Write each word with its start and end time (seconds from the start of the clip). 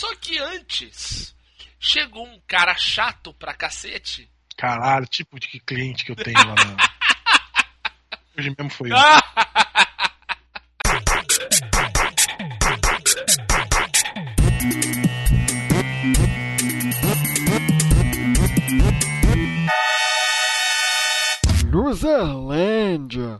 Só 0.00 0.16
que 0.16 0.38
antes, 0.38 1.36
chegou 1.78 2.26
um 2.26 2.40
cara 2.48 2.74
chato 2.74 3.34
pra 3.34 3.52
cacete. 3.52 4.30
Caralho, 4.56 5.04
tipo 5.06 5.38
de 5.38 5.60
cliente 5.60 6.06
que 6.06 6.12
eu 6.12 6.16
tenho 6.16 6.38
lá 6.38 6.54
na... 6.64 6.76
Hoje 8.38 8.54
mesmo 8.56 8.70
foi 8.70 8.88
eu. 8.90 8.96
Luzerlândia. 21.70 23.38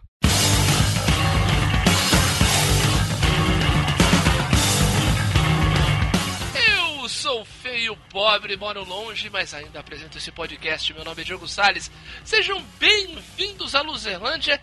Pobre, 8.21 8.55
moro 8.55 8.85
longe, 8.85 9.31
mas 9.31 9.55
ainda 9.55 9.81
apresento 9.81 10.19
esse 10.19 10.31
podcast. 10.31 10.93
Meu 10.93 11.03
nome 11.03 11.23
é 11.23 11.25
Diogo 11.25 11.49
Salles. 11.49 11.91
Sejam 12.23 12.63
bem-vindos 12.79 13.75
à 13.75 13.81
Luzerlândia 13.81 14.61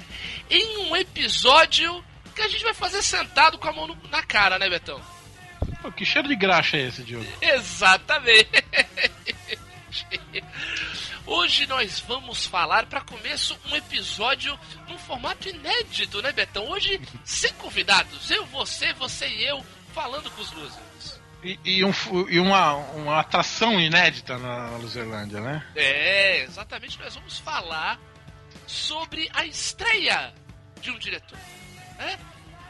em 0.48 0.78
um 0.78 0.96
episódio 0.96 2.06
que 2.36 2.42
a 2.44 2.48
gente 2.48 2.64
vai 2.64 2.76
fazer 2.76 3.02
sentado 3.02 3.58
com 3.58 3.68
a 3.68 3.74
mão 3.74 3.98
na 4.12 4.22
cara, 4.22 4.60
né, 4.60 4.70
Betão? 4.70 5.02
Pô, 5.82 5.92
que 5.92 6.06
cheiro 6.06 6.28
de 6.28 6.36
graxa 6.36 6.78
é 6.78 6.82
esse, 6.82 7.02
Diogo? 7.02 7.26
Exatamente. 7.42 8.64
Hoje 11.26 11.66
nós 11.66 12.00
vamos 12.02 12.46
falar, 12.46 12.86
para 12.86 13.02
começo, 13.02 13.60
um 13.72 13.76
episódio 13.76 14.56
num 14.88 15.00
formato 15.00 15.50
inédito, 15.50 16.22
né, 16.22 16.32
Betão? 16.32 16.70
Hoje, 16.70 17.02
sem 17.26 17.52
convidados. 17.54 18.30
Eu, 18.30 18.46
você, 18.46 18.94
você 18.94 19.28
e 19.28 19.48
eu, 19.48 19.66
falando 19.96 20.30
com 20.30 20.44
os 20.44 20.52
losers. 20.52 20.87
E, 21.44 21.60
e 21.64 21.86
um 21.86 21.92
e 22.30 22.40
uma, 22.40 22.74
uma 22.74 23.20
atração 23.20 23.80
inédita 23.80 24.38
na 24.38 24.78
Luzerlândia, 24.78 25.40
né? 25.40 25.66
É, 25.76 26.42
exatamente. 26.42 27.00
Nós 27.00 27.14
vamos 27.16 27.38
falar 27.40 28.00
sobre 28.66 29.30
a 29.34 29.46
estreia 29.46 30.34
de 30.82 30.92
um 30.92 30.98
diretor. 30.98 31.38
Né? 31.98 32.18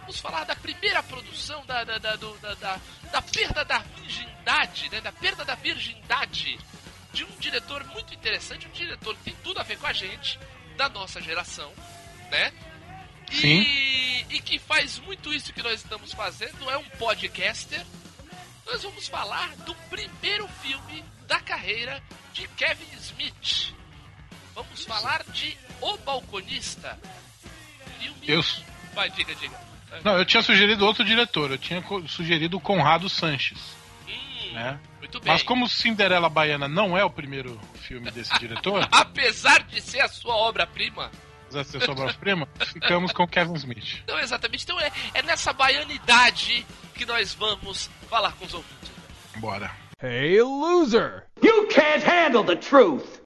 Vamos 0.02 0.20
falar 0.20 0.44
da 0.44 0.56
primeira 0.56 1.02
produção, 1.04 1.66
da, 1.66 1.84
da, 1.84 1.98
da, 1.98 2.16
da, 2.16 2.80
da 3.12 3.22
perda 3.22 3.66
da 3.66 3.80
virgindade, 3.80 4.90
né? 4.90 5.02
da 5.02 5.12
perda 5.12 5.44
da 5.44 5.56
virgindade 5.56 6.58
de 7.14 7.24
um 7.24 7.32
diretor 7.40 7.84
muito 7.86 8.14
interessante, 8.14 8.68
um 8.68 8.72
diretor 8.72 9.16
que 9.16 9.24
tem 9.24 9.36
tudo 9.44 9.60
a 9.60 9.64
ver 9.64 9.78
com 9.78 9.88
a 9.88 9.94
gente, 9.94 10.40
da 10.78 10.88
nossa 10.88 11.20
geração, 11.20 11.74
né? 12.30 12.54
E, 13.32 13.36
Sim. 13.36 14.26
e 14.30 14.40
que 14.40 14.60
faz 14.60 15.00
muito 15.00 15.34
isso 15.34 15.52
que 15.52 15.64
nós 15.64 15.82
estamos 15.82 16.14
fazendo, 16.14 16.70
é 16.70 16.78
um 16.78 16.84
podcaster. 16.92 17.84
Nós 18.68 18.84
vamos 18.84 19.08
falar 19.08 19.50
do 19.66 19.74
primeiro 19.90 20.48
filme 20.62 21.04
da 21.28 21.40
carreira 21.40 22.02
de 22.34 22.48
Kevin 22.50 22.86
Smith. 23.00 23.74
Vamos 24.54 24.84
falar 24.86 25.24
de 25.32 25.58
O 25.82 25.98
Balconista. 25.98 26.98
Filme. 28.00 28.20
Eu, 28.28 28.44
Vai, 28.94 29.10
diga, 29.12 29.34
diga. 29.36 29.60
não, 30.04 30.18
eu 30.18 30.26
tinha 30.26 30.42
sugerido 30.44 30.86
outro 30.86 31.04
diretor, 31.06 31.52
eu 31.52 31.58
tinha 31.58 31.84
sugerido 32.08 32.58
o 32.58 32.62
Conrado 32.62 33.08
Sanches, 33.10 33.60
Hum, 34.08 34.52
né? 34.54 34.80
Muito 35.00 35.20
bem. 35.20 35.32
Mas 35.32 35.44
como 35.44 35.68
Cinderela 35.70 36.30
Baiana 36.30 36.68
não 36.68 36.98
é 36.98 37.04
o 37.04 37.10
primeiro 37.10 37.60
filme 37.82 38.10
desse 38.12 38.34
diretor, 38.40 38.88
Apesar 38.92 39.64
de 39.64 39.82
ser 39.82 40.02
a 40.02 40.08
sua 40.08 40.36
obra-prima. 40.36 41.12
De 41.64 41.70
ser 41.72 41.82
sua 41.82 41.94
obra-prima, 41.94 42.48
ficamos 42.74 43.12
com 43.12 43.28
Kevin 43.28 43.54
Smith. 43.56 44.04
Não, 44.08 44.20
exatamente. 44.20 44.64
Então 44.64 44.80
é, 44.80 44.92
é 45.14 45.22
nessa 45.22 45.54
baianidade 45.54 46.66
que 46.94 47.06
nós 47.06 47.34
vamos 47.34 47.90
falar 48.10 48.34
com 48.34 48.46
os 48.46 48.54
ouvintes. 48.54 48.92
Bora. 49.38 49.72
Hey, 50.02 50.42
loser! 50.42 51.24
You 51.42 51.68
can't 51.68 52.04
handle 52.06 52.44
the 52.44 52.56
truth. 52.56 53.22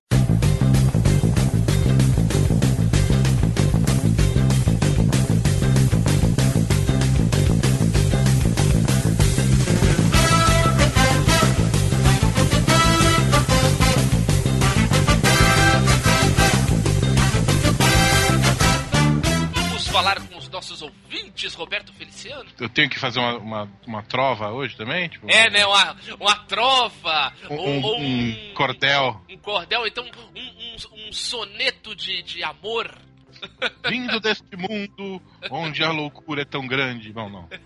Nossos 20.72 20.82
ouvintes, 20.82 21.54
Roberto 21.54 21.94
Feliciano. 21.94 22.50
Eu 22.60 22.70
tenho 22.70 22.90
que 22.90 22.98
fazer 23.00 23.20
uma, 23.20 23.38
uma, 23.38 23.72
uma 23.86 24.04
trova 24.04 24.50
hoje 24.52 24.76
também? 24.76 25.10
Tipo, 25.10 25.30
É, 25.30 25.50
né? 25.50 25.66
Uma, 25.66 25.98
uma 26.20 26.36
trova. 26.46 27.34
Um, 27.50 27.56
ou- 27.56 27.68
um- 27.70 27.82
ou 27.84 28.00
um 28.02 28.54
cordel 28.54 29.22
um 29.30 29.38
cordel, 29.38 29.88
então 29.88 30.06
um, 30.36 31.08
um, 31.10 31.14
soneto 31.14 31.96
de, 31.96 32.22
de 32.24 32.44
amor. 32.44 32.98
vindo 33.90 34.20
deste 34.20 34.56
mundo 34.56 35.22
onde 35.50 35.84
a 35.84 35.92
loucura 35.92 36.42
é 36.44 36.46
tão 36.46 36.66
grande. 36.68 37.12
Bom, 37.12 37.30
não. 37.30 37.50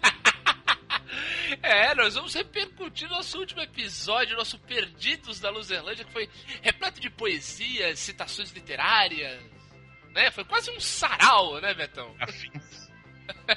É, 1.61 1.93
nós 1.95 2.15
vamos 2.15 2.33
repercutir 2.33 3.07
nosso 3.09 3.37
último 3.39 3.61
episódio, 3.61 4.35
nosso 4.35 4.57
Perdidos 4.59 5.39
da 5.39 5.49
Luzerlândia, 5.49 6.03
que 6.03 6.11
foi 6.11 6.27
repleto 6.61 6.99
de 6.99 7.09
poesias, 7.09 7.99
citações 7.99 8.51
literárias, 8.51 9.41
né? 10.13 10.31
Foi 10.31 10.43
quase 10.43 10.71
um 10.71 10.79
sarau, 10.79 11.59
né, 11.61 11.73
Betão? 11.73 12.13
Afins. 12.19 12.84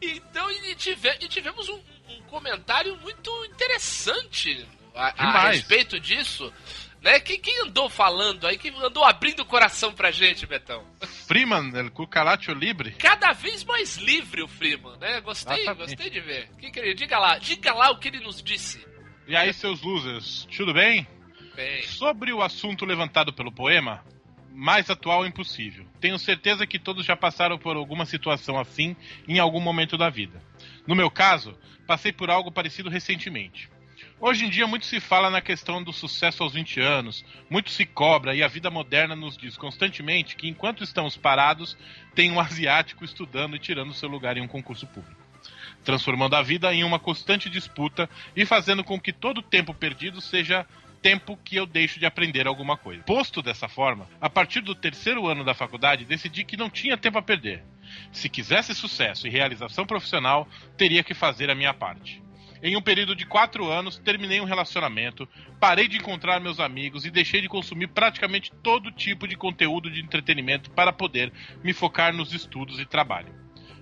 Então, 0.00 0.50
e, 0.50 0.74
tive- 0.74 1.16
e 1.20 1.28
tivemos 1.28 1.68
um, 1.68 1.80
um 2.08 2.22
comentário 2.22 2.96
muito 2.98 3.30
interessante 3.46 4.66
a, 4.94 5.24
a 5.26 5.48
respeito 5.50 5.98
disso, 6.00 6.52
né? 7.02 7.20
Quem, 7.20 7.38
quem 7.40 7.62
andou 7.62 7.88
falando 7.88 8.46
aí, 8.46 8.56
quem 8.58 8.72
andou 8.82 9.04
abrindo 9.04 9.40
o 9.40 9.44
coração 9.44 9.92
pra 9.92 10.10
gente, 10.10 10.46
Betão? 10.46 10.84
Freeman, 11.26 11.70
El 11.74 11.90
Cucaracho 11.90 12.52
Libre. 12.52 12.92
Cada 12.92 13.32
vez 13.32 13.62
mais 13.64 13.96
livre 13.96 14.42
o 14.42 14.48
Freeman, 14.48 14.96
né? 14.98 15.20
Gostei, 15.20 15.62
Exatamente. 15.62 15.90
gostei 15.96 16.10
de 16.10 16.20
ver. 16.20 16.48
Que 16.58 16.70
que 16.70 16.78
ele- 16.78 16.94
diga 16.94 17.18
lá, 17.18 17.38
diga 17.38 17.72
lá 17.74 17.90
o 17.90 17.98
que 17.98 18.08
ele 18.08 18.20
nos 18.20 18.42
disse. 18.42 18.84
E 19.26 19.34
aí, 19.36 19.52
seus 19.52 19.80
losers, 19.82 20.46
tudo 20.56 20.72
bem? 20.74 21.06
Bem, 21.54 21.82
Sobre 21.84 22.32
o 22.32 22.42
assunto 22.42 22.84
levantado 22.84 23.32
pelo 23.32 23.52
poema, 23.52 24.04
mais 24.54 24.88
atual 24.88 25.24
é 25.24 25.28
impossível. 25.28 25.84
Tenho 26.00 26.16
certeza 26.16 26.64
que 26.64 26.78
todos 26.78 27.04
já 27.04 27.16
passaram 27.16 27.58
por 27.58 27.76
alguma 27.76 28.06
situação 28.06 28.56
assim 28.56 28.94
em 29.26 29.40
algum 29.40 29.60
momento 29.60 29.98
da 29.98 30.08
vida. 30.08 30.40
No 30.86 30.94
meu 30.94 31.10
caso, 31.10 31.58
passei 31.88 32.12
por 32.12 32.30
algo 32.30 32.52
parecido 32.52 32.88
recentemente. 32.88 33.68
Hoje 34.20 34.46
em 34.46 34.48
dia 34.48 34.66
muito 34.66 34.86
se 34.86 35.00
fala 35.00 35.28
na 35.28 35.40
questão 35.40 35.82
do 35.82 35.92
sucesso 35.92 36.44
aos 36.44 36.52
20 36.52 36.80
anos, 36.80 37.24
muito 37.50 37.68
se 37.70 37.84
cobra 37.84 38.34
e 38.34 38.44
a 38.44 38.48
vida 38.48 38.70
moderna 38.70 39.16
nos 39.16 39.36
diz 39.36 39.56
constantemente 39.56 40.36
que 40.36 40.48
enquanto 40.48 40.84
estamos 40.84 41.16
parados, 41.16 41.76
tem 42.14 42.30
um 42.30 42.38
asiático 42.40 43.04
estudando 43.04 43.56
e 43.56 43.58
tirando 43.58 43.92
seu 43.92 44.08
lugar 44.08 44.36
em 44.36 44.40
um 44.40 44.48
concurso 44.48 44.86
público. 44.86 45.20
Transformando 45.82 46.36
a 46.36 46.42
vida 46.42 46.72
em 46.72 46.84
uma 46.84 46.98
constante 46.98 47.50
disputa 47.50 48.08
e 48.36 48.46
fazendo 48.46 48.84
com 48.84 49.00
que 49.00 49.12
todo 49.12 49.38
o 49.38 49.42
tempo 49.42 49.74
perdido 49.74 50.20
seja 50.20 50.64
tempo 51.04 51.38
que 51.44 51.56
eu 51.56 51.66
deixo 51.66 52.00
de 52.00 52.06
aprender 52.06 52.46
alguma 52.46 52.78
coisa. 52.78 53.02
Posto 53.02 53.42
dessa 53.42 53.68
forma, 53.68 54.08
a 54.18 54.30
partir 54.30 54.62
do 54.62 54.74
terceiro 54.74 55.28
ano 55.28 55.44
da 55.44 55.52
faculdade, 55.52 56.06
decidi 56.06 56.44
que 56.44 56.56
não 56.56 56.70
tinha 56.70 56.96
tempo 56.96 57.18
a 57.18 57.22
perder. 57.22 57.62
Se 58.10 58.26
quisesse 58.26 58.74
sucesso 58.74 59.26
e 59.26 59.30
realização 59.30 59.84
profissional, 59.84 60.48
teria 60.78 61.04
que 61.04 61.12
fazer 61.12 61.50
a 61.50 61.54
minha 61.54 61.74
parte. 61.74 62.22
Em 62.62 62.74
um 62.74 62.80
período 62.80 63.14
de 63.14 63.26
quatro 63.26 63.70
anos, 63.70 63.98
terminei 63.98 64.40
um 64.40 64.46
relacionamento, 64.46 65.28
parei 65.60 65.88
de 65.88 65.98
encontrar 65.98 66.40
meus 66.40 66.58
amigos 66.58 67.04
e 67.04 67.10
deixei 67.10 67.42
de 67.42 67.50
consumir 67.50 67.88
praticamente 67.88 68.50
todo 68.62 68.90
tipo 68.90 69.28
de 69.28 69.36
conteúdo 69.36 69.90
de 69.90 70.00
entretenimento 70.00 70.70
para 70.70 70.90
poder 70.90 71.30
me 71.62 71.74
focar 71.74 72.14
nos 72.14 72.32
estudos 72.32 72.80
e 72.80 72.86
trabalho. 72.86 73.34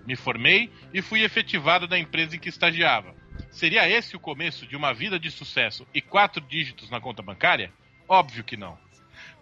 Me 0.04 0.16
formei 0.16 0.72
e 0.92 1.00
fui 1.00 1.22
efetivado 1.22 1.86
da 1.86 1.96
empresa 1.96 2.34
em 2.34 2.40
que 2.40 2.48
estagiava. 2.48 3.21
Seria 3.52 3.88
esse 3.88 4.16
o 4.16 4.20
começo 4.20 4.66
de 4.66 4.74
uma 4.74 4.94
vida 4.94 5.18
de 5.18 5.30
sucesso 5.30 5.86
e 5.94 6.00
quatro 6.00 6.40
dígitos 6.40 6.88
na 6.90 7.00
conta 7.00 7.22
bancária? 7.22 7.70
Óbvio 8.08 8.42
que 8.42 8.56
não. 8.56 8.78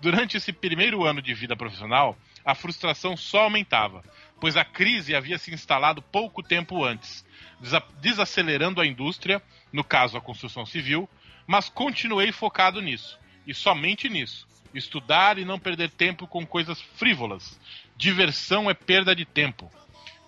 Durante 0.01 0.37
esse 0.37 0.53
primeiro 0.53 1.05
ano 1.05 1.23
de 1.23 1.33
vida 1.33 1.57
profissional, 1.57 2.19
a 2.45 2.55
frustração 2.55 3.17
só 3.17 3.43
aumentava, 3.43 4.05
pois 4.41 4.57
a 4.57 4.65
crise 4.65 5.15
havia 5.15 5.39
se 5.39 5.55
instalado 5.55 6.03
pouco 6.03 6.43
tempo 6.43 6.85
antes, 6.85 7.25
desa- 7.61 7.83
desacelerando 8.01 8.81
a 8.81 8.87
indústria, 8.87 9.41
no 9.73 9.85
caso 9.85 10.17
a 10.17 10.21
construção 10.21 10.67
civil, 10.67 11.09
mas 11.47 11.69
continuei 11.69 12.33
focado 12.33 12.83
nisso, 12.83 13.19
e 13.47 13.55
somente 13.55 14.09
nisso. 14.09 14.47
Estudar 14.75 15.39
e 15.39 15.45
não 15.45 15.59
perder 15.59 15.91
tempo 15.91 16.27
com 16.27 16.45
coisas 16.45 16.81
frívolas. 16.97 17.61
Diversão 17.97 18.69
é 18.69 18.75
perda 18.75 19.15
de 19.15 19.25
tempo. 19.25 19.71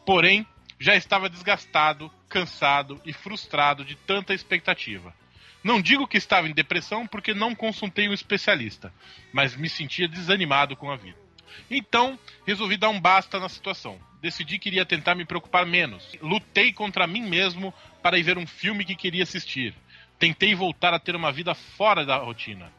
Porém, 0.07 0.47
já 0.79 0.97
estava 0.97 1.29
desgastado, 1.29 2.11
cansado 2.33 2.99
e 3.05 3.13
frustrado 3.13 3.85
de 3.85 3.95
tanta 3.95 4.33
expectativa. 4.33 5.15
Não 5.63 5.83
digo 5.83 6.09
que 6.09 6.17
estava 6.17 6.49
em 6.49 6.55
depressão 6.55 7.07
porque 7.07 7.35
não 7.35 7.55
consultei 7.55 8.09
um 8.09 8.15
especialista, 8.15 8.93
mas 9.33 9.55
me 9.55 9.69
sentia 9.69 10.09
desanimado 10.09 10.75
com 10.75 10.91
a 10.91 10.97
vida. 10.97 11.19
Então, 11.71 12.19
resolvi 12.47 12.79
dar 12.79 12.89
um 12.89 12.99
basta 12.99 13.39
na 13.39 13.51
situação. 13.51 14.01
Decidi 14.23 14.59
que 14.59 14.71
iria 14.71 14.87
tentar 14.87 15.15
me 15.15 15.27
preocupar 15.27 15.67
menos. 15.67 16.17
Lutei 16.23 16.73
contra 16.73 17.07
mim 17.07 17.21
mesmo 17.21 17.73
para 18.03 18.19
ir 18.19 18.23
ver 18.23 18.39
um 18.39 18.47
filme 18.47 18.85
que 18.85 18.97
queria 18.97 19.25
assistir. 19.25 19.75
Tentei 20.19 20.55
voltar 20.55 20.95
a 20.95 20.99
ter 20.99 21.15
uma 21.15 21.31
vida 21.31 21.55
fora 21.55 22.07
da 22.07 22.17
rotina. 22.17 22.73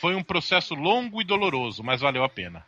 Foi 0.00 0.14
um 0.14 0.22
processo 0.22 0.74
longo 0.74 1.20
e 1.20 1.24
doloroso, 1.24 1.82
mas 1.82 2.00
valeu 2.00 2.24
a 2.24 2.28
pena. 2.28 2.64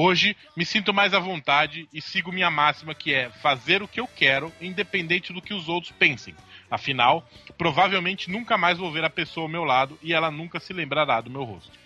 Hoje 0.00 0.36
me 0.56 0.64
sinto 0.64 0.94
mais 0.94 1.12
à 1.12 1.18
vontade 1.18 1.88
e 1.92 2.00
sigo 2.00 2.30
minha 2.30 2.48
máxima 2.48 2.94
que 2.94 3.12
é 3.12 3.30
fazer 3.30 3.82
o 3.82 3.88
que 3.88 3.98
eu 3.98 4.06
quero, 4.06 4.52
independente 4.60 5.32
do 5.32 5.42
que 5.42 5.52
os 5.52 5.68
outros 5.68 5.90
pensem. 5.90 6.36
Afinal, 6.70 7.28
provavelmente 7.58 8.30
nunca 8.30 8.56
mais 8.56 8.78
vou 8.78 8.92
ver 8.92 9.02
a 9.02 9.10
pessoa 9.10 9.46
ao 9.46 9.50
meu 9.50 9.64
lado 9.64 9.98
e 10.00 10.14
ela 10.14 10.30
nunca 10.30 10.60
se 10.60 10.72
lembrará 10.72 11.20
do 11.20 11.28
meu 11.28 11.42
rosto. 11.42 11.76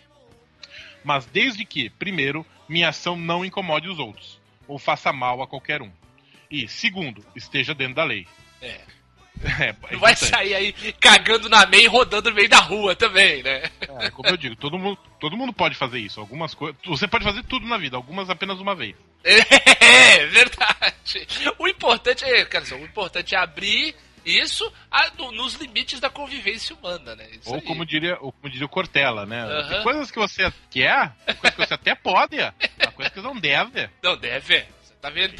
Mas 1.03 1.25
desde 1.25 1.65
que, 1.65 1.89
primeiro, 1.89 2.45
minha 2.69 2.91
ação 2.91 3.17
não 3.17 3.47
incomode 3.47 3.89
os 3.89 3.99
outros 3.99 4.39
ou 4.69 4.79
faça 4.79 5.11
mal 5.11 5.41
a 5.41 5.47
qualquer 5.47 5.81
um. 5.81 5.91
E, 6.51 6.69
segundo, 6.69 7.25
esteja 7.35 7.75
dentro 7.75 7.95
da 7.95 8.05
lei. 8.05 8.27
É. 8.61 8.83
É, 9.45 9.69
é 9.71 9.75
Não 9.93 9.99
vai 10.01 10.13
importante. 10.13 10.27
sair 10.31 10.55
aí 10.55 10.73
cagando 11.01 11.49
na 11.49 11.67
meia 11.67 11.85
e 11.85 11.87
rodando 11.89 12.31
no 12.31 12.37
meio 12.37 12.49
da 12.49 12.59
rua 12.61 12.95
também, 12.95 13.43
né? 13.43 13.63
É, 14.01 14.11
como 14.11 14.29
eu 14.29 14.37
digo, 14.37 14.55
todo 14.57 14.79
mundo, 14.79 14.99
todo 15.21 15.37
mundo 15.37 15.53
pode 15.53 15.75
fazer 15.75 15.99
isso. 15.99 16.21
Algumas 16.21 16.55
coisas. 16.55 16.77
Você 16.87 17.07
pode 17.09 17.25
fazer 17.25 17.43
tudo 17.45 17.67
na 17.67 17.77
vida, 17.79 17.97
algumas 17.97 18.29
apenas 18.31 18.59
uma 18.59 18.75
vez. 18.75 18.95
É, 19.85 20.27
verdade. 20.27 21.27
O 21.59 21.69
importante 21.69 22.25
é, 22.25 22.45
dizer, 22.45 22.75
o 22.75 22.85
importante 22.85 23.35
é 23.35 23.39
abrir 23.39 23.95
isso 24.25 24.73
a- 24.91 25.11
no- 25.19 25.33
nos 25.33 25.55
limites 25.55 25.99
da 26.01 26.09
convivência 26.09 26.75
humana, 26.77 27.15
né? 27.17 27.29
Isso 27.33 27.49
ou 27.51 27.57
aí. 27.57 27.63
como 27.63 27.85
diria, 27.85 28.17
ou 28.21 28.33
como 28.33 28.51
diria 28.51 28.67
o 28.67 28.69
Cortella, 28.69 29.27
né? 29.27 29.43
Aham. 29.43 29.69
Tem 29.69 29.83
coisas 29.83 30.11
que 30.11 30.19
você 30.19 30.53
quer, 30.71 31.13
tem 31.27 31.35
coisas 31.37 31.57
que 31.57 31.67
você 31.67 31.75
até 31.75 31.95
pode, 31.95 32.37
tem 32.37 32.91
coisas 32.95 33.13
que 33.13 33.21
você 33.21 33.27
não 33.27 33.39
deve. 33.39 33.91
Não, 34.03 34.17
deve. 34.17 34.65
Você 34.83 34.95
tá 35.01 35.11
vendo? 35.11 35.35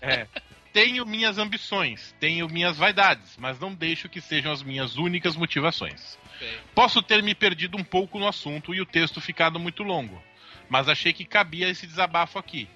É. 0.00 0.26
Tenho 0.72 1.04
minhas 1.04 1.36
ambições, 1.36 2.14
tenho 2.18 2.48
minhas 2.48 2.78
vaidades, 2.78 3.36
mas 3.38 3.60
não 3.60 3.74
deixo 3.74 4.08
que 4.08 4.20
sejam 4.20 4.50
as 4.50 4.62
minhas 4.62 4.96
únicas 4.96 5.36
motivações. 5.36 6.18
Bem, 6.40 6.58
Posso 6.74 7.02
ter 7.02 7.22
me 7.22 7.34
perdido 7.34 7.76
um 7.76 7.84
pouco 7.84 8.18
no 8.18 8.26
assunto 8.26 8.74
e 8.74 8.80
o 8.80 8.86
texto 8.86 9.20
ficado 9.20 9.60
muito 9.60 9.82
longo, 9.82 10.22
mas 10.70 10.88
achei 10.88 11.12
que 11.12 11.26
cabia 11.26 11.68
esse 11.68 11.86
desabafo 11.86 12.38
aqui. 12.38 12.68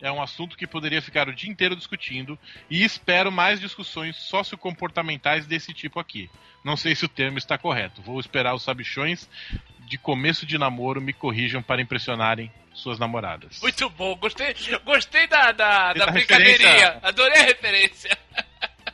É 0.00 0.12
um 0.12 0.22
assunto 0.22 0.56
que 0.56 0.66
poderia 0.66 1.02
ficar 1.02 1.28
o 1.28 1.34
dia 1.34 1.50
inteiro 1.50 1.74
discutindo 1.74 2.38
e 2.70 2.84
espero 2.84 3.32
mais 3.32 3.58
discussões 3.58 4.16
sociocomportamentais 4.16 5.46
desse 5.46 5.72
tipo 5.72 5.98
aqui. 5.98 6.30
Não 6.62 6.76
sei 6.76 6.94
se 6.94 7.04
o 7.04 7.08
termo 7.08 7.38
está 7.38 7.58
correto. 7.58 8.02
Vou 8.02 8.20
esperar 8.20 8.54
os 8.54 8.62
sabichões 8.62 9.28
de 9.88 9.98
começo 9.98 10.44
de 10.46 10.58
namoro 10.58 11.00
me 11.00 11.12
corrijam 11.12 11.62
para 11.62 11.80
impressionarem 11.80 12.52
suas 12.74 12.98
namoradas. 12.98 13.60
Muito 13.60 13.88
bom, 13.90 14.14
gostei, 14.16 14.54
gostei 14.84 15.26
da, 15.26 15.50
da, 15.52 15.92
da 15.94 16.06
brincadeirinha. 16.06 16.68
referência. 16.70 17.00
Adorei 17.02 17.38
a 17.38 17.44
referência. 17.44 18.18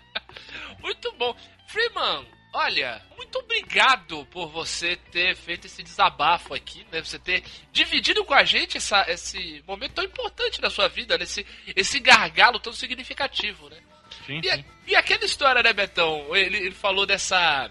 muito 0.80 1.12
bom. 1.12 1.36
Freeman, 1.66 2.24
olha, 2.52 3.02
muito 3.16 3.38
obrigado 3.38 4.24
por 4.26 4.48
você 4.48 4.96
ter 5.10 5.34
feito 5.36 5.66
esse 5.66 5.82
desabafo 5.82 6.54
aqui, 6.54 6.86
né? 6.92 7.02
Você 7.02 7.18
ter 7.18 7.42
dividido 7.72 8.24
com 8.24 8.34
a 8.34 8.44
gente 8.44 8.76
essa, 8.76 9.04
esse 9.10 9.62
momento 9.66 9.94
tão 9.94 10.04
importante 10.04 10.60
da 10.60 10.70
sua 10.70 10.88
vida, 10.88 11.18
né? 11.18 11.24
esse, 11.24 11.44
esse 11.74 11.98
gargalo 11.98 12.58
tão 12.60 12.72
significativo, 12.72 13.68
né? 13.68 13.78
Sim, 14.26 14.40
E, 14.42 14.50
sim. 14.50 14.64
e 14.86 14.94
aquela 14.96 15.24
história, 15.24 15.62
né, 15.62 15.72
Betão? 15.72 16.34
Ele, 16.34 16.56
ele 16.58 16.74
falou 16.74 17.04
dessa, 17.04 17.68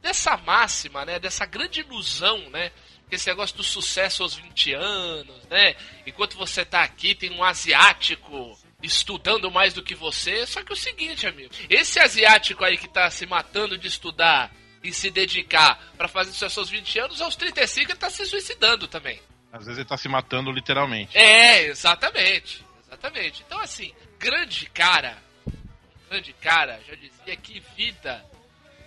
dessa 0.00 0.36
máxima, 0.36 1.04
né? 1.04 1.18
Dessa 1.18 1.44
grande 1.46 1.80
ilusão, 1.80 2.48
né? 2.50 2.70
que 3.10 3.16
Esse 3.16 3.28
negócio 3.28 3.56
do 3.56 3.62
sucesso 3.62 4.22
aos 4.22 4.34
20 4.36 4.72
anos, 4.72 5.46
né? 5.50 5.74
Enquanto 6.06 6.36
você 6.36 6.64
tá 6.64 6.82
aqui, 6.82 7.14
tem 7.14 7.32
um 7.32 7.42
asiático 7.42 8.56
estudando 8.82 9.50
mais 9.50 9.74
do 9.74 9.82
que 9.82 9.94
você. 9.94 10.46
Só 10.46 10.62
que 10.62 10.72
é 10.72 10.74
o 10.74 10.78
seguinte, 10.78 11.26
amigo. 11.26 11.52
Esse 11.68 11.98
asiático 11.98 12.64
aí 12.64 12.78
que 12.78 12.88
tá 12.88 13.10
se 13.10 13.26
matando 13.26 13.76
de 13.76 13.88
estudar 13.88 14.50
e 14.82 14.92
se 14.92 15.10
dedicar 15.10 15.78
pra 15.98 16.08
fazer 16.08 16.30
sucesso 16.32 16.60
aos 16.60 16.70
20 16.70 16.98
anos, 17.00 17.20
aos 17.20 17.36
35 17.36 17.90
ele 17.90 17.98
tá 17.98 18.08
se 18.08 18.24
suicidando 18.24 18.88
também. 18.88 19.20
Às 19.52 19.64
vezes 19.64 19.78
ele 19.78 19.88
tá 19.88 19.96
se 19.96 20.08
matando 20.08 20.50
literalmente. 20.52 21.18
É, 21.18 21.64
exatamente. 21.64 22.64
Exatamente. 22.86 23.42
Então, 23.46 23.60
assim, 23.60 23.92
grande 24.18 24.66
cara, 24.66 25.18
grande 26.08 26.32
cara, 26.34 26.80
já 26.88 26.94
dizia 26.94 27.36
que 27.36 27.60
vida 27.76 28.24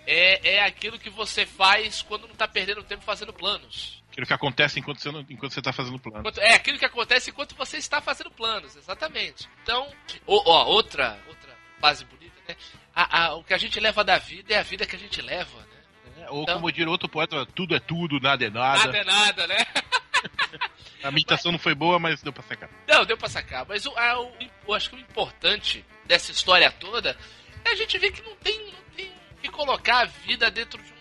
é, 0.06 0.54
é 0.56 0.64
aquilo 0.64 0.98
que 0.98 1.10
você 1.10 1.44
faz 1.46 2.02
quando 2.02 2.26
não 2.28 2.34
tá 2.34 2.46
perdendo 2.48 2.82
tempo 2.82 3.02
fazendo 3.04 3.32
planos. 3.32 4.02
Aquilo 4.12 4.26
que 4.26 4.32
acontece 4.32 4.78
enquanto 4.78 5.00
você, 5.00 5.10
não, 5.10 5.24
enquanto 5.28 5.52
você 5.52 5.62
tá 5.62 5.72
fazendo 5.72 5.98
plano. 5.98 6.20
Enquanto- 6.20 6.38
É 6.40 6.54
aquilo 6.54 6.78
que 6.78 6.84
acontece 6.84 7.30
enquanto 7.30 7.54
você 7.56 7.78
está 7.78 8.00
fazendo 8.00 8.30
planos, 8.30 8.76
exatamente. 8.76 9.48
Então, 9.62 9.86
ó, 10.26 10.42
ó, 10.46 10.64
outra, 10.66 11.18
outra 11.28 11.52
base 11.80 12.04
bonita, 12.04 12.34
né? 12.48 12.56
A- 12.94 13.24
a- 13.24 13.34
o 13.34 13.42
que 13.42 13.52
a 13.54 13.58
gente 13.58 13.80
leva 13.80 14.04
da 14.04 14.16
vida 14.18 14.54
é 14.54 14.58
a 14.58 14.62
vida 14.62 14.86
que 14.86 14.94
a 14.94 14.98
gente 14.98 15.20
leva, 15.20 15.58
né? 15.60 16.22
É, 16.24 16.30
Ou 16.30 16.42
Então- 16.44 16.54
como 16.56 16.70
diria 16.70 16.88
outro 16.88 17.08
poeta, 17.08 17.44
tudo 17.46 17.74
é 17.74 17.80
tudo, 17.80 18.20
nada 18.20 18.44
é 18.44 18.50
nada. 18.50 18.84
Nada 18.86 18.98
é 18.98 19.04
nada, 19.04 19.46
né? 19.48 19.56
A 21.02 21.08
imitação 21.10 21.52
não 21.52 21.58
foi 21.58 21.74
boa, 21.74 21.98
mas 21.98 22.22
deu 22.22 22.32
pra 22.32 22.42
sacar. 22.42 22.70
Não, 22.88 23.04
deu 23.04 23.16
pra 23.18 23.28
sacar. 23.28 23.66
Mas 23.68 23.84
o, 23.84 23.94
a- 23.98 24.20
o- 24.20 24.32
eu 24.68 24.72
acho 24.74 24.88
que 24.90 24.96
o 24.96 24.98
importante 24.98 25.84
dessa 26.06 26.30
história 26.32 26.70
toda 26.70 27.18
é 27.64 27.70
a 27.70 27.74
gente 27.74 27.98
ver 27.98 28.10
que 28.10 28.22
não 28.22 28.34
tem, 28.36 28.58
não 28.58 28.72
tem 28.72 28.83
que 29.44 29.50
colocar 29.50 30.02
a 30.02 30.04
vida 30.06 30.50
dentro 30.50 30.82
de 30.82 30.90
um- 30.92 30.96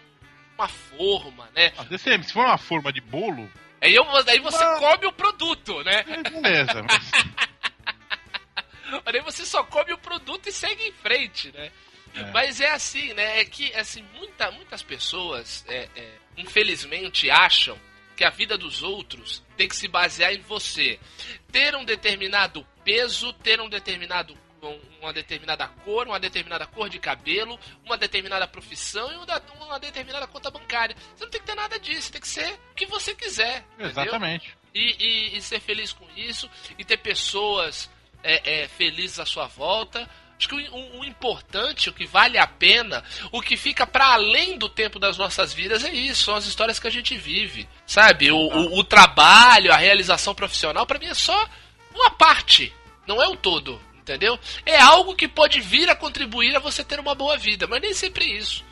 uma 0.57 0.67
forma, 0.67 1.49
né? 1.55 1.71
Ah, 1.77 1.83
DCM, 1.83 2.23
se 2.23 2.33
for 2.33 2.45
uma 2.45 2.57
forma 2.57 2.91
de 2.91 3.01
bolo, 3.01 3.49
Aí, 3.81 3.93
eu, 3.95 4.05
aí 4.27 4.39
você 4.39 4.63
Ah. 4.63 4.77
come 4.79 5.05
o 5.07 5.11
produto, 5.11 5.83
né? 5.83 6.05
é, 6.07 6.29
beleza. 6.29 6.83
mas 9.05 9.15
Aí 9.15 9.21
você 9.21 9.45
só 9.45 9.63
come 9.63 9.93
o 9.93 9.97
produto 9.97 10.47
e 10.47 10.51
segue 10.51 10.87
em 10.87 10.91
frente, 10.93 11.51
né? 11.51 11.71
É. 12.15 12.31
Mas 12.31 12.61
é 12.61 12.69
assim, 12.71 13.11
né? 13.13 13.39
É 13.41 13.45
que 13.45 13.73
assim, 13.73 14.03
muita, 14.15 14.51
muitas 14.51 14.83
pessoas, 14.83 15.65
é, 15.67 15.89
é, 15.95 16.11
infelizmente, 16.37 17.29
acham 17.31 17.77
que 18.15 18.23
a 18.23 18.29
vida 18.29 18.55
dos 18.57 18.83
outros 18.83 19.43
tem 19.57 19.67
que 19.67 19.75
se 19.75 19.87
basear 19.87 20.31
em 20.33 20.41
você. 20.41 20.99
Ter 21.51 21.75
um 21.75 21.83
determinado 21.83 22.65
peso, 22.83 23.33
ter 23.33 23.59
um 23.59 23.67
determinado 23.67 24.37
um- 24.65 24.79
uma 25.01 25.11
determinada 25.13 25.67
cor, 25.67 26.07
uma 26.07 26.19
determinada 26.19 26.65
cor 26.65 26.89
de 26.89 26.99
cabelo, 26.99 27.59
uma 27.85 27.97
determinada 27.97 28.47
profissão 28.47 29.11
e 29.11 29.15
uma, 29.15 29.41
uma 29.65 29.79
determinada 29.79 30.27
conta 30.27 30.49
bancária. 30.51 30.95
Você 31.15 31.23
não 31.25 31.31
tem 31.31 31.41
que 31.41 31.47
ter 31.47 31.55
nada 31.55 31.79
disso, 31.79 32.11
tem 32.11 32.21
que 32.21 32.27
ser 32.27 32.53
o 32.71 32.75
que 32.75 32.85
você 32.85 33.13
quiser. 33.15 33.65
Exatamente. 33.79 34.55
e, 34.75 34.95
e- 35.33 35.37
e 35.37 35.41
ser 35.41 35.59
feliz 35.59 35.93
com 35.93 36.05
isso 36.15 36.49
e 36.79 36.83
ter 36.83 36.97
pessoas 36.97 37.89
é, 38.23 38.63
é, 38.63 38.67
felizes 38.67 39.19
à 39.19 39.25
sua 39.25 39.45
volta. 39.47 40.09
Acho 40.39 40.47
que 40.49 40.55
o, 40.55 40.73
o- 40.75 40.99
o 41.01 41.05
importante, 41.05 41.89
o 41.89 41.93
que 41.93 42.05
vale 42.07 42.37
a 42.39 42.47
pena, 42.47 43.03
o 43.31 43.39
que 43.41 43.55
fica 43.55 43.85
para 43.85 44.13
além 44.13 44.57
do 44.57 44.67
tempo 44.67 44.97
das 44.97 45.17
nossas 45.17 45.53
vidas 45.53 45.83
é 45.83 45.93
isso, 45.93 46.23
são 46.23 46.35
as 46.35 46.45
histórias 46.45 46.79
que 46.79 46.87
a 46.87 46.91
gente 46.91 47.15
vive, 47.15 47.67
sabe? 47.85 48.31
O, 48.31 48.37
o- 48.37 48.79
o 48.79 48.83
trabalho, 48.83 49.71
a 49.71 49.77
realização 49.77 50.33
profissional, 50.33 50.85
para 50.87 50.97
mim 50.99 51.05
é 51.07 51.13
só 51.13 51.47
uma 51.93 52.09
parte, 52.11 52.73
não 53.05 53.21
é 53.21 53.27
o 53.27 53.35
todo, 53.35 53.79
entendeu? 54.03 54.37
É 54.65 54.77
algo 54.79 55.15
que 55.15 55.27
pode 55.27 55.59
vir 55.61 55.89
a 55.89 55.95
contribuir 55.95 56.55
a 56.55 56.59
você 56.59 56.83
ter 56.83 56.99
uma 56.99 57.15
boa 57.15 57.37
vida, 57.37 57.65
mas 57.67 57.81
nem 57.81 57.93
sempre 57.93 58.25
isso. 58.25 58.63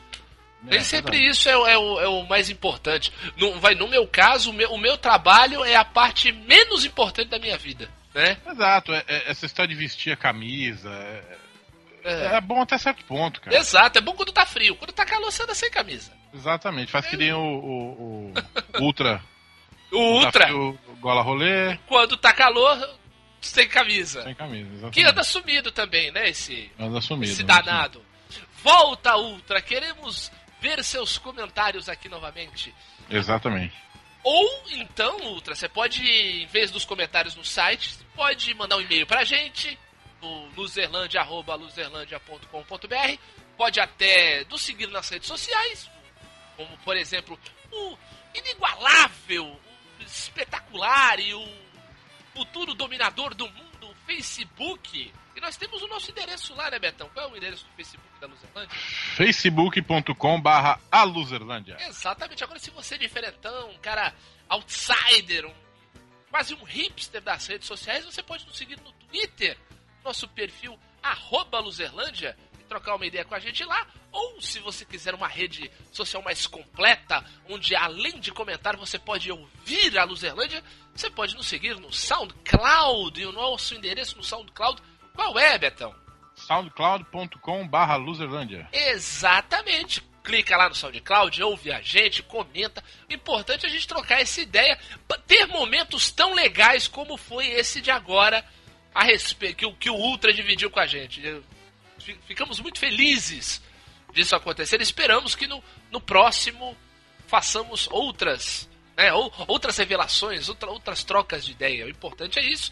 Nem 0.62 0.78
É, 0.80 0.84
sempre 0.84 1.14
verdade. 1.18 1.32
isso 1.32 1.50
é, 1.50 1.58
o- 1.58 1.66
é 1.68 1.78
o, 1.78 2.00
é 2.02 2.08
o 2.08 2.24
mais 2.28 2.50
importante. 2.50 3.12
No, 3.36 3.60
vai, 3.60 3.74
no 3.74 3.88
meu 3.88 4.06
caso, 4.08 4.52
o 4.52 4.54
meu, 4.54 4.70
o 4.72 4.78
meu 4.78 4.96
trabalho 4.98 5.64
é 5.64 5.76
a 5.76 5.84
parte 5.84 6.32
menos 6.32 6.86
importante 6.86 7.30
da 7.30 7.40
minha 7.40 7.58
vida, 7.58 7.90
né? 8.14 8.38
Exato, 8.46 8.94
é- 8.94 9.04
é- 9.08 9.32
essa 9.32 9.46
história 9.48 9.70
de 9.74 9.76
vestir 9.76 10.14
a 10.14 10.18
camisa 10.18 10.90
é, 10.92 11.24
É. 12.04 12.36
é 12.36 12.42
bom 12.42 12.62
até 12.62 12.78
certo 12.78 13.04
ponto, 13.06 13.42
cara. 13.42 13.56
Exato, 13.58 13.98
é 13.98 14.02
bom 14.02 14.14
quando 14.14 14.32
tá 14.32 14.46
frio. 14.46 14.76
Quando 14.76 14.92
tá 14.92 15.04
calor, 15.06 15.32
você 15.32 15.42
anda 15.44 15.56
sem 15.56 15.72
camisa. 15.72 16.12
Exatamente, 16.34 16.92
faz 16.92 17.08
que 17.08 17.18
nem 17.18 17.34
o, 17.34 17.40
o- 17.40 18.34
o 18.80 18.84
Ultra. 18.84 19.22
O 19.92 19.98
Ultra, 19.98 20.46
desafio 20.46 20.80
Gola 21.02 21.22
rolê, 21.22 21.76
quando 21.88 22.16
tá 22.16 22.32
calor, 22.32 22.78
sem 23.42 23.68
camisa. 23.68 24.24
sem 24.24 24.36
camisa. 24.36 24.68
Exatamente. 24.70 24.94
Que 24.94 25.04
anda 25.04 25.24
sumido 25.24 25.72
também, 25.72 26.12
né? 26.12 26.30
Esse, 26.30 26.72
Anda 26.80 27.02
sumido. 27.02 27.32
esse 27.32 27.44
anda 27.44 27.54
sumido. 27.54 27.66
danado. 27.72 28.06
Volta, 28.64 29.16
Ultra. 29.18 29.62
Queremos 29.62 30.32
ver 30.62 30.84
seus 30.84 31.18
comentários 31.18 31.90
aqui 31.90 32.08
novamente. 32.08 32.74
Exatamente. 33.10 33.74
Ou 34.24 34.64
então, 34.74 35.18
Ultra, 35.22 35.56
você 35.56 35.68
pode, 35.68 36.08
em 36.08 36.46
vez 36.48 36.70
dos 36.70 36.86
comentários 36.86 37.36
no 37.36 37.44
site, 37.44 37.98
pode 38.16 38.54
mandar 38.54 38.78
um 38.78 38.82
e-mail 38.82 39.08
pra 39.08 39.24
gente 39.24 39.78
no 40.22 40.46
luzerlandia.luzerlandia.com.br. 40.56 43.18
Pode 43.58 43.80
até 43.80 44.46
nos 44.50 44.62
seguir 44.62 44.88
nas 44.88 45.10
redes 45.10 45.28
sociais, 45.28 45.90
como 46.56 46.76
por 46.80 46.96
exemplo 46.98 47.40
o 47.72 47.98
inigualável, 48.36 49.46
o 49.46 49.60
espetacular 50.04 51.20
e 51.20 51.34
o 51.34 51.61
futuro 52.34 52.74
dominador 52.74 53.34
do 53.34 53.48
mundo, 53.50 53.90
o 53.90 53.96
Facebook. 54.06 55.14
E 55.36 55.40
nós 55.40 55.56
temos 55.58 55.82
o 55.82 55.88
nosso 55.88 56.12
endereço 56.12 56.54
lá, 56.56 56.70
né, 56.70 56.80
Betão? 56.80 57.10
Qual 57.10 57.28
é 57.28 57.32
o 57.32 57.38
endereço 57.38 57.66
do 57.66 57.72
Facebook 57.74 58.08
da 58.20 58.28
Luzerlândia? 58.28 58.78
facebook.com 59.16 60.42
barra 60.42 60.80
aluzerlândia. 60.92 61.78
Exatamente. 61.88 62.44
Agora, 62.44 62.60
se 62.60 62.70
você 62.72 62.96
é 62.96 62.98
diferentão, 62.98 63.70
um 63.70 63.78
cara 63.78 64.14
outsider, 64.50 65.46
um, 65.46 65.54
quase 66.30 66.54
um 66.54 66.64
hipster 66.64 67.22
das 67.22 67.48
redes 67.48 67.68
sociais, 67.68 68.06
você 68.06 68.22
pode 68.22 68.46
nos 68.46 68.58
seguir 68.58 68.80
no 68.82 68.92
Twitter, 68.92 69.58
nosso 70.04 70.28
perfil 70.28 70.78
arroba 71.02 71.60
Luzerlândia, 71.60 72.38
trocar 72.72 72.96
uma 72.96 73.06
ideia 73.06 73.25
com 73.25 73.36
a 73.36 73.40
gente 73.40 73.66
lá, 73.66 73.86
ou 74.13 74.42
se 74.42 74.60
você 74.60 74.86
quiser 74.86 75.13
uma 75.13 75.28
rede 75.28 75.70
social 75.92 76.24
mais 76.24 76.48
completa, 76.48 77.22
onde 77.50 77.75
além 77.75 78.18
de 78.18 78.32
comentar 78.32 78.78
você 78.78 78.98
pode 78.98 79.30
ouvir 79.30 80.00
a 80.00 80.06
Luzerlândia, 80.06 80.63
você 80.96 81.10
pode 81.10 81.36
nos 81.36 81.48
seguir 81.48 81.75
no 81.75 81.92
SoundCloud, 81.92 83.20
e 83.20 83.25
o 83.25 83.34
nosso 83.34 83.75
endereço 83.75 84.16
no 84.16 84.24
SoundCloud, 84.24 84.82
qual 85.13 85.38
é, 85.38 85.58
Betão? 85.58 85.94
soundcloud.com 86.34 87.68
barra 87.68 87.98
Luzerlândia. 87.98 88.70
Exatamente. 88.72 90.01
Clica 90.24 90.56
lá 90.56 90.70
no 90.70 90.75
SoundCloud, 90.75 91.44
ouve 91.44 91.74
a 91.74 91.82
gente, 91.82 92.24
comenta. 92.24 92.82
O 93.10 93.13
importante 93.13 93.66
é 93.66 93.70
a 93.70 93.72
gente 93.72 93.88
trocar 93.88 94.22
essa 94.22 94.40
ideia, 94.40 94.80
ter 95.28 95.46
momentos 95.48 96.10
tão 96.10 96.34
legais 96.34 96.88
como 96.88 97.18
foi 97.18 97.48
esse 97.48 97.82
de 97.82 97.92
agora, 97.92 98.46
a 98.96 99.04
respeito 99.04 99.58
que, 99.58 99.72
que 99.74 99.90
o 99.90 99.96
Ultra 99.96 100.32
dividiu 100.32 100.72
com 100.72 100.80
a 100.80 100.86
gente. 100.86 101.22
Ficamos 102.27 102.60
muito 102.60 102.79
felizes 102.79 103.62
disso 104.13 104.36
acontecer. 104.36 104.81
Esperamos 104.81 105.36
que 105.36 105.48
no, 105.48 105.63
no 105.91 106.01
próximo 106.01 106.75
façamos 107.27 107.88
outras. 107.91 108.70
Né, 108.98 109.12
ou, 109.13 109.34
outras 109.48 109.77
revelações, 109.77 110.50
outra- 110.50 110.70
outras 110.70 111.03
trocas 111.03 111.46
de 111.46 111.53
ideia. 111.53 111.86
O 111.86 111.89
importante 111.89 112.38
é 112.39 112.43
isso. 112.46 112.72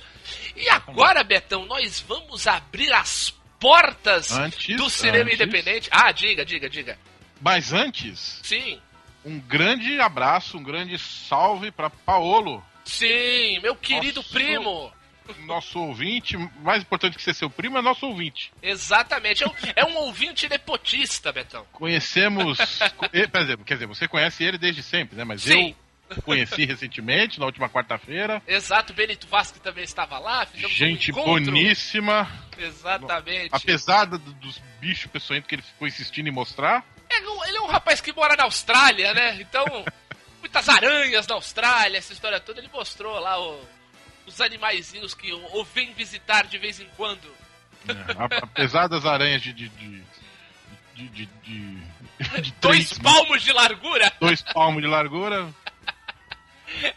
E 0.55 0.67
agora, 0.69 1.23
Betão, 1.23 1.65
nós 1.65 2.01
vamos 2.01 2.45
abrir 2.45 2.91
as 2.93 3.33
portas 3.59 4.31
Antes, 4.31 4.75
do 4.77 4.89
cinema 4.89 5.23
antes. 5.25 5.33
independente. 5.39 5.87
Ah, 5.91 6.11
diga, 6.11 6.45
diga, 6.45 6.69
diga. 6.69 6.99
Mas 7.41 7.71
antes, 7.71 8.41
Sim, 8.43 8.79
um 9.23 9.39
grande 9.39 9.99
abraço, 10.01 10.57
um 10.57 10.63
grande 10.63 10.97
salve 10.99 11.71
para 11.71 11.89
Paolo, 11.89 12.61
sim, 12.83 13.59
meu 13.61 13.75
querido 13.75 14.19
Nosso- 14.19 14.33
primo. 14.33 14.91
Nosso 15.45 15.79
ouvinte. 15.79 16.37
Mais 16.61 16.81
importante 16.81 17.17
que 17.17 17.23
ser 17.23 17.33
seu 17.33 17.49
primo 17.49 17.77
é 17.77 17.81
nosso 17.81 18.05
ouvinte. 18.07 18.51
Exatamente. 18.61 19.43
É 19.43 19.47
um, 19.47 19.51
é 19.75 19.85
um 19.85 19.95
ouvinte 19.97 20.47
nepotista, 20.49 21.31
Betão. 21.31 21.65
Conhecemos. 21.71 22.57
co- 22.97 23.05
eh, 23.13 23.27
quer, 23.27 23.41
dizer, 23.41 23.57
quer 23.59 23.73
dizer, 23.75 23.85
você 23.87 24.07
conhece 24.07 24.43
ele 24.43 24.57
desde 24.57 24.81
sempre, 24.83 25.15
né? 25.17 25.23
Mas 25.23 25.41
Sim. 25.43 25.75
eu 26.09 26.21
conheci 26.23 26.65
recentemente, 26.65 27.39
na 27.39 27.45
última 27.45 27.69
quarta-feira. 27.69 28.41
Exato, 28.47 28.93
Benito 28.93 29.27
Vasco 29.27 29.59
também 29.59 29.83
estava 29.83 30.17
lá. 30.19 30.45
Fizemos 30.45 30.75
Gente 30.75 31.11
um 31.11 31.15
boníssima. 31.15 32.27
Exatamente. 32.57 33.49
Apesar 33.51 34.05
do- 34.05 34.17
dos 34.17 34.59
bichos 34.79 35.11
peçonhentos 35.11 35.47
que 35.47 35.55
ele 35.55 35.61
ficou 35.61 35.87
insistindo 35.87 36.27
em 36.27 36.31
mostrar. 36.31 36.83
É 37.09 37.17
ele 37.17 37.57
é 37.57 37.61
um 37.61 37.67
rapaz 37.67 38.01
que 38.01 38.13
mora 38.13 38.35
na 38.35 38.43
Austrália, 38.43 39.13
né? 39.13 39.37
Então, 39.41 39.65
muitas 40.39 40.69
aranhas 40.69 41.25
na 41.27 41.35
Austrália, 41.35 41.97
essa 41.97 42.13
história 42.13 42.39
toda. 42.39 42.59
Ele 42.59 42.69
mostrou 42.71 43.19
lá 43.19 43.39
o- 43.39 43.78
os 44.29 44.39
animaizinhos 44.41 45.13
que 45.13 45.31
o, 45.33 45.59
o 45.59 45.63
vem 45.63 45.91
visitar 45.93 46.45
de 46.47 46.57
vez 46.57 46.79
em 46.79 46.87
quando. 46.95 47.27
A- 48.17 48.43
Apesar 48.43 48.87
das 48.87 49.05
aranhas 49.05 49.41
de. 49.41 49.51
de, 49.53 49.69
de, 49.69 50.03
de, 50.95 51.07
de, 51.09 51.25
de- 51.25 52.41
de 52.41 52.51
Dois 52.61 52.89
três- 52.89 52.99
palmos 52.99 53.41
de 53.41 53.51
largura. 53.53 54.11
dois 54.19 54.41
palmos 54.41 54.81
de 54.81 54.87
largura. 54.87 55.49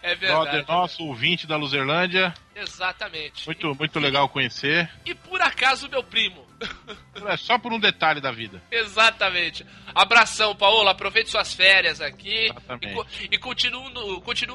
É 0.03 0.15
Brother 0.15 0.53
verdade. 0.53 0.69
nosso, 0.69 1.03
ouvinte 1.03 1.47
da 1.47 1.57
Luzerlândia. 1.57 2.35
Exatamente. 2.55 3.47
Muito, 3.47 3.75
muito 3.75 3.99
legal 3.99 4.29
conhecer. 4.29 4.89
E 5.07 5.15
por 5.15 5.41
acaso, 5.41 5.89
meu 5.89 6.03
primo. 6.05 6.47
É 7.27 7.37
só 7.39 7.57
por 7.59 7.73
um 7.73 7.79
detalhe 7.81 8.21
da 8.21 8.31
vida. 8.31 8.63
Exatamente. 8.71 9.65
Abração, 9.95 10.55
Paola. 10.55 10.91
Aproveite 10.91 11.31
suas 11.31 11.55
férias 11.55 12.01
aqui. 12.03 12.51
Exatamente. 12.51 13.29
E, 13.31 13.35
e 13.35 13.39
continue 13.39 13.91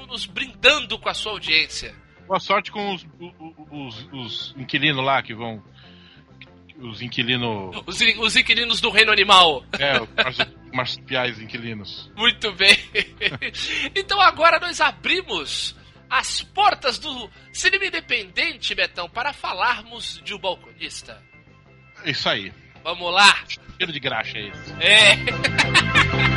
nos 0.05 0.25
brindando 0.27 0.99
com 0.99 1.09
a 1.09 1.13
sua 1.15 1.31
audiência. 1.31 1.95
Boa 2.27 2.39
sorte 2.39 2.71
com 2.71 2.93
os, 2.93 3.05
os, 3.71 4.09
os 4.11 4.55
inquilinos 4.57 5.03
lá 5.03 5.21
que 5.23 5.33
vão. 5.33 5.63
Os 6.79 7.01
inquilinos. 7.01 7.75
Os, 7.87 7.99
os 8.19 8.35
inquilinos 8.35 8.81
do 8.81 8.89
reino 8.89 9.11
animal. 9.11 9.63
É, 9.79 9.99
os 10.01 10.09
marsu- 10.15 10.57
marsupiais 10.73 11.39
inquilinos. 11.41 12.11
Muito 12.15 12.51
bem. 12.53 12.77
então 13.95 14.19
agora 14.21 14.59
nós 14.59 14.79
abrimos 14.81 15.75
as 16.09 16.41
portas 16.43 16.99
do 16.99 17.29
cinema 17.51 17.85
independente, 17.85 18.75
Betão, 18.75 19.09
para 19.09 19.33
falarmos 19.33 20.21
de 20.23 20.33
O 20.33 20.39
Balconista. 20.39 21.21
É 22.03 22.11
Isso 22.11 22.29
aí. 22.29 22.53
Vamos 22.83 23.11
lá. 23.11 23.43
Cheiro 23.77 23.91
de 23.91 23.99
graxa 23.99 24.37
é 24.37 24.47
esse. 24.47 24.73
É. 24.79 25.17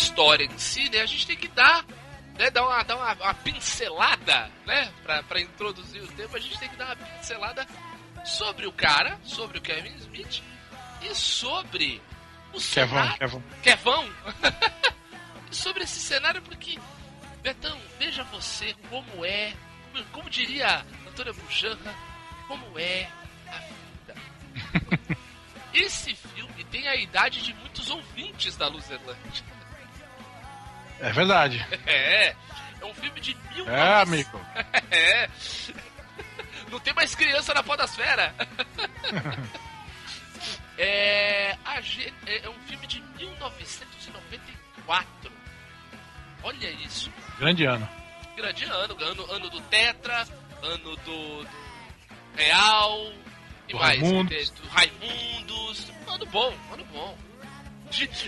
história 0.00 0.44
em 0.44 0.58
si, 0.58 0.88
né, 0.88 1.00
a 1.00 1.06
gente 1.06 1.26
tem 1.26 1.36
que 1.36 1.48
dar, 1.48 1.84
né, 2.38 2.50
dar 2.50 2.66
uma, 2.66 2.82
dar 2.82 2.96
uma, 2.96 3.12
uma 3.12 3.34
pincelada, 3.34 4.50
né, 4.66 4.92
pra, 5.02 5.22
pra 5.22 5.40
introduzir 5.40 6.02
o 6.02 6.08
tema, 6.08 6.36
a 6.36 6.40
gente 6.40 6.58
tem 6.58 6.68
que 6.68 6.76
dar 6.76 6.86
uma 6.86 6.96
pincelada 6.96 7.66
sobre 8.24 8.66
o 8.66 8.72
cara, 8.72 9.18
sobre 9.24 9.58
o 9.58 9.60
Kevin 9.60 9.94
Smith 9.96 10.42
e 11.02 11.14
sobre 11.14 12.00
o 12.52 12.60
Kevão, 12.60 12.60
cenário. 12.60 13.18
Kevão. 13.18 13.44
Kevão? 13.62 14.12
e 15.50 15.56
sobre 15.56 15.84
esse 15.84 16.00
cenário, 16.00 16.42
porque, 16.42 16.78
Betão, 17.42 17.78
veja 17.98 18.24
você 18.24 18.74
como 18.88 19.24
é, 19.24 19.52
como 20.12 20.28
diria 20.30 20.84
Antônia 21.06 21.32
Bujanra, 21.32 21.94
como 22.48 22.78
é 22.78 23.08
a 23.48 23.58
vida. 23.58 25.20
Esse 25.72 26.14
filme 26.14 26.64
tem 26.64 26.88
a 26.88 26.96
idade 26.96 27.42
de 27.42 27.54
muitos 27.54 27.90
ouvintes 27.90 28.56
da 28.56 28.66
Luzerlândia. 28.66 29.44
É 31.00 31.12
verdade. 31.12 31.64
É, 31.86 32.34
é 32.80 32.84
um 32.84 32.94
filme 32.94 33.20
de 33.20 33.36
mil 33.54 33.68
É, 33.68 34.02
amigo. 34.02 34.40
É. 34.90 35.28
Não 36.70 36.78
tem 36.80 36.92
mais 36.94 37.14
criança 37.14 37.52
na 37.54 37.62
podosfera. 37.62 38.34
É, 40.78 41.56
ge- 41.82 42.12
é 42.26 42.48
um 42.48 42.54
filme 42.66 42.86
de 42.86 43.02
1994. 43.18 45.30
Olha 46.42 46.70
isso. 46.70 47.12
Grande 47.38 47.66
ano. 47.66 47.86
Grande 48.34 48.64
ano, 48.64 48.96
ano, 49.04 49.30
ano 49.30 49.50
do 49.50 49.60
Tetra, 49.62 50.26
ano 50.62 50.78
do, 50.78 50.96
do 50.96 51.46
Real, 52.34 53.12
e 53.68 53.72
Do 53.72 53.78
mais, 53.78 54.00
Raimundos. 54.00 54.50
do 54.50 54.66
Raimundos. 54.68 55.92
Ano 56.06 56.24
bom, 56.26 56.54
ano 56.72 56.84
bom. 56.86 57.18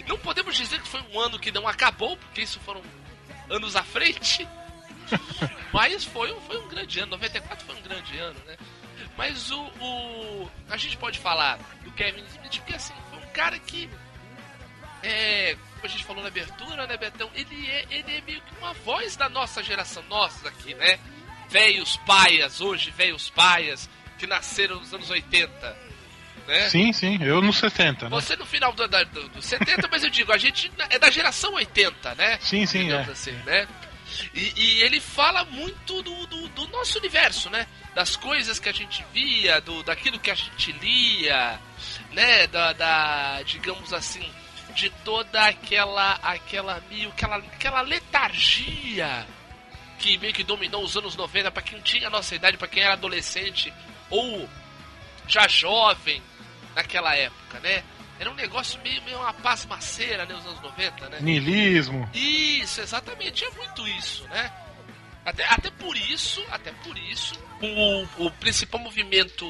Não 0.09 0.19
podemos 0.19 0.57
dizer 0.57 0.81
que 0.81 0.88
foi 0.88 1.00
um 1.12 1.21
ano 1.21 1.38
que 1.38 1.50
não 1.52 1.66
acabou, 1.69 2.16
porque 2.16 2.42
isso 2.42 2.59
foram 2.61 2.83
anos 3.50 3.76
à 3.76 3.83
frente. 3.83 4.47
Mas 5.73 6.04
foi, 6.04 6.33
um- 6.33 6.40
foi 6.42 6.59
um 6.59 6.69
grande 6.69 6.99
ano, 7.00 7.11
94 7.12 7.64
foi 7.66 7.76
um 7.76 7.83
grande 7.83 8.19
ano, 8.19 8.38
né? 8.47 8.57
Mas 9.16 9.50
o, 9.50 9.61
o- 9.61 10.50
A 10.71 10.76
gente 10.76 10.97
pode 10.97 11.19
falar 11.19 11.59
do 11.85 11.90
Kevin 11.92 12.25
Smith, 12.25 12.57
porque 12.59 12.75
assim, 12.75 12.95
foi 13.11 13.19
um 13.19 13.26
cara 13.33 13.59
que. 13.59 13.88
É, 15.02 15.57
como 15.75 15.85
a 15.85 15.88
gente 15.88 16.04
falou 16.04 16.23
na 16.23 16.28
abertura, 16.28 16.87
né, 16.87 16.97
Betão? 16.97 17.28
Ele 17.35 17.69
é, 17.69 17.87
ele 17.90 18.16
é 18.16 18.21
meio 18.21 18.40
que 18.40 18.54
uma 18.59 18.73
voz 18.73 19.16
da 19.16 19.28
nossa 19.28 19.62
geração, 19.62 20.02
nós 20.09 20.45
aqui, 20.47 20.75
né? 20.75 20.99
Velhos 21.49 21.97
paias, 22.07 22.61
hoje, 22.61 22.90
velhos 22.92 23.28
paias, 23.28 23.90
que 24.19 24.26
nasceram 24.26 24.76
nos 24.76 24.95
anos 24.95 25.11
80. 25.11 25.76
Né? 26.46 26.68
Sim, 26.68 26.92
sim. 26.92 27.22
Eu 27.22 27.40
nos 27.40 27.58
60, 27.58 28.08
né? 28.08 28.11
Você 28.11 28.37
no 28.37 28.44
final 28.44 28.72
do, 28.72 28.87
da- 28.88 29.04
do, 29.04 29.28
do 29.28 29.42
70, 29.42 29.88
mas 29.90 30.02
eu 30.02 30.11
digo, 30.11 30.32
a 30.32 30.38
gente 30.38 30.70
é 30.90 30.99
da 30.99 31.11
geração 31.11 31.54
80, 31.54 32.14
né? 32.14 32.38
Sim, 32.40 32.66
sim, 32.66 32.90
é. 32.90 33.00
assim, 33.02 33.32
né? 33.46 33.68
E, 34.34 34.52
e 34.56 34.82
ele 34.82 35.00
fala 35.00 35.44
muito 35.44 36.02
do, 36.02 36.26
do, 36.26 36.49
do 36.49 36.68
nosso 36.68 36.99
universo, 36.99 37.49
né? 37.49 37.66
Das 37.94 38.16
coisas 38.16 38.58
que 38.58 38.68
a 38.68 38.72
gente 38.72 39.04
via, 39.12 39.61
do, 39.61 39.82
daquilo 39.82 40.18
que 40.18 40.30
a 40.30 40.34
gente 40.34 40.72
lia, 40.72 41.58
né? 42.12 42.46
Da, 42.46 42.72
da 42.72 43.42
digamos 43.44 43.92
assim, 43.92 44.28
de 44.75 44.90
toda 45.04 45.46
aquela, 45.46 46.14
aquela 46.22 46.82
meio, 46.90 47.08
aquela, 47.11 47.37
aquela 47.37 47.80
letargia 47.82 49.26
que 49.99 50.18
meio 50.18 50.32
que 50.32 50.42
dominou 50.42 50.82
os 50.82 50.96
anos 50.96 51.14
90 51.14 51.50
para 51.50 51.62
quem 51.62 51.80
tinha 51.80 52.08
a 52.08 52.11
nossa 52.11 52.34
idade, 52.34 52.56
para 52.56 52.68
quem 52.68 52.82
era 52.82 52.94
adolescente 52.94 53.72
ou 54.11 54.49
já 55.28 55.46
jovem 55.46 56.20
naquela 56.75 57.14
época, 57.14 57.61
né? 57.61 57.83
Era 58.19 58.31
um 58.31 58.35
negócio 58.35 58.81
meio, 58.83 59.02
meio 59.02 59.19
uma 59.19 59.33
pasmaceira, 59.33 60.25
né? 60.26 60.35
Os 60.35 60.47
anos 60.47 60.61
90, 60.61 61.09
né? 61.09 61.19
Nilismo. 61.21 62.09
Isso, 62.14 62.81
exatamente, 62.81 63.45
é 63.45 63.50
muito 63.50 63.87
isso, 63.88 64.26
né? 64.29 64.50
Até, 65.25 65.45
até 65.47 65.71
por 65.71 65.97
isso, 65.97 66.45
até 66.50 66.73
por 66.85 66.97
isso, 66.99 67.35
o, 67.61 68.26
o 68.26 68.31
principal 68.33 68.81
movimento 68.81 69.49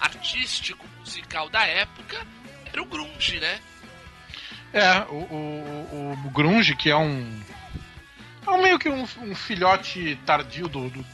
artístico, 0.00 0.84
musical 1.00 1.48
da 1.48 1.64
época 1.66 2.26
era 2.72 2.82
o 2.82 2.86
grunge, 2.86 3.38
né? 3.40 3.60
É, 4.72 4.98
o, 5.08 5.14
o, 5.14 6.12
o 6.26 6.30
grunge, 6.30 6.76
que 6.76 6.90
é 6.90 6.96
um... 6.96 7.40
É 8.46 8.50
um 8.50 8.62
meio 8.62 8.78
que 8.78 8.88
um, 8.88 9.02
um 9.22 9.34
filhote 9.34 10.16
tardio 10.26 10.68
do, 10.68 10.88
do, 10.90 11.04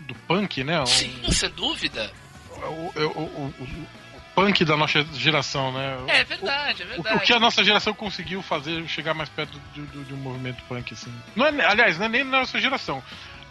do 0.00 0.14
punk, 0.26 0.64
né? 0.64 0.80
Um, 0.80 0.86
Sim, 0.86 1.30
sem 1.30 1.50
dúvida. 1.50 2.10
o, 2.56 2.92
o- 3.00 3.54
o 3.60 3.86
punk 4.34 4.64
da 4.64 4.76
nossa 4.76 5.02
geração, 5.14 5.72
né? 5.72 5.96
É 6.08 6.24
verdade, 6.24 6.82
é 6.82 6.86
O, 6.86 6.88
verdade. 6.88 7.16
o 7.16 7.20
que 7.20 7.32
a 7.32 7.38
nossa 7.40 7.62
geração 7.62 7.94
conseguiu 7.94 8.42
fazer 8.42 8.86
chegar 8.88 9.14
mais 9.14 9.28
perto 9.28 9.58
do, 9.74 9.86
do- 9.86 10.04
de 10.04 10.12
um 10.14 10.16
movimento 10.16 10.62
punk, 10.68 10.92
assim. 10.92 11.12
Não 11.36 11.46
é, 11.46 11.64
aliás, 11.64 11.98
não 11.98 12.06
é 12.06 12.08
nem 12.08 12.24
da 12.24 12.38
nossa 12.40 12.60
geração. 12.60 13.02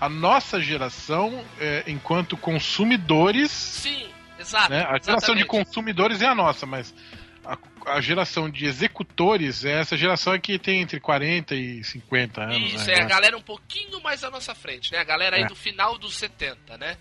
A 0.02 0.10
nossa 0.10 0.60
geração, 0.62 1.44
é, 1.60 1.84
enquanto 1.88 2.36
consumidores, 2.38 3.52
Sim, 3.52 4.08
exato. 4.40 4.70
né? 4.70 4.86
A 4.90 4.98
geração 5.00 5.36
de 5.36 5.46
consumidores 5.46 6.22
é 6.22 6.28
a 6.28 6.36
nossa, 6.36 6.66
mas 6.66 6.94
a, 7.46 7.58
a 7.88 8.02
geração 8.02 8.50
de 8.50 8.66
executores 8.66 9.63
é 9.63 9.80
essa 9.80 9.96
geração 9.96 10.38
que 10.40 10.60
tem 10.60 10.82
entre 10.82 11.00
40 11.00 11.56
e 11.56 11.84
50 11.84 12.42
anos. 12.42 12.74
Isso, 12.74 12.88
né? 12.88 12.94
é 12.96 13.02
a 13.02 13.06
galera 13.06 13.38
um 13.38 13.42
pouquinho 13.42 14.02
mais 14.02 14.24
à 14.24 14.30
nossa 14.30 14.54
frente, 14.54 14.92
né? 14.92 14.98
A 15.00 15.04
galera 15.06 15.38
aí 15.38 15.44
É. 15.44 15.48
do 15.48 15.56
final 15.56 15.98
dos 15.98 16.16
70, 16.16 16.78
né? 16.78 16.98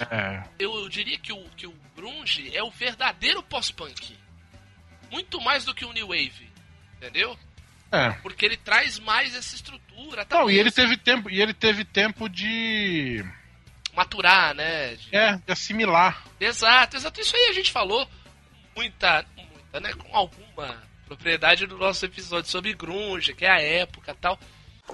É. 0.00 0.42
Eu 0.58 0.88
diria 0.88 1.18
que 1.18 1.32
o, 1.32 1.44
que 1.56 1.66
o 1.66 1.74
grunge 1.94 2.54
é 2.56 2.62
o 2.62 2.70
verdadeiro 2.70 3.42
pós-punk. 3.42 4.16
Muito 5.10 5.40
mais 5.40 5.64
do 5.64 5.74
que 5.74 5.84
o 5.84 5.92
new 5.92 6.08
wave, 6.08 6.50
entendeu? 6.96 7.38
É. 7.90 8.10
Porque 8.22 8.46
ele 8.46 8.56
traz 8.56 8.98
mais 8.98 9.34
essa 9.34 9.54
estrutura, 9.54 10.22
Não, 10.22 10.26
talvez 10.26 10.56
e 10.56 10.60
ele 10.60 10.70
teve 10.70 10.96
tempo, 10.96 11.28
e 11.28 11.42
ele 11.42 11.52
teve 11.52 11.84
tempo 11.84 12.26
de, 12.28 13.22
maturar, 13.94 14.54
né? 14.54 14.94
De- 14.96 15.14
é, 15.14 15.36
de 15.36 15.52
assimilar. 15.52 16.24
Exato, 16.40 16.96
exato. 16.96 17.20
Isso 17.20 17.36
aí 17.36 17.48
a 17.50 17.52
gente 17.52 17.70
falou 17.70 18.08
muita, 18.74 19.24
muita, 19.36 19.80
né? 19.80 19.92
Com 19.92 20.16
alguma 20.16 20.82
propriedade 21.06 21.66
no 21.66 21.76
nosso 21.76 22.04
episódio 22.06 22.50
sobre 22.50 22.72
grunge, 22.72 23.34
que 23.34 23.44
é 23.44 23.50
a 23.50 23.60
época 23.60 24.12
e 24.12 24.16
tal. 24.16 24.38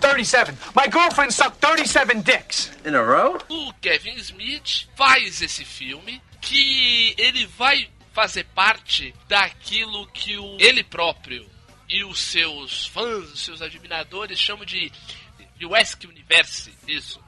37. 0.01 0.57
My 0.75 0.89
girlfriend 0.91 1.33
sucked 1.33 1.61
37 1.61 2.23
dicks. 2.23 2.71
In 2.85 2.95
a 2.95 3.03
row? 3.03 3.39
o 3.49 3.73
Kevin 3.81 4.17
Smith 4.17 4.89
faz 4.97 5.43
esse 5.43 5.65
filme 5.65 6.23
que 6.41 7.15
ele 7.19 7.47
vai 7.47 7.89
fazer 8.13 8.45
parte 8.47 9.15
daquilo 9.29 10.07
que 10.09 10.37
o, 10.37 10.57
ele 10.59 10.83
próprio 10.83 11.49
e 11.89 12.05
os 12.05 12.21
seus 12.21 12.87
fãs, 12.87 13.33
os 13.33 13.41
seus 13.41 13.63
admiradores 13.63 14.39
chamam 14.39 14.65
de 14.65 14.93
Viewesque 15.57 16.07
Universe, 16.07 16.73
isso. 16.87 17.23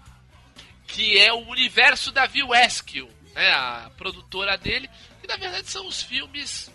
Que 0.86 1.18
é 1.18 1.32
o 1.32 1.48
universo 1.48 2.10
da 2.10 2.26
Viewesque, 2.26 3.02
né, 3.34 3.50
a 3.50 3.90
produtora 3.96 4.58
dele, 4.58 4.90
que 5.20 5.26
na 5.26 5.36
verdade 5.36 5.70
são 5.70 5.86
os 5.86 6.02
filmes 6.02 6.70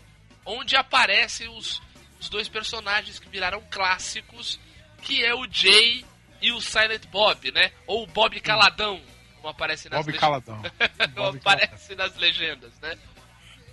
onde 0.45 0.75
aparecem 0.75 1.47
os, 1.49 1.81
os 2.19 2.29
dois 2.29 2.47
personagens 2.47 3.19
que 3.19 3.29
viraram 3.29 3.61
clássicos, 3.69 4.59
que 5.05 5.24
é 5.24 5.33
o 5.33 5.47
Jay 5.50 6.03
e 6.41 6.51
o 6.51 6.59
Silent 6.59 7.05
Bob, 7.07 7.51
né? 7.51 7.71
Ou 7.88 8.03
o 8.03 8.07
Bob 8.07 8.39
Caladão, 8.41 9.00
como 9.35 9.50
aparece 9.50 9.88
nas 9.88 10.00
Bob 10.00 10.12
legendas. 10.12 10.19
Caladão. 10.19 10.62
Como 11.15 11.31
Bob 11.31 11.38
aparece 11.38 11.95
nas 11.95 12.15
legendas, 12.17 12.79
né? 12.81 12.97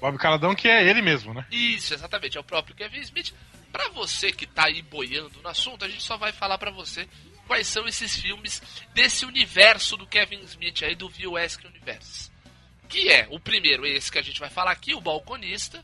Bob 0.00 0.18
Caladão, 0.18 0.54
que 0.54 0.68
é 0.68 0.88
ele 0.88 1.00
mesmo, 1.00 1.32
né? 1.32 1.46
Isso, 1.50 1.94
exatamente, 1.94 2.36
é 2.36 2.40
o 2.40 2.44
próprio 2.44 2.76
Kevin 2.76 3.00
Smith. 3.00 3.32
Pra 3.72 3.88
você 3.88 4.30
que 4.30 4.46
tá 4.46 4.66
aí 4.66 4.82
boiando 4.82 5.40
no 5.42 5.48
assunto, 5.48 5.84
a 5.84 5.88
gente 5.88 6.02
só 6.02 6.16
vai 6.18 6.30
falar 6.32 6.58
pra 6.58 6.70
você 6.70 7.08
quais 7.46 7.66
são 7.66 7.86
esses 7.86 8.14
filmes 8.16 8.62
desse 8.92 9.24
universo 9.24 9.96
do 9.96 10.06
Kevin 10.06 10.40
Smith 10.40 10.82
aí, 10.82 10.94
do 10.94 11.08
Viewesque 11.08 11.66
Universe. 11.66 12.30
Que 12.88 13.08
é, 13.08 13.26
o 13.30 13.40
primeiro, 13.40 13.86
esse 13.86 14.12
que 14.12 14.18
a 14.18 14.22
gente 14.22 14.38
vai 14.38 14.50
falar 14.50 14.72
aqui, 14.72 14.94
o 14.94 15.00
Balconista. 15.00 15.82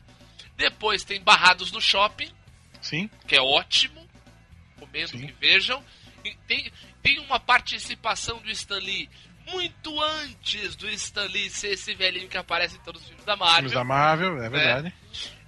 Depois 0.55 1.03
tem 1.03 1.21
Barrados 1.21 1.71
no 1.71 1.81
Shopping, 1.81 2.31
Sim. 2.81 3.09
que 3.27 3.35
é 3.35 3.41
ótimo. 3.41 4.07
Recomendo 4.79 5.09
Sim. 5.09 5.27
que 5.27 5.31
vejam. 5.33 5.83
E 6.23 6.33
tem, 6.47 6.71
tem 7.01 7.19
uma 7.19 7.39
participação 7.39 8.39
do 8.39 8.49
Stan 8.51 8.77
Lee 8.79 9.09
muito 9.47 9.99
antes 10.01 10.75
do 10.75 10.87
Stan 10.89 11.23
Lee 11.25 11.49
ser 11.49 11.69
esse 11.73 11.93
velhinho 11.95 12.27
que 12.27 12.37
aparece 12.37 12.75
em 12.75 12.79
todos 12.81 13.01
os 13.01 13.07
filmes 13.07 13.25
da 13.25 13.35
Marvel. 13.35 13.55
Filmes 13.55 13.71
da 13.73 13.83
Marvel, 13.83 14.43
é 14.43 14.49
verdade. 14.49 14.93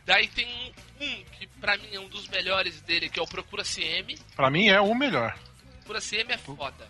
Daí 0.05 0.27
tem 0.29 0.47
um, 0.47 1.05
um 1.05 1.23
que 1.37 1.47
pra 1.59 1.77
mim 1.77 1.89
é 1.93 1.99
um 1.99 2.07
dos 2.07 2.27
melhores 2.29 2.81
dele, 2.81 3.09
que 3.09 3.19
é 3.19 3.21
o 3.21 3.27
Procura 3.27 3.63
CM. 3.63 4.17
Pra 4.35 4.49
mim 4.49 4.67
é 4.69 4.79
o 4.81 4.93
melhor. 4.95 5.37
Procura 5.79 5.99
CM 6.01 6.31
é 6.33 6.37
foda. 6.37 6.89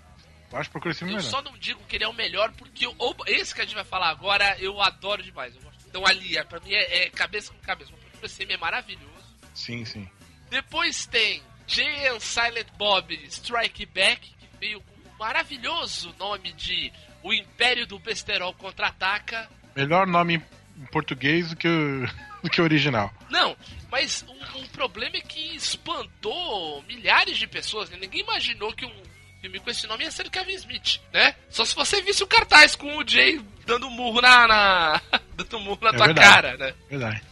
Eu 0.52 0.58
acho 0.58 0.70
procura 0.70 0.92
esse 0.92 1.04
Eu 1.04 1.08
melhor. 1.08 1.22
só 1.24 1.42
não 1.42 1.58
digo 1.58 1.82
que 1.86 1.96
ele 1.96 2.04
é 2.04 2.08
o 2.08 2.14
melhor 2.14 2.52
porque 2.54 2.86
o- 2.88 3.16
esse 3.26 3.54
que 3.56 3.62
a 3.62 3.64
gente 3.66 3.74
vai 3.76 3.84
falar 3.86 4.10
agora 4.10 4.58
eu 4.60 4.80
adoro 4.82 5.24
demais. 5.24 5.56
Eu. 5.56 5.62
Então 5.88 6.06
ali, 6.06 6.38
é, 6.38 6.44
pra 6.44 6.60
mim 6.60 6.72
é, 6.74 7.04
é 7.06 7.10
cabeça 7.10 7.52
com 7.54 7.60
cabeça. 7.60 7.92
O 7.94 7.98
Procura 7.98 8.30
CM 8.30 8.54
é 8.54 8.58
maravilhoso. 8.58 9.12
Sim, 9.54 9.84
sim. 9.86 10.08
Depois 10.50 11.06
tem 11.06 11.42
Jay 11.72 12.08
and 12.08 12.20
Silent 12.20 12.68
Bob 12.78 13.14
Strike 13.30 13.86
Back, 13.88 14.22
que 14.40 14.48
veio 14.60 14.82
com 14.82 15.10
o 15.10 15.18
maravilhoso 15.20 16.14
nome 16.20 16.52
de 16.54 16.92
O 17.24 17.34
Império 17.34 17.86
do 17.88 17.98
Besterol 18.00 18.54
Contra-Ataca. 18.54 19.50
Melhor 19.76 20.06
nome 20.08 20.36
em 20.78 20.86
português 20.88 21.50
do 21.50 21.56
que 21.56 21.68
o, 21.68 22.08
do 22.44 22.50
que 22.50 22.60
o 22.60 22.64
original. 22.64 23.12
Não, 23.30 23.56
mas 23.90 24.26
o, 24.28 24.60
o 24.60 24.68
problema 24.70 25.16
é 25.18 25.22
que 25.22 25.56
espantou 25.56 26.84
milhares 26.84 27.38
de 27.38 27.48
pessoas. 27.48 27.90
Né? 27.90 27.98
Ninguém 28.02 28.22
imaginou 28.22 28.74
que 28.74 28.86
um 28.86 29.04
filme 29.42 29.60
com 29.60 29.70
esse 29.70 29.88
nome 29.88 30.04
ia 30.04 30.12
ser 30.12 30.30
Kevin 30.30 30.54
Smith, 30.54 31.00
né? 31.14 31.36
Só 31.50 31.66
se 31.66 31.74
você 31.76 32.02
visse 32.02 32.24
o 32.24 32.28
cartaz 32.28 32.76
com 32.76 32.98
o 32.98 33.08
Jay 33.08 33.40
dando 33.66 33.90
murro 33.90 34.22
na. 34.22 34.48
na 34.48 35.02
dando 35.36 35.60
murro 35.62 35.80
na 35.82 35.90
É 35.90 35.94
tua 35.94 36.06
verdade. 36.08 36.28
cara, 36.32 36.58
né? 36.58 36.74
Verdade. 36.90 37.24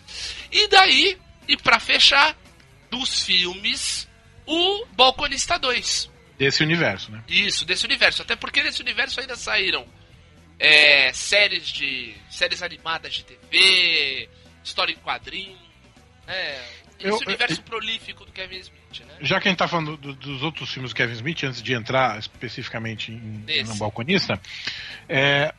E 0.52 0.68
daí, 0.70 1.18
e 1.48 1.56
pra 1.58 1.80
fechar, 1.80 2.36
dos 2.90 3.22
filmes, 3.24 4.08
o 4.52 4.86
Balconista 4.96 5.58
2. 5.60 6.10
Desse 6.38 6.64
universo, 6.64 7.12
né? 7.12 7.22
Isso, 7.28 7.66
desse 7.66 7.86
universo. 7.86 8.22
Até 8.22 8.36
porque 8.36 8.62
desse 8.64 8.82
universo 8.82 9.20
ainda 9.20 9.36
saíram 9.36 9.86
é, 10.58 11.12
séries 11.14 11.68
de. 11.68 12.14
séries 12.30 12.62
animadas 12.64 13.14
de 13.14 13.24
TV, 13.26 14.30
história 14.64 14.92
em 14.94 14.98
quadrinho. 14.98 15.58
né? 16.28 16.62
Esse 17.00 17.08
Eu- 17.08 17.18
universo 17.20 17.62
prolífico 17.64 18.26
do 18.26 18.32
Kevin 18.34 18.58
Smith, 18.60 19.00
né? 19.08 19.14
Já 19.22 19.40
que 19.40 19.48
a 19.48 19.52
gente 19.52 19.58
tá 19.60 19.68
falando 19.70 19.96
do- 19.96 20.14
dos 20.14 20.44
outros 20.44 20.70
filmes 20.70 20.92
do 20.92 20.96
Kevin 20.96 21.14
Smith, 21.14 21.44
antes 21.46 21.62
de 21.62 21.74
entrar 21.74 22.20
especificamente 22.20 23.12
em, 23.14 23.40
Desse. 23.46 23.64
no 23.72 23.76
Balconista, 23.76 24.40
é, 25.08 25.54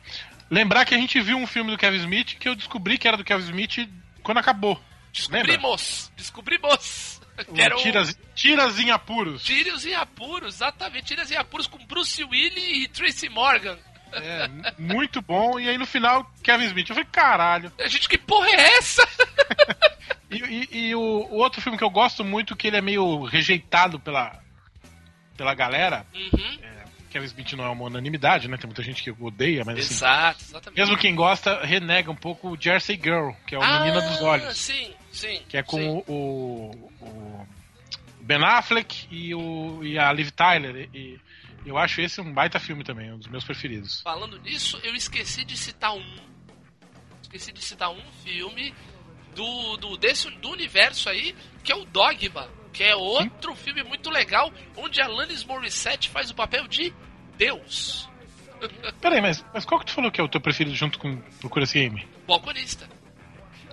lembrar 0.51 0.85
que 0.85 0.93
a 0.93 0.97
gente 0.99 1.19
viu 1.19 1.37
um 1.37 1.47
filme 1.47 1.71
do 1.71 1.77
Kevin 1.79 1.97
Smith 1.97 2.37
que 2.37 2.47
eu 2.47 2.53
descobri 2.55 2.95
que 2.99 3.07
era 3.07 3.17
do 3.17 3.23
Kevin 3.23 3.43
Smith 3.45 3.89
quando 4.21 4.37
acabou. 4.37 4.79
Lembra? 5.31 5.57
Descobrimos! 5.57 6.11
Era 7.55 7.75
o 7.75 7.81
Tiras, 7.81 8.17
Tiras 8.35 8.79
em 8.79 8.91
Apuros. 8.91 9.43
Tiros 9.43 9.85
em 9.85 9.93
Apuros, 9.93 10.55
exatamente, 10.55 11.05
Tiros 11.07 11.29
em 11.31 11.35
Apuros 11.37 11.67
com 11.67 11.77
Bruce 11.85 12.23
Willis 12.23 12.85
e 12.85 12.87
Tracy 12.87 13.29
Morgan. 13.29 13.77
É, 14.13 14.49
muito 14.77 15.21
bom. 15.21 15.59
E 15.59 15.69
aí 15.69 15.77
no 15.77 15.85
final, 15.85 16.29
Kevin 16.43 16.65
Smith. 16.65 16.89
Eu 16.89 16.95
falei, 16.95 17.09
caralho. 17.11 17.71
A 17.79 17.87
gente, 17.87 18.09
que 18.09 18.17
porra 18.17 18.47
é 18.49 18.77
essa? 18.77 19.07
E, 20.33 20.37
e- 20.37 20.87
e 20.87 20.95
o, 20.95 20.99
o 21.01 21.35
outro 21.39 21.59
filme 21.61 21.77
que 21.77 21.83
eu 21.83 21.89
gosto 21.89 22.23
muito, 22.23 22.55
que 22.55 22.67
ele 22.67 22.77
é 22.77 22.81
meio 22.81 23.25
rejeitado 23.25 23.99
pela, 23.99 24.39
pela 25.35 25.53
galera. 25.53 26.05
Uhum. 26.15 26.57
Kevin 27.09 27.25
Smith 27.25 27.51
não 27.51 27.65
é 27.65 27.69
uma 27.69 27.83
unanimidade, 27.83 28.47
né? 28.47 28.55
Tem 28.55 28.65
muita 28.65 28.81
gente 28.81 29.03
que 29.03 29.11
odeia, 29.11 29.63
mas 29.65 29.77
assim. 29.79 29.93
Exato, 29.93 30.41
exatamente. 30.41 30.79
Mesmo 30.79 30.97
quem 30.97 31.13
gosta, 31.13 31.59
renega 31.65 32.09
um 32.09 32.15
pouco 32.15 32.51
o 32.51 32.57
Jersey 32.57 32.95
Girl, 32.95 33.31
que 33.45 33.53
é 33.55 33.59
o 33.59 33.61
Menina 33.61 33.99
dos 34.01 34.21
Olhos. 34.21 34.47
Ah, 34.47 34.53
Sim, 34.53 34.93
sim. 35.11 35.41
Que 35.47 35.57
é 35.57 35.63
com 35.63 35.77
sim. 35.77 36.03
o, 36.07 36.71
o- 37.01 37.47
Ben 38.21 38.43
Affleck 38.43 39.07
e, 39.09 39.33
o, 39.33 39.83
e 39.83 39.97
a 39.97 40.11
Liv 40.13 40.29
Tyler. 40.31 40.89
E, 40.93 41.19
eu 41.65 41.77
acho 41.77 42.01
esse 42.01 42.19
um 42.21 42.33
baita 42.33 42.59
filme 42.59 42.83
também, 42.83 43.11
um 43.11 43.17
dos 43.17 43.27
meus 43.27 43.43
preferidos. 43.43 44.01
Falando 44.01 44.39
nisso, 44.39 44.79
eu 44.83 44.95
esqueci 44.95 45.43
de 45.43 45.57
citar 45.57 45.93
um. 45.93 46.15
Esqueci 47.21 47.51
de 47.51 47.61
citar 47.61 47.91
um 47.91 48.01
filme 48.23 48.73
do, 49.35 49.77
do, 49.77 49.97
desse, 49.97 50.29
do 50.29 50.49
universo 50.49 51.09
aí, 51.09 51.35
que 51.63 51.71
é 51.71 51.75
o 51.75 51.85
Dogma. 51.85 52.49
Que 52.73 52.83
é 52.85 52.95
outro 52.95 53.53
filme 53.53 53.83
muito 53.83 54.09
legal, 54.09 54.51
onde 54.77 55.01
a 55.01 55.05
Alanis 55.05 55.43
Morissette 55.43 56.09
faz 56.09 56.29
o 56.31 56.35
papel 56.35 56.67
de 56.67 56.93
Deus. 57.37 58.09
Peraí, 59.01 59.21
mas, 59.21 59.43
mas 59.53 59.65
qual 59.65 59.79
que 59.79 59.87
tu 59.87 59.93
falou 59.93 60.11
que 60.11 60.21
é 60.21 60.23
o 60.23 60.29
teu 60.29 60.39
preferido 60.39 60.75
junto 60.75 60.97
com 60.97 61.17
Procura 61.39 61.65
CM? 61.67 62.07
Balconista. 62.25 62.87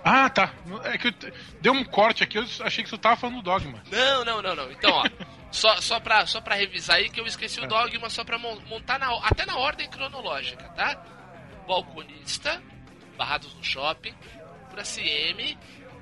Ah, 0.03 0.29
tá. 0.29 0.53
É 0.85 0.97
que 0.97 1.13
deu 1.61 1.73
um 1.73 1.83
corte 1.83 2.23
aqui, 2.23 2.37
eu 2.37 2.45
achei 2.61 2.83
que 2.83 2.89
tu 2.89 2.97
tava 2.97 3.15
falando 3.17 3.37
do 3.37 3.41
Dogma. 3.43 3.81
Não, 3.91 4.23
não, 4.25 4.41
não, 4.41 4.55
não. 4.55 4.71
Então, 4.71 4.91
ó. 4.91 5.03
só, 5.51 5.79
só, 5.81 5.99
pra, 5.99 6.25
só 6.25 6.39
pra 6.41 6.55
revisar 6.55 6.97
aí 6.97 7.09
que 7.09 7.19
eu 7.19 7.25
esqueci 7.25 7.59
o 7.59 7.67
Dogma, 7.67 8.09
só 8.09 8.23
pra 8.23 8.37
mon- 8.37 8.59
montar 8.67 8.97
na, 8.99 9.11
até 9.25 9.45
na 9.45 9.57
ordem 9.57 9.89
cronológica, 9.89 10.63
tá? 10.69 11.01
Balconista, 11.67 12.61
Barrados 13.17 13.53
no 13.55 13.63
Shopping, 13.63 14.13
Procura 14.61 14.83
CM, 14.83 15.57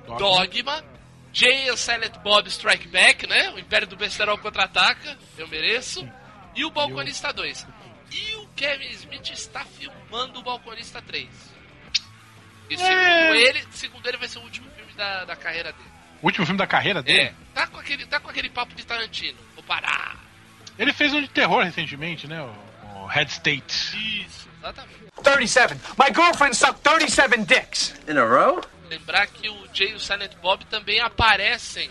Dogma. 0.06 0.18
Dogma, 0.18 0.84
Jay 1.32 1.68
and 1.68 1.76
Silent 1.76 2.16
Bob 2.22 2.48
Strike 2.48 2.88
Back, 2.88 3.26
né? 3.26 3.50
O 3.50 3.58
Império 3.58 3.86
do 3.86 3.96
Besterol 3.96 4.38
contra-ataca, 4.38 5.18
eu 5.36 5.46
mereço. 5.48 6.08
E 6.54 6.64
o 6.64 6.70
Balconista 6.70 7.32
2. 7.32 7.66
E 8.10 8.34
o 8.36 8.48
Kevin 8.56 8.88
Smith 8.90 9.30
está 9.30 9.64
filmando 9.64 10.40
o 10.40 10.42
Balconista 10.42 11.02
3. 11.02 11.28
E 12.70 12.74
É. 12.74 12.76
segundo 12.76 13.34
ele, 13.34 13.64
segundo 13.70 14.06
ele 14.08 14.16
vai 14.18 14.28
ser 14.28 14.38
o 14.38 14.42
último 14.42 14.70
filme 14.70 14.92
da, 14.94 15.24
da 15.24 15.36
carreira 15.36 15.72
dele. 15.72 15.88
O 16.22 16.26
último 16.26 16.44
filme 16.46 16.58
da 16.58 16.66
carreira 16.66 17.02
dele? 17.02 17.20
É, 17.20 17.34
tá 17.54 17.66
com 17.66 17.78
aquele, 17.78 18.06
tá 18.06 18.18
com 18.20 18.28
aquele 18.30 18.50
papo 18.50 18.74
de 18.74 18.84
Tarantino. 18.84 19.38
Vou 19.54 19.62
parar. 19.64 20.16
Ele 20.78 20.92
fez 20.92 21.12
um 21.14 21.20
de 21.20 21.28
terror 21.28 21.62
recentemente, 21.64 22.26
né? 22.26 22.42
O, 22.42 23.02
o 23.02 23.06
Head 23.06 23.30
State. 23.30 24.24
Isso, 24.26 24.48
exatamente. 24.58 24.98
37. 25.22 25.74
My 25.98 26.06
girlfriend 26.14 26.56
sucked 26.56 26.80
37 26.82 27.44
dicks. 27.44 27.94
In 28.08 28.16
a 28.18 28.24
row? 28.24 28.60
Lembrar 28.88 29.26
que 29.26 29.48
o 29.48 29.68
Jay 29.72 29.90
e 29.90 29.94
o 29.94 30.00
Silent 30.00 30.34
Bob 30.36 30.64
também 30.66 30.98
aparecem, 31.00 31.90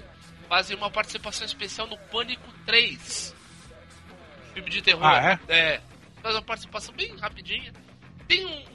fazem 0.49 0.75
uma 0.75 0.89
participação 0.89 1.45
especial 1.45 1.87
no 1.87 1.97
Pânico 1.97 2.51
3. 2.65 3.35
Filme 4.53 4.69
de 4.69 4.81
terror. 4.81 5.03
Ah, 5.05 5.39
é? 5.47 5.79
Faz 6.21 6.35
uma 6.35 6.41
participação 6.41 6.93
bem 6.95 7.15
rapidinha. 7.17 7.71
Tem 8.27 8.45
um, 8.45 8.65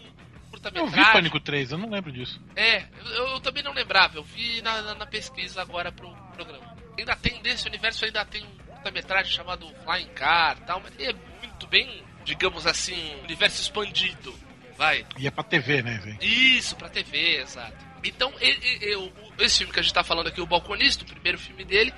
um 0.70 0.76
Eu 0.76 0.86
vi 0.86 0.92
curta-metragem. 0.92 1.12
Pânico 1.12 1.40
3, 1.40 1.72
eu 1.72 1.78
não 1.78 1.90
lembro 1.90 2.12
disso. 2.12 2.40
É, 2.56 2.84
eu, 3.04 3.28
eu 3.28 3.40
também 3.40 3.62
não 3.62 3.72
lembrava, 3.72 4.18
eu 4.18 4.22
vi 4.24 4.60
na, 4.62 4.80
na- 4.82 4.94
na 4.94 5.06
pesquisa 5.06 5.60
agora 5.62 5.90
pro 5.92 6.10
programa. 6.34 6.76
Ainda 6.98 7.16
tem, 7.16 7.40
nesse 7.42 7.66
universo 7.66 8.04
ainda 8.04 8.24
tem 8.24 8.42
um 8.44 8.56
curta-metragem 8.66 9.32
chamado 9.32 9.66
Flying 9.84 10.08
Car 10.14 10.58
e 10.60 10.64
tal, 10.66 10.80
mas 10.80 10.92
ele 10.98 11.10
é 11.10 11.14
muito 11.46 11.66
bem, 11.66 12.02
digamos 12.24 12.66
assim, 12.66 13.14
universo 13.24 13.60
expandido. 13.62 14.34
Vai. 14.76 15.06
E 15.18 15.26
é 15.26 15.30
pra 15.30 15.44
TV, 15.44 15.82
né, 15.82 15.98
velho? 15.98 16.18
Isso, 16.22 16.74
pra 16.76 16.88
TV, 16.88 17.40
exato. 17.42 17.76
Então, 18.04 18.32
o- 18.32 19.42
esse 19.42 19.58
filme 19.58 19.72
que 19.72 19.78
a 19.80 19.82
gente 19.82 19.94
tá 19.94 20.02
falando 20.02 20.26
aqui, 20.28 20.40
o 20.40 20.46
Balconista, 20.46 21.04
o 21.04 21.06
primeiro 21.06 21.38
filme 21.38 21.64
dele, 21.64 21.92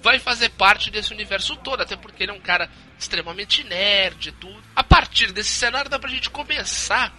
vai 0.00 0.18
fazer 0.18 0.48
parte 0.50 0.90
desse 0.90 1.12
universo 1.12 1.56
todo, 1.56 1.82
até 1.82 1.96
porque 1.96 2.22
ele 2.22 2.32
é 2.32 2.34
um 2.34 2.40
cara 2.40 2.68
extremamente 2.98 3.62
nerd 3.64 4.28
e 4.28 4.32
tudo. 4.32 4.62
A 4.74 4.82
partir 4.82 5.30
desse 5.32 5.50
cenário 5.50 5.90
dá 5.90 5.98
pra 5.98 6.08
gente 6.10 6.30
começar 6.30 7.12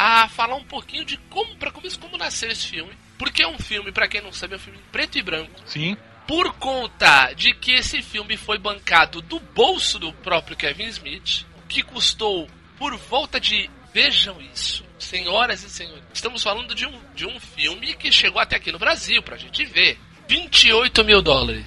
a 0.00 0.26
falar 0.28 0.54
um 0.54 0.64
pouquinho 0.64 1.04
de 1.04 1.18
como, 1.28 1.54
pra 1.56 1.70
começo, 1.70 2.00
como 2.00 2.16
nasceu 2.16 2.50
esse 2.50 2.68
filme. 2.68 2.90
Porque 3.18 3.42
é 3.42 3.46
um 3.46 3.58
filme, 3.58 3.92
pra 3.92 4.08
quem 4.08 4.22
não 4.22 4.32
sabe, 4.32 4.54
é 4.54 4.56
um 4.56 4.60
filme 4.60 4.78
preto 4.90 5.18
e 5.18 5.22
branco. 5.22 5.60
Sim. 5.66 5.94
Por 6.26 6.54
conta 6.54 7.34
de 7.34 7.52
que 7.52 7.72
esse 7.72 8.00
filme 8.00 8.38
foi 8.38 8.56
bancado 8.56 9.20
do 9.20 9.38
bolso 9.38 9.98
do 9.98 10.10
próprio 10.10 10.56
Kevin 10.56 10.86
Smith, 10.86 11.44
que 11.68 11.82
custou 11.82 12.48
por 12.78 12.96
volta 12.96 13.38
de. 13.38 13.68
Vejam 13.92 14.40
isso, 14.40 14.82
senhoras 14.98 15.62
e 15.64 15.68
senhores. 15.68 16.02
Estamos 16.14 16.42
falando 16.42 16.74
de 16.74 16.86
um, 16.86 16.98
de 17.14 17.26
um 17.26 17.38
filme 17.38 17.92
que 17.94 18.10
chegou 18.10 18.40
até 18.40 18.56
aqui 18.56 18.72
no 18.72 18.78
Brasil 18.78 19.22
pra 19.22 19.36
gente 19.36 19.66
ver. 19.66 20.00
28 20.28 21.04
mil 21.04 21.20
dólares. 21.20 21.66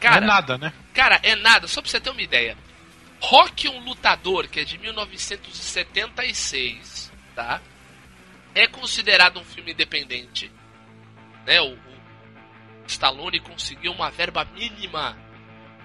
Cara, 0.00 0.20
não 0.20 0.22
é 0.22 0.26
nada, 0.28 0.56
né? 0.56 0.72
Cara, 0.94 1.20
é 1.22 1.36
nada, 1.36 1.66
só 1.66 1.82
pra 1.82 1.90
você 1.90 2.00
ter 2.00 2.08
uma 2.10 2.22
ideia. 2.22 2.56
Rock 3.20 3.68
um 3.68 3.80
Lutador, 3.80 4.48
que 4.48 4.60
é 4.60 4.64
de 4.64 4.78
1976, 4.78 7.12
tá? 7.34 7.60
É 8.54 8.66
considerado 8.66 9.40
um 9.40 9.44
filme 9.44 9.72
independente. 9.72 10.50
Né? 11.46 11.60
O, 11.60 11.72
o 11.74 12.86
Stallone 12.86 13.40
conseguiu 13.40 13.92
uma 13.92 14.10
verba 14.10 14.44
mínima 14.44 15.16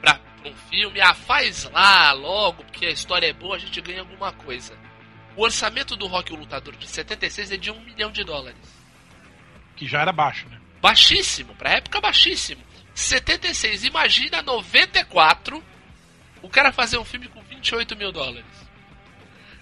pra, 0.02 0.16
pra 0.16 0.50
um 0.50 0.56
filme. 0.70 1.02
Ah, 1.02 1.14
faz 1.14 1.64
lá 1.66 2.12
logo, 2.12 2.64
porque 2.64 2.86
a 2.86 2.92
história 2.92 3.28
é 3.28 3.34
boa, 3.34 3.56
a 3.56 3.60
gente 3.60 3.82
ganha 3.82 4.02
alguma 4.02 4.32
coisa. 4.32 4.78
O 5.36 5.44
orçamento 5.44 5.96
do 5.96 6.08
Rock 6.08 6.34
o 6.34 6.36
Lutador 6.36 6.76
de 6.76 6.88
76 6.88 7.52
é 7.52 7.58
de 7.58 7.72
um 7.72 7.80
milhão 7.82 8.12
de 8.12 8.24
dólares. 8.24 8.78
Que 9.76 9.88
já 9.88 10.02
era 10.02 10.12
baixo, 10.12 10.48
né? 10.50 10.60
Baixíssimo, 10.82 11.56
pra 11.56 11.72
época 11.72 12.02
baixíssimo. 12.02 12.62
76, 12.94 13.86
imagina 13.86 14.42
94, 14.42 15.64
o 16.42 16.50
cara 16.50 16.72
fazer 16.72 16.98
um 16.98 17.06
filme 17.06 17.28
com 17.30 17.42
28 17.42 17.96
mil 17.96 18.12
dólares. 18.12 18.59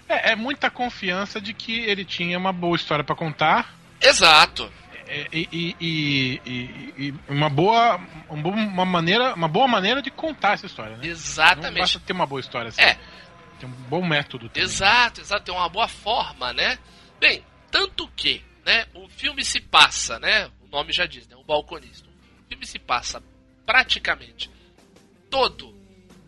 É, 0.08 0.32
é 0.32 0.36
muita 0.36 0.70
confiança 0.70 1.40
de 1.40 1.52
que 1.52 1.80
ele 1.80 2.04
tinha 2.04 2.38
uma 2.38 2.52
boa 2.52 2.76
história 2.76 3.04
pra 3.04 3.14
contar 3.14 3.74
Exato. 4.00 4.72
é, 5.06 5.26
e, 5.32 5.48
e- 5.80 6.40
e- 6.46 6.94
e- 7.08 7.14
uma 7.28 7.48
boa 7.50 8.00
um 8.30 8.40
uma 8.40 8.84
maneira 8.84 9.34
uma 9.34 9.48
boa 9.48 9.68
maneira 9.68 10.00
de 10.00 10.10
contar 10.10 10.52
essa 10.54 10.66
história, 10.66 10.96
né? 10.96 11.02
Não 11.04 11.10
Exatamente. 11.10 11.78
basta 11.78 12.00
ter 12.00 12.12
uma 12.12 12.26
boa 12.26 12.40
história, 12.40 12.68
assim. 12.68 12.80
É. 12.80 12.98
Tem 13.60 13.68
um 13.68 13.72
bom 13.72 14.04
método 14.06 14.48
também. 14.48 14.62
Exato, 14.62 15.20
exato, 15.20 15.44
tem 15.44 15.54
uma 15.54 15.68
boa 15.68 15.88
forma, 15.88 16.52
né? 16.52 16.78
Bem, 17.20 17.44
tanto 17.70 18.08
que, 18.16 18.42
né, 18.64 18.86
o 18.94 19.08
filme 19.08 19.44
se 19.44 19.60
passa, 19.60 20.18
né? 20.20 20.48
O 20.62 20.68
nome 20.70 20.92
já 20.92 21.06
diz, 21.06 21.26
né? 21.28 21.34
O 21.36 21.42
balconista. 21.44 22.08
O 22.08 22.48
filme 22.48 22.64
se 22.64 22.78
passa 22.78 23.22
praticamente 23.66 24.48
todo 25.28 25.74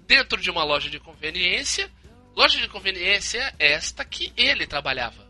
dentro 0.07 0.41
de 0.41 0.51
uma 0.51 0.65
loja 0.65 0.91
de 0.91 0.99
conveniência. 0.99 1.91
Loja 2.41 2.59
de 2.59 2.69
conveniência 2.69 3.53
esta 3.59 4.03
que 4.03 4.33
ele 4.37 4.67
trabalhava. 4.67 5.29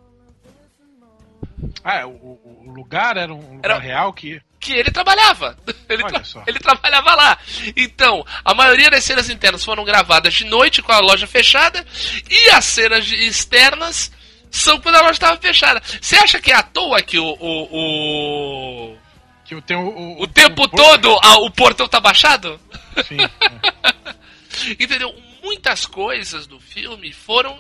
Ah, 1.83 1.97
é, 1.97 2.05
o, 2.07 2.11
o- 2.11 2.65
o 2.69 2.73
lugar 2.73 3.17
era 3.17 3.35
um 3.35 3.57
lugar 3.57 3.71
Era- 3.73 3.79
real 3.81 4.13
que 4.13 4.41
que 4.61 4.73
ele 4.75 4.91
trabalhava. 4.91 5.57
Ele, 5.89 6.05
tra- 6.05 6.23
só. 6.23 6.45
ele 6.47 6.59
trabalhava 6.59 7.15
lá. 7.15 7.39
Então, 7.75 8.23
a 8.45 8.53
maioria 8.55 8.91
das 8.91 9.03
cenas 9.03 9.31
internas 9.31 9.65
foram 9.65 9.85
gravadas 9.87 10.35
de 10.35 10.45
noite 10.45 10.83
com 10.83 10.93
a 10.93 10.99
loja 11.01 11.27
fechada 11.27 11.83
e 12.31 12.51
as 12.51 12.67
cenas 12.67 13.11
externas 13.11 14.13
são 14.51 14.79
quando 14.79 14.97
a 14.97 15.01
loja 15.01 15.13
estava 15.13 15.41
fechada. 15.41 15.81
Você 16.01 16.15
acha 16.17 16.39
que 16.41 16.53
é 16.53 16.55
à 16.57 16.63
toa 16.63 17.01
que 17.03 17.19
o, 17.19 17.25
o, 17.25 18.93
o, 18.93 18.99
que 19.47 19.55
eu 19.55 19.63
tenho 19.63 19.81
o, 19.81 20.23
o 20.23 20.27
tempo 20.29 20.69
todo 20.69 21.19
a- 21.25 21.39
o 21.39 21.51
portão 21.51 21.89
tá 21.89 21.99
baixado? 21.99 22.61
Sim, 23.09 23.17
é. 23.21 24.75
Entendeu? 24.79 25.13
Muitas 25.43 25.87
coisas 25.87 26.47
do 26.47 26.59
filme 26.61 27.13
foram 27.13 27.59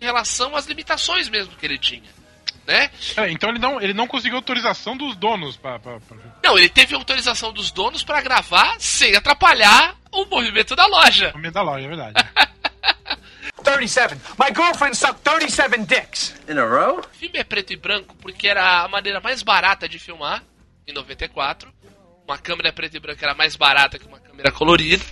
em 0.00 0.04
relação 0.04 0.56
às 0.56 0.66
limitações 0.66 1.28
mesmo 1.28 1.54
que 1.56 1.64
ele 1.66 1.78
tinha. 1.78 2.10
Né? 2.66 2.90
É, 3.16 3.28
então 3.30 3.50
ele 3.50 3.58
não, 3.58 3.80
ele 3.80 3.92
não 3.92 4.06
conseguiu 4.06 4.36
autorização 4.36 4.96
dos 4.96 5.16
donos 5.16 5.56
pra, 5.56 5.80
pra- 5.80 5.98
pra- 5.98 6.16
Não, 6.44 6.56
ele 6.56 6.68
teve 6.68 6.94
autorização 6.94 7.52
dos 7.52 7.72
donos 7.72 8.04
para 8.04 8.20
gravar 8.22 8.76
sem 8.78 9.16
atrapalhar 9.16 9.96
o 10.12 10.24
movimento 10.26 10.76
da 10.76 10.86
loja. 10.86 11.30
pra 11.32 11.40
meio 11.40 11.52
da 11.52 11.62
loja, 11.62 11.84
é 11.84 11.88
verdade. 11.88 12.14
37. 13.64 14.14
My 14.38 14.52
girlfriend 14.54 14.96
sucked 14.96 15.22
37 15.22 15.86
dicks. 15.86 16.34
In 16.48 16.58
a 16.58 16.64
row? 16.66 17.00
O 17.00 17.08
filme 17.16 17.38
é 17.38 17.44
preto 17.44 17.72
e 17.72 17.76
branco 17.76 18.14
porque 18.16 18.48
era 18.48 18.82
a 18.84 18.88
maneira 18.88 19.20
mais 19.20 19.42
barata 19.42 19.88
de 19.88 19.98
filmar, 19.98 20.42
em 20.86 20.92
94. 20.92 21.72
Uma 22.26 22.38
câmera 22.38 22.72
preto 22.72 22.96
e 22.96 23.00
branco 23.00 23.22
era 23.24 23.34
mais 23.34 23.56
barata 23.56 23.98
que 23.98 24.06
uma 24.06 24.18
câmera 24.20 24.50
colorida. 24.52 25.04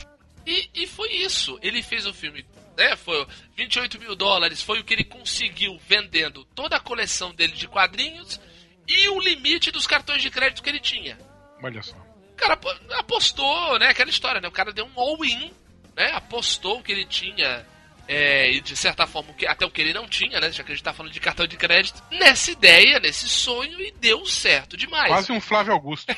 E, 0.47 0.71
e 0.75 0.87
foi 0.87 1.09
isso. 1.13 1.59
Ele 1.63 1.83
fez 1.83 2.07
o 2.07 2.13
filme, 2.15 2.45
né? 2.77 2.97
Foi 2.97 3.27
28 3.57 3.99
mil 4.01 4.15
dólares, 4.17 4.63
foi 4.63 4.81
o 4.81 4.85
que 4.85 4.95
ele 4.95 5.05
conseguiu 5.05 5.79
vendendo 5.87 6.45
toda 6.55 6.77
a 6.77 6.81
coleção 6.81 7.33
dele 7.35 7.53
de 7.53 7.69
quadrinhos 7.69 8.41
e 8.89 9.09
o 9.09 9.21
limite 9.21 9.71
dos 9.71 9.87
cartões 9.87 10.23
de 10.23 10.31
crédito 10.31 10.63
que 10.63 10.69
ele 10.69 10.81
tinha. 10.81 11.19
Olha 11.63 11.83
só. 11.83 11.95
O 11.97 12.35
cara 12.37 12.55
apo- 12.55 12.75
apostou, 12.95 13.79
né? 13.79 13.89
Aquela 13.89 14.11
história, 14.11 14.41
né? 14.41 14.49
O 14.49 14.53
cara 14.53 14.73
deu 14.73 14.87
um 14.87 14.99
all-in, 15.01 15.53
né? 15.95 16.11
Apostou 16.13 16.79
o 16.79 16.83
que 16.83 16.91
ele 16.91 17.05
tinha. 17.05 17.67
é, 18.09 18.51
e 18.51 18.61
de 18.61 18.75
certa 18.75 19.07
forma, 19.07 19.33
até 19.47 19.65
o 19.67 19.71
que 19.71 19.81
ele 19.81 19.93
não 19.93 20.09
tinha, 20.09 20.41
né? 20.41 20.51
Já 20.51 20.65
que 20.65 20.73
a 20.73 20.75
gente 20.75 20.83
tá 20.83 20.93
falando 20.95 21.13
de 21.13 21.21
cartão 21.21 21.47
de 21.47 21.57
crédito, 21.57 22.03
nessa 22.11 22.51
ideia, 22.51 22.99
nesse 22.99 23.29
sonho, 23.29 23.79
e 23.81 23.93
deu 23.93 24.25
certo 24.27 24.77
demais. 24.77 25.07
Quase 25.09 25.31
um 25.31 25.41
Flávio 25.41 25.73
Augusto. 25.75 26.13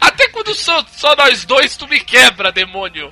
Até 0.00 0.27
quando 0.38 0.54
sou 0.54 0.86
só 0.88 1.16
nós 1.16 1.44
dois, 1.44 1.76
tu 1.76 1.88
me 1.88 1.98
quebra, 1.98 2.52
demônio. 2.52 3.10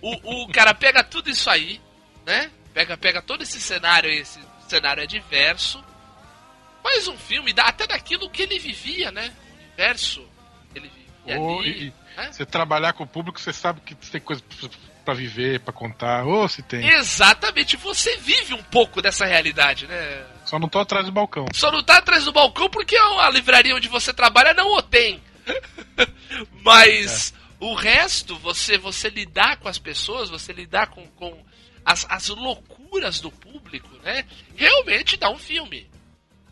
o, 0.00 0.42
o 0.44 0.48
cara 0.52 0.72
pega 0.74 1.04
tudo 1.04 1.28
isso 1.28 1.50
aí, 1.50 1.78
né? 2.24 2.50
Pega, 2.72 2.96
pega 2.96 3.20
todo 3.20 3.42
esse 3.42 3.60
cenário, 3.60 4.10
esse 4.10 4.40
cenário 4.66 5.02
é 5.02 5.06
diverso. 5.06 5.84
Faz 6.82 7.06
um 7.08 7.18
filme, 7.18 7.52
dá 7.52 7.64
até 7.64 7.86
daquilo 7.86 8.30
que 8.30 8.42
ele 8.42 8.58
vivia, 8.58 9.10
né? 9.10 9.34
O 9.50 9.54
universo 9.54 10.26
ele 10.74 10.88
vivia 10.88 11.38
Ô, 11.40 11.58
ali. 11.60 11.88
e- 11.88 11.92
né? 12.16 12.32
Você 12.32 12.46
trabalhar 12.46 12.94
com 12.94 13.04
o 13.04 13.06
público, 13.06 13.38
você 13.38 13.52
sabe 13.52 13.80
que 13.82 13.94
tem 13.94 14.20
coisa 14.22 14.42
pra- 15.06 15.14
pra 15.14 15.14
viver, 15.14 15.60
pra 15.60 15.72
contar. 15.72 16.24
Ou 16.26 16.48
se 16.48 16.62
tem. 16.62 16.86
Exatamente, 16.88 17.76
você 17.76 18.16
vive 18.16 18.52
um 18.54 18.62
pouco 18.62 19.00
dessa 19.00 19.24
realidade, 19.24 19.86
né? 19.86 20.24
Só 20.44 20.58
não 20.58 20.68
tô 20.68 20.78
atrás 20.78 21.06
do 21.06 21.12
balcão. 21.12 21.46
Só 21.54 21.70
não 21.72 21.82
tá 21.82 21.98
atrás 21.98 22.24
do 22.24 22.32
balcão 22.32 22.68
porque 22.68 22.96
a 22.96 23.30
livraria 23.30 23.74
onde 23.74 23.88
você 23.88 24.12
trabalha 24.12 24.52
não 24.54 24.72
o 24.76 24.82
tem. 24.82 25.22
Mas 26.62 27.32
o 27.60 27.74
resto, 27.74 28.36
você 28.38 28.76
você 28.78 29.08
lidar 29.08 29.56
com 29.58 29.68
as 29.68 29.78
pessoas, 29.78 30.28
você 30.30 30.52
lidar 30.52 30.88
com, 30.88 31.06
com 31.08 31.44
as, 31.84 32.04
as 32.08 32.28
loucuras 32.28 33.20
do 33.20 33.30
público, 33.30 33.88
né? 34.02 34.24
Realmente 34.56 35.16
dá 35.16 35.30
um 35.30 35.38
filme. 35.38 35.88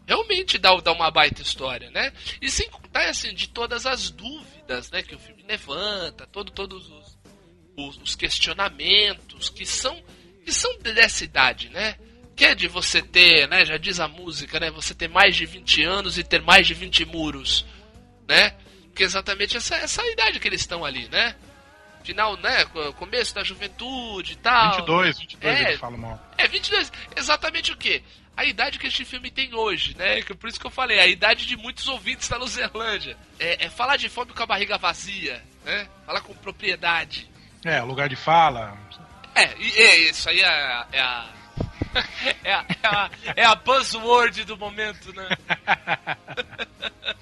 Realmente 0.06 0.58
dá, 0.58 0.74
dá 0.76 0.92
uma 0.92 1.10
baita 1.10 1.40
história, 1.42 1.90
né? 1.90 2.12
E 2.40 2.50
sem 2.50 2.68
contar, 2.68 3.08
assim, 3.08 3.32
de 3.34 3.48
todas 3.48 3.86
as 3.86 4.10
dúvidas, 4.10 4.90
né? 4.90 5.02
Que 5.02 5.14
o 5.14 5.18
filme 5.18 5.42
levanta, 5.48 6.26
todo, 6.26 6.52
todos 6.52 6.90
os, 6.90 7.03
os, 7.76 7.96
os 7.98 8.14
questionamentos 8.14 9.48
que 9.48 9.66
são, 9.66 10.00
que 10.44 10.52
são 10.52 10.76
dessa 10.78 11.24
idade, 11.24 11.68
né? 11.70 11.96
Que 12.36 12.46
é 12.46 12.54
de 12.54 12.66
você 12.68 13.00
ter, 13.00 13.48
né? 13.48 13.64
Já 13.64 13.76
diz 13.76 14.00
a 14.00 14.08
música, 14.08 14.58
né? 14.58 14.70
Você 14.70 14.94
ter 14.94 15.08
mais 15.08 15.36
de 15.36 15.46
20 15.46 15.84
anos 15.84 16.18
e 16.18 16.24
ter 16.24 16.42
mais 16.42 16.66
de 16.66 16.74
20 16.74 17.04
muros, 17.04 17.64
né? 18.28 18.56
Que 18.94 19.02
é 19.02 19.06
exatamente 19.06 19.56
essa, 19.56 19.76
essa 19.76 20.04
idade 20.06 20.40
que 20.40 20.48
eles 20.48 20.60
estão 20.60 20.84
ali, 20.84 21.08
né? 21.08 21.34
Final, 22.04 22.36
né? 22.36 22.64
Começo 22.98 23.34
da 23.34 23.42
juventude 23.42 24.32
e 24.34 24.36
tal. 24.36 24.76
22, 24.76 25.18
22 25.20 25.56
É. 25.60 25.68
ele 25.70 25.78
fala 25.78 25.96
mal. 25.96 26.32
É, 26.36 26.46
22. 26.46 26.92
Exatamente 27.16 27.72
o 27.72 27.76
quê? 27.76 28.02
A 28.36 28.44
idade 28.44 28.78
que 28.80 28.86
este 28.88 29.04
filme 29.04 29.30
tem 29.30 29.54
hoje, 29.54 29.96
né? 29.96 30.20
Que 30.20 30.34
Por 30.34 30.48
isso 30.50 30.58
que 30.60 30.66
eu 30.66 30.70
falei, 30.70 30.98
a 30.98 31.06
idade 31.06 31.46
de 31.46 31.56
muitos 31.56 31.86
ouvintes 31.88 32.28
da 32.28 32.36
Luzerlândia. 32.36 33.16
É, 33.38 33.66
é 33.66 33.70
falar 33.70 33.96
de 33.96 34.08
fome 34.08 34.32
com 34.32 34.42
a 34.42 34.46
barriga 34.46 34.76
vazia, 34.76 35.42
né? 35.64 35.88
Falar 36.04 36.20
com 36.20 36.34
propriedade. 36.34 37.28
É, 37.64 37.80
lugar 37.80 38.08
de 38.08 38.16
fala. 38.16 38.76
É, 39.34 39.44
é 39.44 39.98
isso 40.10 40.28
aí 40.28 40.40
é, 40.40 40.46
a- 40.46 40.86
é 40.92 41.00
a. 41.00 41.26
É 42.42 42.52
a, 42.52 42.64
é, 42.68 42.86
a, 42.86 43.10
é 43.36 43.44
a 43.44 43.54
buzzword 43.54 44.44
do 44.44 44.56
momento, 44.56 45.12
né? 45.14 45.28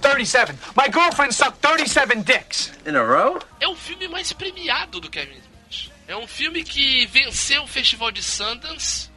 37. 0.00 0.52
My 0.76 0.90
girlfriend 0.92 1.32
sucked 1.34 1.60
37 1.60 2.22
dicks. 2.24 2.72
In 2.86 2.96
a 2.96 3.02
row? 3.02 3.38
É 3.60 3.68
o 3.68 3.74
filme 3.76 4.08
mais 4.08 4.32
premiado 4.32 5.00
do 5.00 5.10
Kevin 5.10 5.40
Smith. 5.70 5.92
É 6.08 6.16
um 6.16 6.26
filme 6.26 6.62
que 6.62 7.06
venceu 7.06 7.62
o 7.62 7.66
Festival 7.66 8.10
de 8.10 8.22
Sundance, 8.22 9.10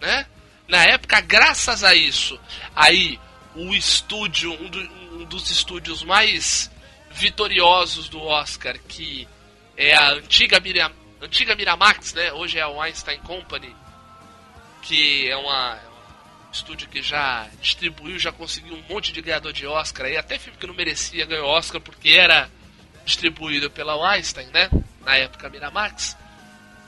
né? 0.00 0.26
Na 0.68 0.84
época, 0.84 1.20
graças 1.20 1.82
a 1.84 1.94
isso, 1.94 2.38
aí 2.74 3.18
o 3.54 3.74
estúdio, 3.74 4.52
um, 4.52 4.68
do- 4.68 4.90
um 5.20 5.24
dos 5.24 5.50
estúdios 5.50 6.02
mais 6.02 6.70
vitoriosos 7.12 8.08
do 8.08 8.20
Oscar, 8.22 8.78
que 8.88 9.28
é 9.76 9.94
a 9.94 10.12
antiga, 10.12 10.58
Mira, 10.60 10.90
antiga 11.20 11.54
Miramax, 11.54 12.14
né? 12.14 12.32
Hoje 12.32 12.58
é 12.58 12.62
a 12.62 12.68
Weinstein 12.68 13.18
Company, 13.20 13.74
que 14.82 15.28
é 15.28 15.36
uma, 15.36 15.76
é 15.76 15.88
um 16.48 16.52
estúdio 16.52 16.88
que 16.88 17.02
já 17.02 17.48
distribuiu, 17.60 18.18
já 18.18 18.32
conseguiu 18.32 18.74
um 18.74 18.82
monte 18.82 19.12
de 19.12 19.20
ganhador 19.20 19.52
de 19.52 19.66
Oscar, 19.66 20.06
aí 20.06 20.16
até 20.16 20.38
filme 20.38 20.58
que 20.58 20.66
não 20.66 20.74
merecia 20.74 21.26
ganhar 21.26 21.44
Oscar 21.44 21.80
porque 21.80 22.10
era 22.10 22.50
distribuído 23.04 23.70
pela 23.70 23.96
Weinstein, 23.96 24.46
né? 24.46 24.70
Na 25.00 25.16
época 25.16 25.48
Miramax. 25.48 26.16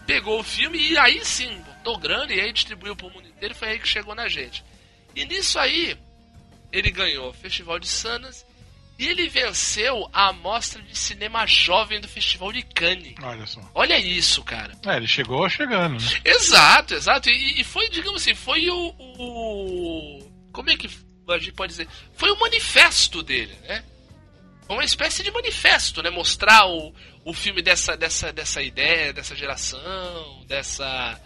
Pegou 0.07 0.41
o 0.41 0.45
filme 0.45 0.79
e 0.79 0.99
aí 0.99 1.25
sim, 1.25 1.63
botou 1.63 1.97
grana 1.99 2.33
e 2.33 2.41
aí 2.41 2.53
distribuiu 2.53 2.95
pro 2.95 3.11
mundo 3.11 3.27
inteiro 3.27 3.55
e 3.55 3.57
foi 3.57 3.69
aí 3.69 3.79
que 3.79 3.89
chegou 3.89 4.15
na 4.15 4.29
gente. 4.29 4.63
E 5.15 5.25
nisso 5.25 5.59
aí, 5.59 5.97
ele 6.71 6.91
ganhou 6.91 7.31
o 7.31 7.33
Festival 7.33 7.79
de 7.79 7.89
Sundance 7.89 8.45
e 8.99 9.07
ele 9.09 9.29
venceu 9.29 10.09
a 10.13 10.29
amostra 10.29 10.81
de 10.83 10.97
cinema 10.97 11.45
jovem 11.47 12.01
do 12.01 12.07
Festival 12.09 12.53
de 12.53 12.63
Cannes. 12.63 13.15
Olha 13.23 13.47
só. 13.47 13.61
Olha 13.75 13.99
isso, 13.99 14.43
cara. 14.45 14.73
É, 14.87 14.97
ele 14.97 15.07
chegou 15.09 15.49
chegando, 15.49 16.01
né? 16.01 16.21
Exato, 16.25 16.95
exato. 16.95 17.29
E, 17.29 17.61
e 17.61 17.65
foi, 17.65 17.89
digamos 17.89 18.23
assim, 18.23 18.35
foi 18.35 18.71
o, 18.71 18.95
o- 18.99 20.33
Como 20.53 20.71
é 20.71 20.77
que 20.77 20.89
a 21.29 21.39
gente 21.39 21.53
pode 21.53 21.73
dizer? 21.73 21.89
Foi 22.15 22.31
o 22.31 22.39
manifesto 22.39 23.23
dele, 23.23 23.55
né? 23.65 23.83
Foi 24.67 24.77
uma 24.77 24.85
espécie 24.85 25.23
de 25.23 25.31
manifesto, 25.31 26.03
né? 26.03 26.09
Mostrar 26.11 26.67
o, 26.67 26.95
o 27.25 27.35
filme 27.35 27.61
dessa, 27.63 27.97
dessa, 27.97 28.33
dessa 28.33 28.63
ideia, 28.63 29.13
dessa 29.13 29.35
geração, 29.35 30.45
dessa. 30.47 31.21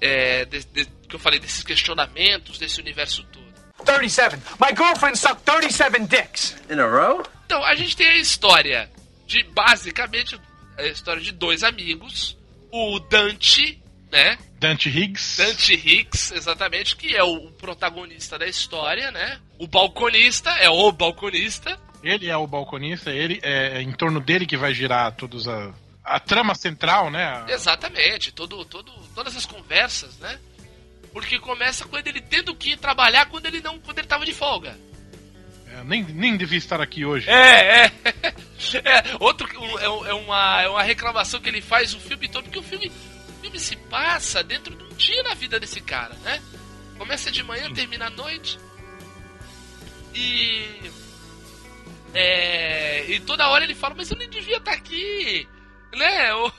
É, 0.00 0.44
de- 0.44 0.64
de- 0.66 0.86
que 1.08 1.14
eu 1.16 1.18
falei, 1.20 1.38
desses 1.38 1.62
questionamentos, 1.62 2.58
desse 2.58 2.80
universo 2.80 3.22
todo. 3.24 3.43
37. 3.84 4.36
My 4.60 4.74
girlfriend 4.74 5.18
sucked 5.18 5.44
37 5.44 6.06
dicks. 6.06 6.56
In 6.70 6.80
a 6.80 6.86
row? 6.86 7.22
Então, 7.46 7.62
a 7.64 7.74
gente 7.74 7.96
tem 7.96 8.06
a 8.08 8.16
história 8.16 8.90
de, 9.26 9.42
basicamente, 9.44 10.38
a 10.78 10.84
história 10.84 11.22
de 11.22 11.32
dois 11.32 11.62
amigos. 11.62 12.36
O 12.70 12.98
Dante, 12.98 13.80
né? 14.10 14.38
Dante 14.58 14.88
Higgs. 14.88 15.36
Dante 15.36 15.74
Hicks, 15.74 16.32
exatamente, 16.32 16.96
que 16.96 17.14
é 17.14 17.22
o 17.22 17.50
protagonista 17.52 18.38
da 18.38 18.46
história, 18.46 19.10
né? 19.10 19.38
O 19.58 19.66
balconista, 19.66 20.50
é 20.52 20.68
o 20.68 20.90
balconista. 20.90 21.78
Ele 22.02 22.28
é 22.28 22.36
o 22.36 22.46
balconista, 22.46 23.10
ele 23.10 23.40
é 23.42 23.80
em 23.80 23.92
torno 23.92 24.20
dele 24.20 24.46
que 24.46 24.56
vai 24.56 24.74
girar 24.74 25.12
todos 25.12 25.48
a, 25.48 25.72
a 26.04 26.20
trama 26.20 26.54
central, 26.54 27.10
né? 27.10 27.44
Exatamente, 27.48 28.32
todo, 28.32 28.64
todo, 28.64 28.92
todas 29.14 29.36
as 29.36 29.46
conversas, 29.46 30.18
né? 30.18 30.38
Porque 31.14 31.38
começa 31.38 31.84
com 31.84 31.96
ele 31.96 32.20
tendo 32.20 32.56
que 32.56 32.72
ir 32.72 32.76
trabalhar 32.76 33.26
quando 33.26 33.46
ele 33.46 33.60
não, 33.60 33.78
quando 33.78 33.98
ele 34.00 34.08
tava 34.08 34.26
de 34.26 34.34
folga. 34.34 34.76
é, 35.68 35.84
nem, 35.84 36.02
nem 36.02 36.36
devia 36.36 36.58
estar 36.58 36.80
aqui 36.80 37.04
hoje. 37.04 37.30
É, 37.30 37.84
é. 37.84 37.92
é 38.84 39.16
outro 39.20 39.48
é, 39.78 39.84
é 39.84 40.12
uma, 40.12 40.62
é 40.62 40.68
uma 40.68 40.82
reclamação 40.82 41.40
que 41.40 41.48
ele 41.48 41.62
faz 41.62 41.94
o 41.94 42.00
filme 42.00 42.28
todo, 42.28 42.44
porque 42.44 42.58
o 42.58 42.62
filme, 42.64 42.88
o 42.88 43.40
filme 43.42 43.60
se 43.60 43.76
passa 43.76 44.42
dentro 44.42 44.74
de 44.74 44.82
um 44.82 44.88
dia 44.96 45.22
na 45.22 45.34
vida 45.34 45.60
desse 45.60 45.80
cara, 45.80 46.16
né? 46.16 46.42
Começa 46.98 47.30
de 47.30 47.44
manhã, 47.44 47.72
termina 47.72 48.06
à 48.06 48.10
noite. 48.10 48.58
E. 50.12 50.90
É, 52.12 53.04
e 53.08 53.20
toda 53.20 53.48
hora 53.48 53.62
ele 53.62 53.74
fala, 53.74 53.94
mas 53.96 54.10
eu 54.10 54.16
nem 54.16 54.28
devia 54.28 54.56
estar 54.56 54.72
aqui, 54.72 55.48
né? 55.94 56.30
Eu, 56.34 56.52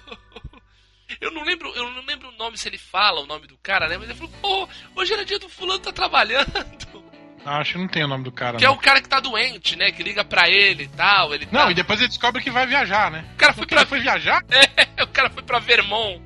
eu 1.21 1.31
não 1.31 1.43
lembro, 1.43 1.69
eu 1.75 1.89
não 1.91 2.05
lembro 2.05 2.29
o 2.29 2.37
nome 2.37 2.57
se 2.57 2.67
ele 2.67 2.77
fala 2.77 3.21
o 3.21 3.25
nome 3.25 3.47
do 3.47 3.57
cara, 3.57 3.87
né? 3.87 3.97
Mas 3.97 4.09
ele 4.09 4.17
falou, 4.17 4.33
pô, 4.41 4.69
hoje 5.01 5.13
era 5.13 5.25
dia 5.25 5.39
do 5.39 5.47
fulano 5.49 5.79
tá 5.79 5.91
trabalhando. 5.91 6.51
Ah, 7.45 7.59
Acho 7.59 7.73
que 7.73 7.77
não 7.77 7.87
tem 7.87 8.03
o 8.03 8.07
nome 8.07 8.23
do 8.23 8.31
cara. 8.31 8.57
Que 8.57 8.65
é 8.65 8.67
não. 8.67 8.73
o 8.73 8.79
cara 8.79 8.99
que 9.01 9.07
tá 9.07 9.19
doente, 9.19 9.75
né? 9.75 9.91
Que 9.91 10.01
liga 10.01 10.25
pra 10.25 10.49
ele 10.49 10.85
e 10.85 10.87
tal. 10.87 11.31
Ele 11.33 11.47
Não, 11.51 11.65
tá... 11.65 11.71
e 11.71 11.75
depois 11.75 11.99
ele 11.99 12.07
descobre 12.09 12.41
que 12.41 12.49
vai 12.49 12.65
viajar, 12.65 13.11
né? 13.11 13.23
O 13.33 13.37
cara 13.37 13.53
foi 13.53 13.63
O 13.65 13.67
cara 13.67 13.81
pra- 13.81 13.89
foi 13.89 13.99
viajar? 13.99 14.43
É, 14.97 15.03
o 15.03 15.07
cara 15.07 15.29
foi 15.29 15.43
pra 15.43 15.59
Vermont. 15.59 16.21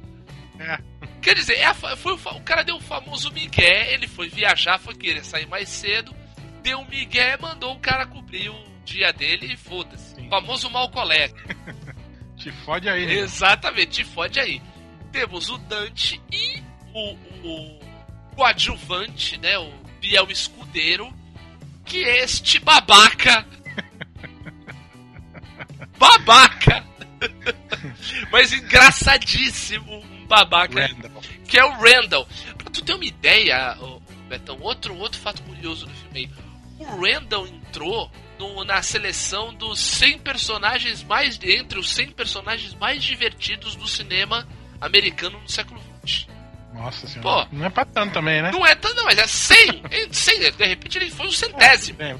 É. 0.60 0.78
Quer 1.22 1.36
dizer, 1.36 1.56
é 1.58 1.65
a 1.65 1.74
foi 1.74 2.13
o, 2.13 2.15
o 2.15 2.42
cara 2.42 2.63
deu 2.63 2.76
o 2.78 2.82
famoso 2.82 3.32
migué, 3.32 3.94
ele 3.94 4.08
foi 4.08 4.30
viajar, 4.30 4.78
foi 4.80 4.96
querer 4.96 5.26
sair 5.26 5.46
mais 5.48 5.68
cedo, 5.68 6.15
deu 6.62 6.80
um 6.80 6.86
migué, 6.88 7.36
mandou 7.38 7.74
o 7.74 7.80
cara 7.80 8.06
cobrir 8.06 8.50
o 8.50 8.56
dia 8.86 9.12
dele 9.12 9.54
e 9.54 9.58
foda-se. 9.58 10.22
O 10.22 10.30
famoso 10.30 10.70
mal 10.70 10.89
colega. 10.89 11.36
Te 12.39 12.52
fode 12.52 12.88
aí, 12.88 13.06
né? 13.06 13.13
Exatamente, 13.15 13.91
te 13.91 14.04
fode 14.06 14.39
aí. 14.39 14.62
Temos 15.12 15.49
o 15.49 15.58
Dante 15.58 16.21
e 16.32 16.63
o, 16.93 17.13
o 17.43 17.80
coadjuvante, 18.34 19.38
né? 19.38 19.58
O 19.60 19.71
Biel 19.99 20.32
Escudeiro, 20.32 21.13
que 21.86 22.04
é 22.04 22.23
este 22.23 22.58
babaca. 22.60 23.45
babaca! 25.99 26.86
Mas 28.32 28.54
engraçadíssimo, 28.54 29.97
um 29.97 30.25
babaca 30.25 30.88
Randall. 30.88 31.21
que 31.45 31.60
é 31.60 31.65
o 31.65 31.78
Randall. 31.78 32.28
Pra 32.58 32.69
tu 32.71 32.82
ter 32.84 32.93
uma 32.93 33.06
ideia, 33.06 33.78
Betão, 34.30 34.58
outro, 34.62 34.95
outro 34.95 35.19
fato 35.19 35.41
curioso 35.41 35.86
do 35.86 35.93
filme 35.93 36.19
aí. 36.19 36.30
O 36.78 36.86
Randall 37.02 37.47
entrou 37.47 38.10
no- 38.39 38.63
na 38.63 38.82
seleção 38.82 39.54
dos 39.54 39.80
100 39.80 40.17
personagens 40.19 41.04
mais. 41.04 41.38
entre 41.43 41.78
os 41.78 41.91
100 41.91 42.12
personagens 42.12 42.73
mais 42.75 43.04
divertidos 43.04 43.75
do 43.75 43.88
cinema 43.88 44.47
americano 44.82 45.39
no 45.39 45.49
século 45.49 45.80
XX. 46.08 46.28
Nossa 46.73 47.08
senhora. 47.08 47.45
Pô. 47.47 47.56
Não 47.56 47.65
é 47.65 47.69
pra 47.69 47.84
tanto 47.84 48.13
também, 48.13 48.41
né? 48.41 48.52
Não 48.52 48.65
é 48.65 48.73
tanto, 48.75 48.95
não, 48.95 49.04
mas 49.06 49.17
é 49.19 49.28
100. 49.28 49.82
É 49.91 50.08
100 50.12 50.39
de 50.52 50.65
repente 50.65 50.97
ele 50.97 51.12
foi 51.12 51.28
o 51.28 51.32
centésimo. 51.32 52.02
É, 52.02 52.15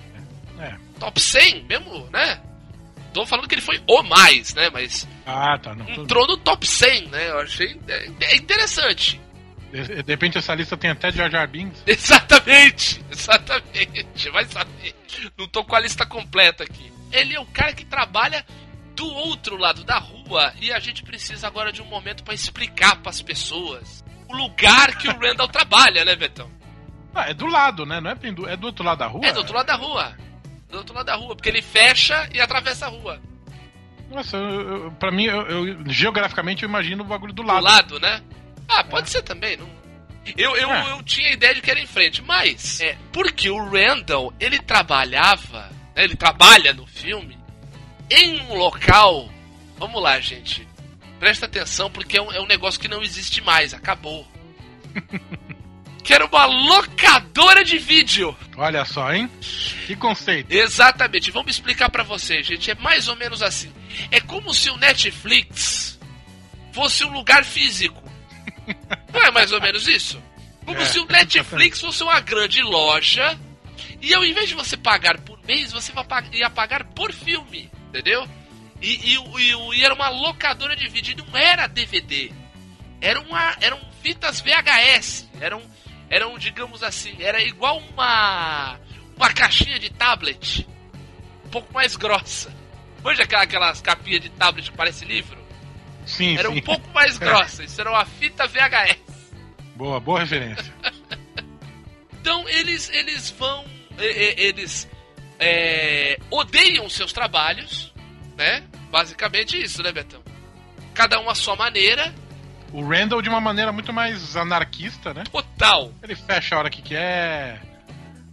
é. 0.60 0.76
Top 1.00 1.20
100 1.22 1.64
mesmo, 1.64 2.08
né? 2.12 2.42
Tô 3.14 3.26
falando 3.26 3.48
que 3.48 3.56
ele 3.56 3.62
foi 3.62 3.82
o 3.88 4.04
mais, 4.04 4.54
né? 4.54 4.70
Mas 4.72 5.08
Ah, 5.26 5.58
tá. 5.58 5.74
Não, 5.74 5.90
entrou 5.90 6.28
no 6.28 6.38
top 6.38 6.68
100, 6.68 7.08
né? 7.08 7.30
Eu 7.30 7.40
achei 7.40 7.80
é, 7.88 8.10
é 8.22 8.36
interessante. 8.36 9.20
De, 9.72 10.04
de 10.04 10.12
repente 10.12 10.38
essa 10.38 10.54
lista 10.56 10.76
tem 10.78 10.90
até 10.92 11.12
Jar 11.12 11.30
Jar 11.30 11.48
Binks. 11.48 11.84
Exatamente, 11.88 13.04
exatamente. 13.12 14.30
Vai 14.32 14.46
saber. 14.46 14.96
Não 15.38 15.48
tô 15.48 15.64
com 15.64 15.76
a 15.76 15.80
lista 15.80 16.06
completa 16.06 16.64
aqui. 16.64 16.92
Ele 17.12 17.36
é 17.36 17.40
o 17.40 17.46
cara 17.46 17.74
que 17.74 17.86
trabalha 17.86 18.46
do 18.96 19.06
outro 19.08 19.58
lado 19.58 19.84
da 19.84 19.98
rua 19.98 20.54
e 20.62 20.72
a 20.72 20.80
gente 20.80 21.04
precisa 21.04 21.48
agora 21.48 21.72
de 21.72 21.82
um 21.82 21.86
momento 21.86 22.24
pra 22.24 22.34
explicar 22.34 22.98
pras 22.98 23.22
pessoas 23.22 24.04
o 24.28 24.36
lugar 24.36 24.96
que 24.98 25.08
o 25.08 25.18
Randall 25.20 25.48
trabalha, 25.48 26.06
né, 26.06 26.16
Betão? 26.16 26.50
Ah, 27.16 27.30
é 27.30 27.34
do 27.34 27.48
lado, 27.48 27.86
né? 27.86 28.00
Não 28.00 28.12
é, 28.12 28.16
do, 28.16 28.48
é 28.48 28.56
do 28.56 28.68
outro 28.68 28.84
lado 28.86 29.00
da 29.00 29.08
rua? 29.08 29.26
É 29.26 29.32
do 29.34 29.40
outro 29.40 29.56
lado 29.56 29.66
da 29.66 29.76
rua. 29.76 30.16
Do 30.70 30.78
outro 30.78 30.94
lado 30.94 31.06
da 31.08 31.16
rua, 31.16 31.36
porque 31.36 31.50
ele 31.50 31.62
fecha 31.64 32.30
e 32.32 32.40
atravessa 32.40 32.86
a 32.86 32.90
rua. 32.90 33.20
Nossa, 34.12 34.38
eu, 34.38 34.62
eu- 34.86 34.92
pra 34.94 35.12
mim, 35.12 35.24
eu, 35.26 35.42
eu- 35.48 35.84
geograficamente, 35.90 36.62
eu 36.64 36.70
imagino 36.70 37.04
o 37.04 37.08
bagulho 37.08 37.34
do 37.34 37.42
Do 37.42 37.48
lado. 37.48 37.64
lado, 37.64 38.00
né? 38.00 38.22
Ah, 38.70 38.84
pode 38.84 39.10
ser 39.10 39.22
também. 39.24 39.58
Não... 39.58 39.68
Eu, 40.38 40.56
eu, 40.56 40.72
É. 40.72 40.92
eu 40.92 41.04
tinha 41.04 41.30
a 41.30 41.34
ideia 41.34 41.56
de 41.56 41.62
que 41.62 41.72
era 41.72 41.80
em 41.80 41.88
frente, 41.88 42.22
mas 42.22 42.80
é 42.82 42.96
porque 43.12 43.50
o 43.50 43.70
Randall 43.70 44.32
ele 44.40 44.60
trabalhava, 44.60 45.70
né, 45.96 46.04
ele 46.04 46.16
trabalha 46.16 46.72
no 46.74 46.86
filme 46.86 47.38
em 48.10 48.40
um 48.42 48.56
local. 48.56 49.30
Vamos 49.78 50.02
lá, 50.02 50.20
gente. 50.20 50.68
Presta 51.20 51.46
atenção 51.48 51.90
porque 51.90 52.18
é 52.18 52.22
um, 52.22 52.32
é 52.32 52.40
um 52.40 52.46
negócio 52.46 52.80
que 52.80 52.88
não 52.88 53.02
existe 53.02 53.42
mais, 53.42 53.74
acabou. 53.74 54.26
que 56.04 56.14
era 56.14 56.26
uma 56.26 56.46
locadora 56.46 57.64
de 57.64 57.78
vídeo. 57.78 58.36
Olha 58.56 58.86
só, 58.86 59.12
hein? 59.14 59.30
Que 59.86 59.96
conceito. 59.96 60.52
Exatamente, 60.52 61.32
vamos 61.32 61.52
explicar 61.52 61.90
pra 61.90 62.04
vocês, 62.04 62.46
gente. 62.46 62.72
É 62.72 62.76
mais 62.76 63.08
ou 63.08 63.16
menos 63.16 63.42
assim. 63.42 63.72
É 64.12 64.20
como 64.20 64.54
se 64.54 64.70
o 64.70 64.78
Netflix 64.78 66.00
fosse 66.72 67.04
um 67.04 67.12
lugar 67.12 67.44
físico. 67.44 68.02
Não 69.14 69.22
é 69.22 69.32
mais 69.32 69.52
ou 69.52 69.62
menos 69.62 69.88
isso? 69.88 70.22
Como 70.66 70.80
É, 70.80 70.86
se 70.86 71.00
o 71.00 71.06
Netflix 71.06 71.80
fosse 71.82 72.04
uma 72.04 72.20
grande 72.20 72.62
loja 72.62 73.38
e 74.02 74.14
ao 74.14 74.24
invés 74.24 74.50
de 74.50 74.56
você 74.56 74.78
pagar 74.78 75.20
por 75.22 75.40
mês, 75.46 75.72
você 75.72 75.92
ia 76.34 76.50
pagar 76.50 76.84
por 76.86 77.12
filme, 77.12 77.70
entendeu? 77.90 78.28
E, 78.82 79.14
e, 79.14 79.18
e, 79.18 79.76
e 79.80 79.84
era 79.84 79.94
uma 79.94 80.10
locadora 80.10 80.76
de 80.76 80.88
vídeo, 80.88 81.14
e 81.14 81.16
não 81.18 81.38
era 81.38 81.68
DVD. 81.68 82.32
Era 83.02 83.20
uma, 83.22 83.56
eram 83.62 83.80
fitas 84.02 84.40
VHS. 84.42 85.28
Eram, 85.42 85.62
eram, 86.10 86.38
digamos 86.38 86.82
assim, 86.84 87.16
era 87.20 87.42
igual 87.42 87.80
uma, 87.94 88.80
uma 89.18 89.34
caixinha 89.34 89.80
de 89.80 89.90
tablet. 89.90 90.66
Um 91.46 91.50
pouco 91.50 91.74
mais 91.74 91.96
grossa. 91.96 92.54
Manja 93.04 93.24
aquela- 93.24 93.44
aquelas 93.44 93.82
capinhas 93.82 94.22
de 94.22 94.30
tablet 94.30 94.70
que 94.72 94.78
parece 94.78 95.04
livro? 95.04 95.38
Sim, 96.10 96.38
Era 96.38 96.50
sim. 96.50 96.58
um 96.58 96.62
pouco 96.62 96.90
mais 96.94 97.18
grossa. 97.18 97.64
Isso 97.64 97.80
era 97.80 97.90
uma 97.92 98.06
fita 98.06 98.48
VHS. 98.48 98.98
Boa, 99.76 100.00
boa 100.00 100.20
referência. 100.22 100.74
Então 102.22 102.48
eles 102.50 102.90
eles 102.90 103.30
vão 103.32 103.64
eles 103.98 104.88
é, 105.40 106.18
odeiam 106.30 106.90
seus 106.90 107.14
trabalhos, 107.14 107.94
né? 108.38 108.62
Basicamente 108.92 109.58
isso, 109.62 109.82
né, 109.82 109.92
Betão? 109.92 110.22
Cada 110.94 111.20
um 111.22 111.30
à 111.30 111.36
sua 111.36 111.56
maneira, 111.56 112.14
O 112.74 112.86
Randall 112.86 113.22
de 113.22 113.30
uma 113.30 113.40
maneira 113.40 113.72
muito 113.72 113.94
mais 113.94 114.36
anarquista, 114.36 115.14
né? 115.14 115.24
total. 115.32 115.94
Ele 116.04 116.14
fecha 116.16 116.56
a 116.56 116.60
hora 116.60 116.70
que 116.70 116.82
quer, 116.82 117.62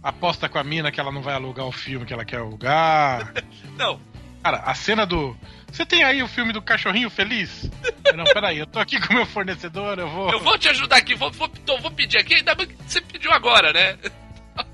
aposta 0.03 0.49
com 0.49 0.57
a 0.59 0.63
mina 0.65 0.91
que 0.91 0.99
ela 0.99 1.11
não 1.11 1.21
vai 1.21 1.33
alugar 1.35 1.65
o 1.65 1.71
filme 1.71 2.05
que 2.05 2.13
ela 2.13 2.25
quer 2.25 2.37
alugar. 2.39 3.33
Não, 3.77 3.99
Cara, 4.43 4.57
a 4.59 4.73
cena 4.73 5.05
do. 5.05 5.35
Você 5.71 5.85
tem 5.85 6.03
aí 6.03 6.23
o 6.23 6.27
filme 6.27 6.53
do 6.53 6.61
cachorrinho 6.61 7.09
feliz? 7.09 7.69
Não, 8.15 8.23
peraí, 8.25 8.59
eu 8.59 8.65
tô 8.65 8.79
aqui 8.79 8.99
com 8.99 9.13
o 9.13 9.15
meu 9.17 9.25
fornecedor, 9.25 9.99
eu 9.99 10.09
vou. 10.09 10.31
eu 10.31 10.39
vou 10.39 10.57
te 10.57 10.69
ajudar 10.69 10.97
aqui, 10.97 11.15
vou, 11.15 11.31
vou, 11.31 11.51
então, 11.53 11.79
vou 11.81 11.91
pedir 11.91 12.17
aqui, 12.17 12.35
ainda 12.35 12.55
bem 12.55 12.67
que 12.67 12.75
você 12.87 13.01
pediu 13.01 13.31
agora, 13.31 13.73
né? 13.73 13.97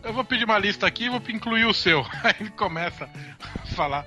Eu 0.04 0.14
vou 0.14 0.24
pedir 0.24 0.46
uma 0.46 0.58
lista 0.58 0.88
aqui 0.88 1.06
e 1.06 1.10
vou 1.10 1.22
incluir 1.30 1.66
o 1.66 1.74
seu. 1.74 2.06
Aí 2.24 2.36
ele 2.40 2.52
começa 2.52 3.10
a 3.40 3.68
falar 3.76 4.06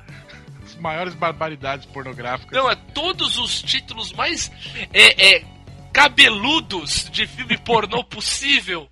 as 0.65 0.75
maiores 0.77 1.15
barbaridades 1.15 1.87
pornográficas. 1.87 2.53
Não, 2.53 2.71
é 2.71 2.75
todos 2.75 3.37
os 3.37 3.61
títulos 3.63 4.13
mais 4.13 4.51
é, 4.93 5.37
é, 5.37 5.45
cabeludos 5.93 7.11
de 7.11 7.27
filme 7.27 7.59
pornô 7.59 8.05
possível. 8.05 8.89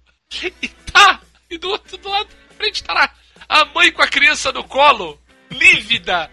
E 0.61 0.69
tá, 0.69 1.21
e 1.49 1.57
do 1.57 1.69
outro 1.69 1.97
do 1.97 2.09
lado 2.09 2.27
da 2.27 2.55
frente 2.57 2.83
tá 2.83 2.93
lá 2.93 3.11
a 3.49 3.65
mãe 3.67 3.93
com 3.93 4.03
a 4.03 4.09
criança 4.09 4.53
no 4.53 4.65
colo, 4.65 5.19
lívida. 5.51 6.31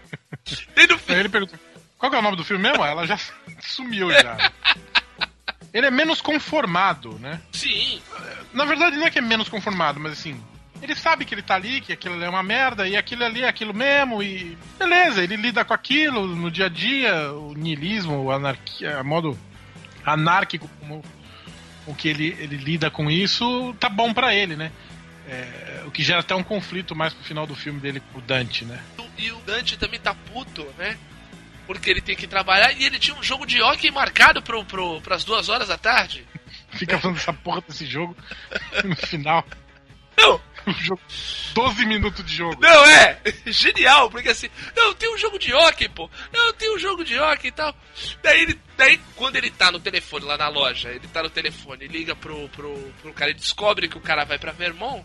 Aí 1.08 1.20
ele 1.20 1.28
pergunta: 1.28 1.58
qual 1.98 2.10
que 2.10 2.16
é 2.16 2.18
o 2.18 2.22
nome 2.22 2.36
do 2.36 2.44
filme 2.44 2.62
mesmo? 2.62 2.84
Ela 2.84 3.06
já 3.06 3.18
sumiu 3.60 4.10
já. 4.10 4.36
Ele 5.72 5.86
é 5.86 5.90
menos 5.90 6.20
conformado, 6.20 7.18
né? 7.18 7.40
sim, 7.50 8.02
Na 8.52 8.66
verdade, 8.66 8.96
não 8.98 9.06
é 9.06 9.10
que 9.10 9.18
é 9.18 9.22
menos 9.22 9.48
conformado, 9.48 9.98
mas 9.98 10.12
assim. 10.12 10.38
Ele 10.82 10.94
sabe 10.96 11.24
que 11.24 11.32
ele 11.32 11.42
tá 11.42 11.54
ali, 11.54 11.80
que 11.80 11.92
aquilo 11.92 12.16
ali 12.16 12.24
é 12.24 12.28
uma 12.28 12.42
merda, 12.42 12.88
e 12.88 12.96
aquilo 12.96 13.24
ali 13.24 13.42
é 13.42 13.48
aquilo 13.48 13.72
mesmo, 13.72 14.22
e. 14.22 14.58
Beleza, 14.78 15.22
ele 15.22 15.36
lida 15.36 15.64
com 15.64 15.72
aquilo 15.72 16.26
no 16.26 16.50
dia 16.50 16.66
a 16.66 16.68
dia, 16.68 17.32
o 17.32 17.54
niilismo, 17.54 18.20
o 18.20 18.30
anarquia, 18.32 18.98
a 18.98 19.04
modo 19.04 19.38
anárquico 20.04 20.68
como 20.80 21.02
o 21.86 21.94
que 21.94 22.08
ele, 22.08 22.36
ele 22.38 22.56
lida 22.56 22.90
com 22.90 23.10
isso, 23.10 23.74
tá 23.78 23.88
bom 23.88 24.12
pra 24.12 24.34
ele, 24.34 24.56
né? 24.56 24.70
É, 25.28 25.84
o 25.86 25.90
que 25.90 26.02
gera 26.02 26.20
até 26.20 26.34
um 26.34 26.42
conflito 26.42 26.94
mais 26.96 27.14
pro 27.14 27.24
final 27.24 27.46
do 27.46 27.54
filme 27.54 27.80
dele 27.80 28.02
com 28.12 28.18
o 28.18 28.22
Dante, 28.22 28.64
né? 28.64 28.82
E 29.18 29.30
o 29.32 29.36
Dante 29.40 29.76
também 29.76 30.00
tá 30.00 30.14
puto, 30.14 30.64
né? 30.78 30.98
Porque 31.66 31.90
ele 31.90 32.00
tem 32.00 32.16
que 32.16 32.26
trabalhar 32.26 32.72
e 32.72 32.84
ele 32.84 32.98
tinha 32.98 33.16
um 33.16 33.22
jogo 33.22 33.46
de 33.46 33.62
hockey 33.62 33.90
marcado 33.90 34.42
pro, 34.42 34.64
pro, 34.64 35.00
pras 35.00 35.24
duas 35.24 35.48
horas 35.48 35.68
da 35.68 35.78
tarde. 35.78 36.26
Fica 36.72 36.98
falando 36.98 37.18
essa 37.18 37.32
porra 37.32 37.62
desse 37.66 37.86
jogo 37.86 38.16
no 38.84 38.96
final. 38.96 39.44
Não, 40.16 40.40
O 40.66 40.72
jogo, 40.78 41.00
12 41.54 41.86
minutos 41.86 42.24
de 42.24 42.36
jogo. 42.36 42.60
não 42.60 42.84
é! 42.84 43.18
Genial, 43.46 44.10
porque 44.10 44.28
assim, 44.28 44.48
não, 44.76 44.92
tem 44.94 45.12
um 45.14 45.18
jogo 45.18 45.38
de 45.38 45.52
hockey, 45.54 45.88
pô. 45.88 46.10
Não, 46.32 46.52
tem 46.52 46.74
um 46.74 46.78
jogo 46.78 47.04
de 47.04 47.18
hockey 47.18 47.48
e 47.48 47.52
tal. 47.52 47.74
Daí 48.22 48.42
ele. 48.42 48.60
Daí, 48.76 49.00
quando 49.16 49.36
ele 49.36 49.50
tá 49.50 49.70
no 49.70 49.80
telefone 49.80 50.24
lá 50.26 50.36
na 50.36 50.48
loja, 50.48 50.90
ele 50.90 51.06
tá 51.08 51.22
no 51.22 51.30
telefone, 51.30 51.86
liga 51.86 52.14
pro, 52.16 52.48
pro, 52.50 52.74
pro 53.00 53.12
cara 53.14 53.30
e 53.30 53.34
descobre 53.34 53.88
que 53.88 53.96
o 53.96 54.02
cara 54.02 54.24
vai 54.24 54.38
pra 54.38 54.52
Vermont. 54.52 55.04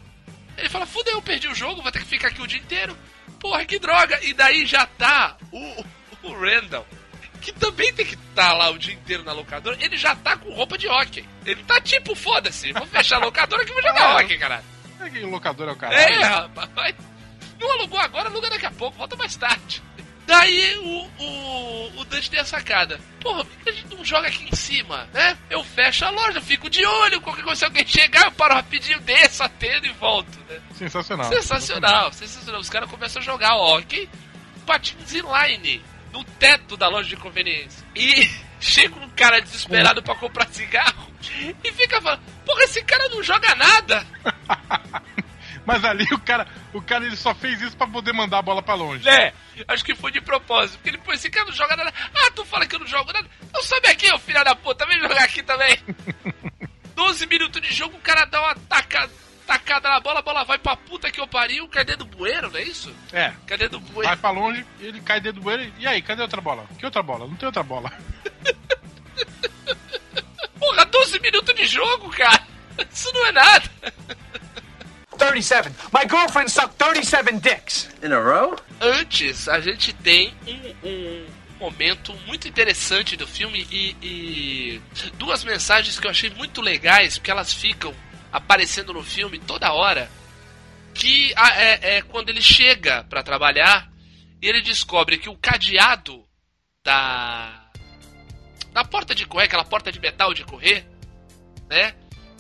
Ele 0.57 0.69
fala, 0.69 0.85
fudeu, 0.85 1.13
eu 1.13 1.21
perdi 1.21 1.47
o 1.47 1.55
jogo, 1.55 1.81
vou 1.83 1.91
ter 1.91 1.99
que 1.99 2.05
ficar 2.05 2.29
aqui 2.29 2.41
o 2.41 2.47
dia 2.47 2.59
inteiro. 2.59 2.97
Porra, 3.39 3.65
que 3.65 3.79
droga! 3.79 4.19
E 4.23 4.33
daí 4.33 4.65
já 4.65 4.85
tá 4.85 5.37
o, 5.51 5.85
o 6.23 6.33
Randall, 6.33 6.85
que 7.41 7.51
também 7.51 7.93
tem 7.93 8.05
que 8.05 8.15
estar 8.15 8.53
lá 8.53 8.69
o 8.69 8.77
dia 8.77 8.93
inteiro 8.93 9.23
na 9.23 9.31
locadora, 9.31 9.77
ele 9.79 9.97
já 9.97 10.15
tá 10.15 10.35
com 10.37 10.51
roupa 10.53 10.77
de 10.77 10.87
hockey. 10.87 11.27
Ele 11.45 11.63
tá 11.63 11.79
tipo, 11.79 12.15
foda-se, 12.15 12.73
vou 12.73 12.85
fechar 12.87 13.17
a 13.17 13.25
locadora 13.25 13.63
que 13.65 13.71
vou 13.73 13.81
jogar 13.81 14.01
Ah, 14.01 14.15
hockey, 14.17 14.37
caralho. 14.37 14.63
É 14.99 15.09
que 15.09 15.19
o 15.19 15.29
locador 15.29 15.69
é 15.69 15.71
o 15.71 15.75
caralho. 15.75 15.99
É, 15.99 16.23
rapaz. 16.23 16.95
Não 17.59 17.71
alugou 17.73 17.99
agora, 17.99 18.29
aluga 18.29 18.49
daqui 18.49 18.65
a 18.65 18.71
pouco, 18.71 18.97
volta 18.97 19.15
mais 19.15 19.35
tarde. 19.35 19.81
Daí 20.25 20.77
o, 20.77 21.23
o, 21.23 21.37
Dante 22.17 22.32
tem 22.32 22.39
a 22.39 22.45
sacada. 22.45 22.99
Porra, 23.21 23.45
por 23.45 23.58
que 23.58 23.69
a 23.69 23.73
gente 23.73 23.95
não 23.95 24.03
joga 24.03 24.27
aqui 24.27 24.47
em 24.51 24.56
cima, 24.56 25.08
né? 25.13 25.38
Eu 25.49 25.63
fecho 25.63 26.03
a 26.03 26.10
loja, 26.10 26.41
fico 26.41 26.69
de 26.69 26.84
olho, 26.84 27.21
qualquer 27.21 27.43
coisa, 27.43 27.60
se 27.60 27.65
alguém 27.65 27.86
chegar, 27.86 28.25
eu 28.25 28.32
paro 28.32 28.56
rapidinho, 28.56 28.99
desço, 29.01 29.43
atendo 29.43 29.86
e 29.86 29.91
volto, 29.93 30.38
né? 30.49 30.60
Sensacional. 30.73 31.30
Sensacional, 31.30 32.12
sensacional. 32.12 32.62
Os 32.62 32.69
caras 32.69 32.89
começam 32.89 33.21
a 33.21 33.25
jogar 33.25 33.56
hockey, 33.56 34.10
patins 34.65 35.13
inline, 35.13 35.84
no 36.12 36.23
teto 36.23 36.75
da 36.75 36.88
loja 36.88 37.08
de 37.08 37.17
conveniência. 37.17 37.86
E 37.95 38.27
chega 38.60 38.95
um 38.99 39.10
cara 39.10 39.39
desesperado 39.39 40.01
pra 40.01 40.15
comprar 40.15 40.47
cigarro 40.47 41.08
e 41.63 41.71
fica 41.71 42.01
falando, 42.01 42.21
porra, 42.45 42.63
esse 42.63 42.82
cara 42.84 43.10
não 43.10 43.21
joga 43.21 43.53
nada. 43.56 44.06
Mas 45.67 45.84
ali 45.84 46.06
o 46.13 46.19
cara, 46.19 46.47
o 46.73 46.82
cara 46.82 47.06
ele 47.06 47.17
só 47.17 47.36
fez 47.36 47.62
isso 47.62 47.75
pra 47.75 47.86
poder 47.86 48.13
mandar 48.13 48.39
a 48.39 48.41
bola 48.41 48.63
pra 48.63 48.73
longe. 48.73 49.08
É, 49.10 49.34
acho 49.67 49.84
que 49.84 49.93
foi 49.93 50.13
de 50.13 50.21
propósito. 50.21 50.77
Porque 50.77 50.91
ele, 50.91 50.97
pô, 50.97 51.12
esse 51.12 51.30
cara 51.30 51.45
não 51.45 51.51
joga 51.51 51.75
nada. 51.75 51.93
Ah, 52.15 52.32
tu 52.34 52.45
fala 52.45 52.65
que 52.65 52.73
eu 52.73 52.80
não 52.80 52.88
jogo 52.88 53.12
nada. 53.12 53.27
Então 53.43 53.62
sobe 53.62 53.86
aqui, 53.89 54.10
ô 54.13 54.17
filho 54.17 54.41
da 54.45 54.56
puta, 54.56 54.86
vem 54.86 54.97
jogar 54.97 55.25
aqui 55.25 55.43
também. 55.43 55.77
12 56.95 57.27
minutos 57.27 57.62
de 57.62 57.73
jogo, 57.73 57.97
o 57.97 57.99
cara 57.99 58.23
dá 58.23 58.41
uma 58.41 58.56
taca, 58.56 59.10
tacada 59.45 59.89
na 59.89 59.99
bola, 59.99 60.19
a 60.19 60.21
bola 60.21 60.45
vai 60.45 60.58
pra 60.58 60.77
puta 60.77 61.12
que 61.12 61.19
eu 61.19 61.27
pariu. 61.27 61.67
Cadê 61.67 61.97
do 61.97 62.06
bueiro, 62.06 62.49
não 62.49 62.58
é 62.58 62.63
isso? 62.63 62.95
É. 63.12 63.34
Cadê 63.45 63.67
do 63.67 63.82
bueiro? 63.82 64.08
Vai 64.08 64.15
pra 64.15 64.30
longe, 64.30 64.65
ele 64.80 65.01
cai 65.01 65.19
dentro 65.19 65.41
do 65.41 65.43
bueiro. 65.43 65.69
E 65.77 65.86
aí, 65.86 66.01
cadê 66.01 66.21
outra 66.21 66.39
bola? 66.39 66.65
Que 66.80 66.86
outra 66.86 67.03
bola? 67.03 67.27
Não 67.27 67.36
tem 67.36 67.45
outra 67.45 67.62
bola. 67.62 67.91
Porra, 70.58 70.86
12 70.86 71.19
minutos 71.19 71.53
de 71.53 71.65
jogo, 71.65 72.10
cara. 72.12 72.41
Isso 72.89 73.12
não 73.13 73.25
é 73.25 73.32
nada. 73.34 73.69
37. 75.17 75.69
My 75.93 76.08
girlfriend 76.10 76.49
sucked 76.51 76.75
37 76.77 77.39
dicks. 77.39 77.89
In 78.03 78.12
a 78.13 78.19
row? 78.19 78.56
Antes, 78.82 79.47
a 79.49 79.60
gente 79.60 79.93
tem 79.93 80.34
um, 80.47 80.88
um 80.88 81.25
momento 81.60 82.13
muito 82.27 82.47
interessante 82.47 83.15
do 83.15 83.25
filme 83.27 83.67
e, 83.71 83.95
e 84.01 84.82
duas 85.15 85.43
mensagens 85.43 85.99
que 85.99 86.06
eu 86.08 86.12
achei 86.12 86.30
muito 86.30 86.62
legais, 86.62 87.17
porque 87.17 87.32
elas 87.32 87.51
ficam 87.53 87.93
aparecendo 88.32 88.93
no 88.93 89.03
filme 89.03 89.39
toda 89.39 89.73
hora. 89.73 90.10
Que 90.93 91.34
a- 91.36 91.62
é, 91.62 91.97
é 91.97 92.01
quando 92.01 92.30
ele 92.30 92.41
chega 92.41 93.03
pra 93.06 93.23
trabalhar 93.23 93.89
e 94.41 94.47
ele 94.47 94.62
descobre 94.62 95.17
que 95.17 95.30
o 95.30 95.38
cadeado 95.38 96.23
da 96.84 97.63
da 98.73 98.84
porta 98.86 99.15
de 99.15 99.25
correr, 99.25 99.45
aquela 99.45 99.65
porta 99.65 99.91
de 99.91 99.99
metal 99.99 100.34
de 100.36 100.43
correr, 100.43 100.86
né? 101.67 101.95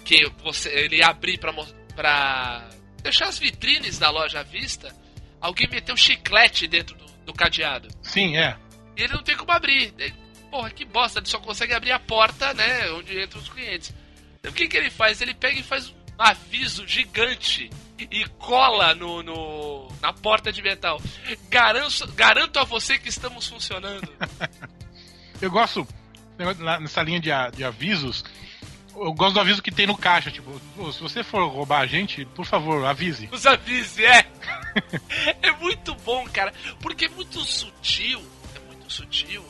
Que 0.05 0.29
você 0.43 0.69
ele 0.69 1.03
abrir 1.03 1.39
pra, 1.39 1.51
pra 1.97 2.69
deixar 3.01 3.25
as 3.27 3.39
vitrines 3.39 3.97
da 3.97 4.09
loja 4.11 4.39
à 4.39 4.43
vista, 4.43 4.95
alguém 5.41 5.67
meteu 5.67 5.97
chiclete 5.97 6.67
dentro 6.67 6.95
do, 6.95 7.05
do 7.25 7.33
cadeado. 7.33 7.89
Sim, 8.03 8.37
é. 8.37 8.55
E 8.95 9.01
ele 9.03 9.13
não 9.13 9.23
tem 9.23 9.35
como 9.35 9.51
abrir. 9.51 9.93
Ele- 9.97 10.13
Porra, 10.49 10.69
que 10.69 10.85
bosta, 10.85 11.19
ele 11.19 11.25
só 11.27 11.39
consegue 11.39 11.73
abrir 11.73 11.91
a 11.91 11.99
porta, 11.99 12.53
né? 12.53 12.89
Onde 12.91 13.21
entram 13.21 13.41
os 13.41 13.49
clientes. 13.49 13.93
Então 14.39 14.49
o 14.51 14.53
que, 14.55 14.67
que 14.67 14.77
ele 14.77 14.89
faz? 14.89 15.19
Ele 15.19 15.33
pega 15.33 15.59
e 15.59 15.63
faz 15.63 15.89
um 15.89 15.93
aviso 16.17 16.87
gigante 16.87 17.69
e 17.99 18.25
cola 18.39 18.95
no, 18.95 19.21
no- 19.23 19.91
na 20.01 20.13
porta 20.13 20.49
de 20.51 20.61
metal. 20.61 21.01
Garanto, 21.49 22.07
garanto 22.13 22.59
a 22.59 22.63
você 22.63 22.97
que 22.97 23.09
estamos 23.09 23.45
funcionando. 23.47 24.07
Eu 25.41 25.51
gosto, 25.51 25.85
nessa 26.79 27.01
linha 27.03 27.19
de, 27.19 27.29
de 27.55 27.63
avisos, 27.65 28.23
eu 29.05 29.13
gosto 29.13 29.33
do 29.35 29.39
aviso 29.39 29.61
que 29.61 29.71
tem 29.71 29.87
no 29.87 29.97
caixa. 29.97 30.31
Tipo, 30.31 30.59
"Pô, 30.75 30.91
se 30.91 31.01
você 31.01 31.23
for 31.23 31.47
roubar 31.47 31.81
a 31.81 31.87
gente, 31.87 32.25
por 32.25 32.45
favor, 32.45 32.85
avise. 32.85 33.29
Os 33.31 33.45
avisos, 33.45 33.99
é. 33.99 34.25
É 35.41 35.51
muito 35.53 35.95
bom, 35.95 36.27
cara. 36.29 36.53
Porque 36.79 37.05
é 37.05 37.09
muito 37.09 37.43
sutil. 37.43 38.21
É 38.55 38.59
muito 38.67 38.91
sutil. 38.93 39.43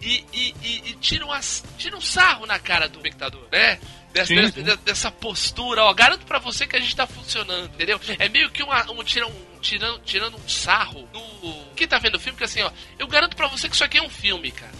E, 0.00 0.24
e, 0.32 0.54
e, 0.62 0.90
e 0.90 0.94
tira, 0.94 1.26
umas, 1.26 1.62
tira 1.76 1.96
um 1.96 2.00
sarro 2.00 2.46
na 2.46 2.58
cara 2.58 2.88
do 2.88 2.96
espectador, 2.98 3.46
né? 3.52 3.78
Dessa, 4.12 4.26
Sim, 4.34 4.50
sim. 4.50 4.64
dessa 4.84 5.10
postura, 5.10 5.84
ó. 5.84 5.92
Garanto 5.92 6.24
pra 6.26 6.38
você 6.38 6.66
que 6.66 6.74
a 6.74 6.80
gente 6.80 6.96
tá 6.96 7.06
funcionando, 7.06 7.66
entendeu? 7.66 8.00
É 8.18 8.28
meio 8.28 8.50
que 8.50 8.62
uma, 8.62 8.90
um, 8.90 9.04
tira, 9.04 9.26
um 9.26 9.32
tirando, 9.60 10.00
tirando 10.00 10.36
um 10.36 10.48
sarro 10.48 11.08
no. 11.12 11.64
Quem 11.76 11.86
tá 11.86 11.98
vendo 11.98 12.16
o 12.16 12.20
filme, 12.20 12.36
que 12.36 12.44
assim, 12.44 12.62
ó. 12.62 12.70
Eu 12.98 13.06
garanto 13.06 13.36
pra 13.36 13.46
você 13.46 13.68
que 13.68 13.74
isso 13.74 13.84
aqui 13.84 13.98
é 13.98 14.02
um 14.02 14.08
filme, 14.10 14.50
cara. 14.50 14.72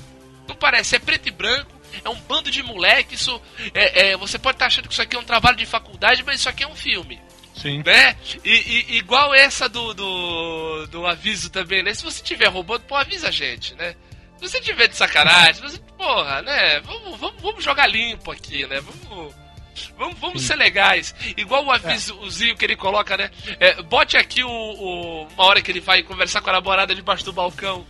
Não 0.49 0.57
parece, 0.57 0.97
é 0.97 0.99
preto 0.99 1.29
e 1.29 1.31
branco. 1.31 1.80
É 2.05 2.09
um 2.09 2.21
bando 2.21 2.51
de 2.51 2.63
moleque, 2.63 3.15
isso. 3.15 3.41
É, 3.75 4.11
é, 4.11 4.17
você 4.17 4.39
pode 4.39 4.57
estar 4.57 4.67
achando 4.67 4.87
que 4.89 4.93
isso 4.93 5.03
aqui 5.03 5.17
é 5.17 5.19
um 5.19 5.25
trabalho 5.25 5.57
de 5.57 5.67
faculdade, 5.67 6.23
mas 6.25 6.41
isso 6.41 6.49
aqui 6.49 6.63
é 6.65 6.69
um 6.69 6.75
filme. 6.77 7.21
Sim. 7.55 7.83
Né? 7.85 8.17
E, 8.45 8.51
e- 8.89 8.97
igual 8.97 9.35
essa 9.35 9.69
do, 9.69 9.93
do, 9.93 10.87
do 10.87 11.07
aviso 11.07 11.51
também, 11.51 11.83
né? 11.83 11.93
Se 11.93 12.03
você 12.03 12.23
tiver 12.23 12.47
roubando, 12.49 12.83
pô, 12.83 12.95
avisa 12.97 13.29
a 13.29 13.31
gente, 13.31 13.75
né? 13.75 13.95
Se 14.39 14.49
você 14.49 14.61
tiver 14.61 14.89
de 14.89 14.97
sacanagem, 14.97 15.61
você, 15.61 15.79
porra, 15.99 16.41
né? 16.41 16.81
Vamos, 16.81 17.19
vamos, 17.21 17.43
vamos 17.43 17.63
jogar 17.65 17.87
limpo 17.87 18.31
aqui, 18.31 18.67
né? 18.67 18.81
Vamos. 18.81 19.35
Vamos, 19.97 20.19
vamos 20.19 20.43
ser 20.43 20.57
legais. 20.57 21.15
Igual 21.37 21.65
o 21.65 21.71
avisozinho 21.71 22.57
que 22.57 22.65
ele 22.65 22.77
coloca, 22.77 23.17
né? 23.17 23.31
É, 23.59 23.81
bote 23.83 24.17
aqui 24.17 24.43
o, 24.43 24.49
o- 24.51 25.27
Uma 25.29 25.45
hora 25.45 25.63
que 25.63 25.71
ele 25.71 25.81
vai 25.81 26.03
conversar 26.03 26.41
com 26.41 26.51
a 26.51 26.55
namorada 26.55 26.95
debaixo 26.95 27.25
do 27.25 27.33
balcão. 27.33 27.87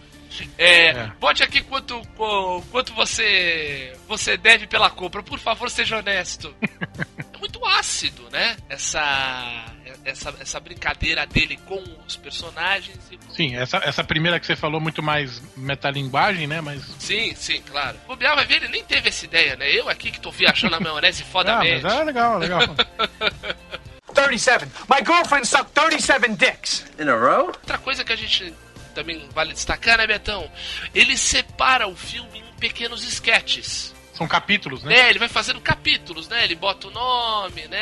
É, 0.58 0.88
É. 0.90 1.06
Bote 1.18 1.42
aqui 1.42 1.60
quanto, 1.62 2.00
qu- 2.16 2.62
quanto 2.70 2.94
você 2.94 3.96
você 4.08 4.36
deve 4.36 4.66
pela 4.66 4.88
compra. 4.90 5.22
Por 5.22 5.38
favor, 5.38 5.68
seja 5.70 5.98
honesto. 5.98 6.54
é 6.62 7.38
muito 7.38 7.64
ácido, 7.66 8.28
né? 8.30 8.56
Essa, 8.68 9.64
essa, 10.04 10.34
essa 10.40 10.60
brincadeira 10.60 11.26
dele 11.26 11.56
com 11.66 11.82
os 12.06 12.16
personagens. 12.16 12.98
e 13.10 13.18
Sim, 13.34 13.56
essa, 13.56 13.78
essa 13.78 14.04
primeira 14.04 14.38
que 14.40 14.46
você 14.46 14.56
falou 14.56 14.80
muito 14.80 15.02
mais 15.02 15.40
metalinguagem, 15.56 16.46
né? 16.46 16.60
Mas. 16.60 16.82
Sim, 16.98 17.34
sim, 17.34 17.60
claro. 17.62 17.96
O 18.08 18.16
Biel 18.16 18.34
vai 18.36 18.46
ver, 18.46 18.56
ele 18.56 18.68
nem 18.68 18.84
teve 18.84 19.08
essa 19.08 19.24
ideia, 19.24 19.56
né? 19.56 19.70
Eu 19.70 19.88
aqui 19.88 20.10
que 20.10 20.20
tô 20.20 20.30
viajando 20.30 20.72
na 20.72 20.80
maionese 20.80 21.22
Ah, 21.22 21.24
mas 21.24 21.32
fodamente. 21.32 21.86
é 21.86 22.04
legal, 22.04 22.38
legal. 22.38 22.60
37. 24.14 24.66
My 24.88 24.98
girlfriend 25.04 25.46
sucked 25.46 25.72
37 25.72 26.36
dicks. 26.36 26.84
In 26.98 27.08
a 27.08 27.14
row? 27.16 27.46
Outra 27.46 27.78
coisa 27.78 28.04
que 28.04 28.12
a 28.12 28.16
gente 28.16 28.52
também 28.90 29.28
vale 29.32 29.52
destacar, 29.52 29.98
né, 29.98 30.06
Betão? 30.06 30.50
Ele 30.94 31.16
separa 31.16 31.86
o 31.88 31.96
filme 31.96 32.38
em 32.40 32.54
pequenos 32.60 33.04
esquetes. 33.04 33.94
São 34.12 34.28
capítulos, 34.28 34.82
né? 34.82 34.94
né? 34.94 35.10
Ele 35.10 35.18
vai 35.18 35.28
fazendo 35.28 35.60
capítulos, 35.60 36.28
né? 36.28 36.44
Ele 36.44 36.54
bota 36.54 36.88
o 36.88 36.90
nome, 36.90 37.66
né? 37.68 37.78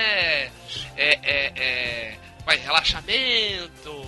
É, 0.46 0.52
é, 0.96 1.52
é, 1.56 2.18
vai, 2.46 2.56
relaxamento, 2.58 4.06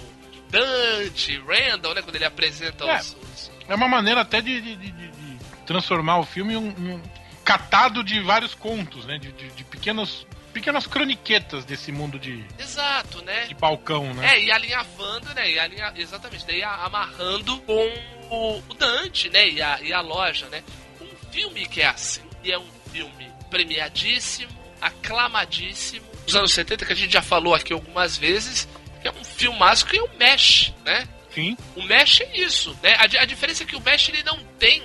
Dante, 0.49 1.39
Randall, 1.41 1.95
né? 1.95 2.03
Quando 2.03 2.17
ele 2.17 2.25
apresenta 2.25 2.85
É. 2.85 3.01
os, 3.01 3.17
os- 3.17 3.51
É 3.69 3.75
uma 3.75 3.89
maneira 3.89 4.21
até 4.21 4.41
de, 4.41 4.61
de- 4.61 4.77
de- 4.77 4.93
de 4.93 5.39
transformar 5.67 6.19
o 6.19 6.25
filme 6.25 6.55
em 6.55 6.57
um, 6.57 6.69
um 6.69 7.03
catado 7.45 8.03
de 8.05 8.21
vários 8.21 8.55
contos, 8.55 9.05
né? 9.07 9.19
De- 9.19 9.33
de 9.33 9.65
pequenos, 9.65 10.27
pequenas 10.61 10.87
croniquetas 10.87 11.65
desse 11.65 11.91
mundo 11.91 12.19
de, 12.19 12.45
Exato, 12.59 13.23
né? 13.25 13.47
de 13.47 13.55
balcão, 13.55 14.13
né? 14.15 14.35
É, 14.37 14.45
e 14.45 14.53
alinhavando, 14.53 15.33
né? 15.35 15.51
E 15.51 15.59
alinha... 15.59 15.93
Exatamente, 15.97 16.47
daí 16.47 16.63
amarrando 16.63 17.59
com 17.63 17.93
o, 18.31 18.63
Dante, 18.75 19.29
né? 19.31 19.49
E 19.49 19.61
a, 19.63 19.81
e 19.81 19.93
a 19.93 20.01
loja, 20.01 20.47
né? 20.49 20.63
Um 21.01 21.33
filme 21.33 21.67
que 21.67 21.81
é 21.81 21.87
assim, 21.89 22.23
e 22.45 22.53
é 22.53 22.59
um 22.59 22.67
filme 22.93 23.31
premiadíssimo, 23.51 24.51
aclamadíssimo, 24.81 26.07
dos 26.25 26.37
anos 26.37 26.53
70, 26.53 26.85
que 26.87 26.93
a 26.93 26.97
gente 26.97 27.13
já 27.13 27.23
falou 27.23 27.55
aqui 27.55 27.73
algumas 27.73 28.17
vezes, 28.17 28.69
que 29.03 29.09
é 29.09 29.11
um 29.11 29.25
filmaço 29.25 29.87
que 29.87 29.99
é 29.99 30.03
o 30.03 30.11
Mesh, 30.19 30.73
né? 30.85 31.09
Sim. 31.35 31.57
O 31.77 31.83
Mesh 31.83 32.21
é 32.21 32.37
isso, 32.39 32.77
né? 32.83 32.95
A, 32.95 33.05
a 33.05 33.25
diferença 33.25 33.63
é 33.63 33.67
que 33.67 33.77
o 33.77 33.81
Mesh 33.81 34.09
ele 34.11 34.23
não 34.23 34.39
tem 34.59 34.83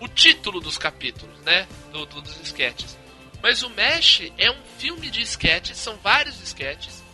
o 0.00 0.06
título 0.08 0.60
dos 0.60 0.76
capítulos, 0.78 1.38
né? 1.42 1.66
Do, 1.92 2.04
do- 2.06 2.20
dos 2.22 2.40
sketches. 2.42 2.96
Mas 3.42 3.62
o 3.62 3.70
Mesh 3.70 4.32
é 4.38 4.50
um 4.50 4.62
filme 4.78 5.10
de 5.10 5.22
sketches, 5.22 5.78
são 5.78 5.96
vários 5.96 6.40
sketches, 6.42 7.04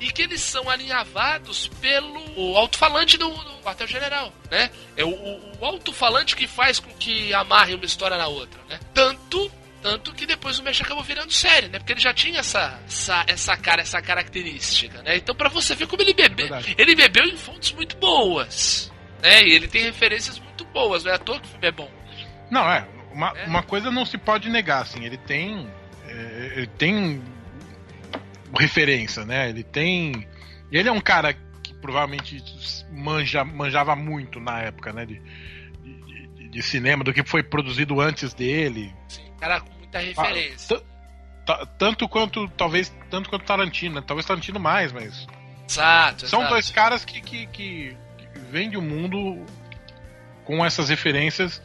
e 0.00 0.10
que 0.10 0.22
eles 0.22 0.40
são 0.40 0.68
alinhavados 0.68 1.68
pelo 1.80 2.56
alto-falante 2.56 3.16
do, 3.16 3.28
do 3.30 3.62
quartel-general, 3.62 4.32
né? 4.50 4.70
É 4.96 5.04
o, 5.04 5.10
o, 5.10 5.58
o 5.60 5.64
alto-falante 5.64 6.36
que 6.36 6.46
faz 6.46 6.78
com 6.78 6.90
que 6.94 7.32
amarre 7.32 7.74
uma 7.74 7.84
história 7.84 8.16
na 8.16 8.26
outra, 8.26 8.60
né? 8.68 8.78
Tanto, 8.92 9.50
tanto 9.82 10.12
que 10.12 10.26
depois 10.26 10.58
o 10.58 10.62
Mesh 10.62 10.82
acabou 10.82 11.02
virando 11.02 11.32
série, 11.32 11.68
né? 11.68 11.78
Porque 11.78 11.92
ele 11.92 12.00
já 12.00 12.12
tinha 12.12 12.40
essa, 12.40 12.78
essa, 12.86 13.24
essa 13.26 13.56
cara, 13.56 13.82
essa 13.82 14.02
característica, 14.02 15.00
né? 15.02 15.16
Então 15.16 15.34
pra 15.34 15.48
você 15.48 15.74
ver 15.74 15.86
como 15.86 16.02
ele 16.02 16.12
bebeu, 16.12 16.48
verdade. 16.48 16.74
ele 16.76 16.94
bebeu 16.94 17.24
em 17.24 17.36
fontes 17.36 17.72
muito 17.72 17.96
boas, 17.96 18.92
né? 19.22 19.42
E 19.42 19.52
ele 19.52 19.68
tem 19.68 19.84
referências 19.84 20.38
muito 20.38 20.64
boas, 20.66 21.04
não 21.04 21.12
é 21.12 21.14
à 21.14 21.18
toa 21.18 21.40
que 21.40 21.46
o 21.46 21.50
filme 21.50 21.66
é 21.66 21.72
bom. 21.72 21.90
Não, 22.50 22.70
é. 22.70 22.86
Uma, 23.14 23.32
É. 23.36 23.46
uma 23.46 23.62
coisa 23.62 23.90
não 23.90 24.04
se 24.04 24.18
pode 24.18 24.50
negar, 24.50 24.82
assim. 24.82 25.04
Ele 25.04 25.16
tem. 25.16 25.66
é, 26.08 26.52
ele 26.56 26.66
tem 26.66 27.22
referência, 28.58 29.24
né? 29.24 29.48
Ele 29.48 29.62
tem. 29.62 30.26
Ele 30.70 30.88
é 30.88 30.92
um 30.92 31.00
cara 31.00 31.32
que 31.62 31.74
provavelmente 31.74 32.42
manja, 32.90 33.44
manjava 33.44 33.94
muito 33.96 34.40
na 34.40 34.60
época, 34.60 34.92
né? 34.92 35.06
De, 35.06 35.20
de, 35.82 36.48
de- 36.48 36.62
cinema, 36.62 37.02
do 37.04 37.12
que 37.12 37.22
foi 37.24 37.42
produzido 37.42 38.00
antes 38.00 38.32
dele. 38.34 38.92
Sim, 39.08 39.22
cara 39.38 39.60
com 39.60 39.72
muita 39.78 39.98
referência. 39.98 40.80
Ta- 41.46 41.66
Tanto 41.78 42.08
quanto, 42.08 42.48
talvez, 42.50 42.94
tanto 43.10 43.28
quanto 43.28 43.44
Tarantino, 43.44 43.96
né? 43.96 44.04
talvez 44.06 44.24
Tarantino 44.26 44.58
mais, 44.58 44.92
mas. 44.92 45.26
Exato, 45.68 46.26
São 46.26 46.40
exato. 46.40 46.52
dois 46.54 46.70
caras 46.70 47.04
que, 47.04 47.20
que, 47.20 47.46
que, 47.46 47.96
que 48.18 48.38
vêm 48.50 48.68
de 48.70 48.76
um 48.76 48.82
mundo 48.82 49.44
com 50.44 50.64
essas 50.64 50.88
referências 50.88 51.62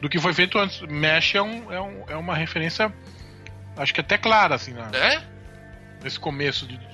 do 0.00 0.08
que 0.08 0.18
foi 0.20 0.32
feito 0.32 0.58
antes. 0.58 0.80
Mesh 0.82 1.34
é, 1.34 1.42
um, 1.42 1.72
é, 1.72 1.80
um, 1.80 2.04
é 2.08 2.16
uma 2.16 2.34
referência, 2.34 2.92
acho 3.76 3.92
que 3.94 4.00
até 4.00 4.16
clara, 4.18 4.54
assim, 4.54 4.72
na, 4.72 4.86
Né? 4.86 5.26
nesse 6.02 6.18
começo 6.18 6.66
de- 6.66 6.90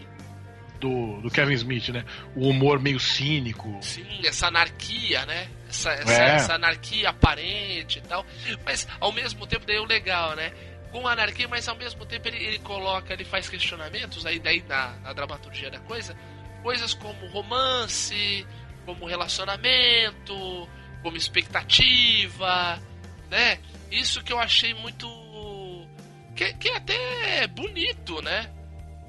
do, 0.80 1.20
do 1.22 1.30
Kevin 1.30 1.54
Smith, 1.54 1.88
né? 1.88 2.04
O 2.34 2.48
humor 2.50 2.78
meio 2.78 3.00
cínico. 3.00 3.78
Sim, 3.80 4.04
essa 4.26 4.48
anarquia, 4.48 5.24
né? 5.24 5.48
Essa, 5.68 5.90
essa, 5.92 6.12
É. 6.12 6.34
essa 6.36 6.54
anarquia 6.54 7.08
aparente 7.08 7.98
e 7.98 8.02
tal. 8.02 8.26
Mas 8.64 8.86
ao 9.00 9.10
mesmo 9.10 9.46
tempo, 9.46 9.64
daí 9.66 9.76
é 9.76 9.80
o 9.80 9.84
legal, 9.86 10.36
né? 10.36 10.52
Com 10.92 11.08
anarquia, 11.08 11.48
mas 11.48 11.66
ao 11.66 11.76
mesmo 11.76 12.04
tempo 12.04 12.28
ele, 12.28 12.36
ele 12.36 12.58
coloca, 12.58 13.12
ele 13.12 13.24
faz 13.24 13.48
questionamentos 13.48 14.26
aí 14.26 14.38
daí 14.38 14.62
na, 14.68 14.88
na 15.02 15.12
dramaturgia 15.14 15.70
da 15.70 15.78
coisa. 15.80 16.14
Coisas 16.62 16.92
como 16.92 17.26
romance, 17.28 18.46
como 18.84 19.06
relacionamento, 19.06 20.68
como 21.02 21.16
expectativa, 21.16 22.78
né? 23.30 23.58
Isso 23.90 24.22
que 24.22 24.32
eu 24.32 24.38
achei 24.38 24.74
muito. 24.74 25.06
que, 26.34 26.52
que 26.54 26.68
é 26.68 26.76
até 26.76 27.46
bonito, 27.48 28.20
né? 28.22 28.50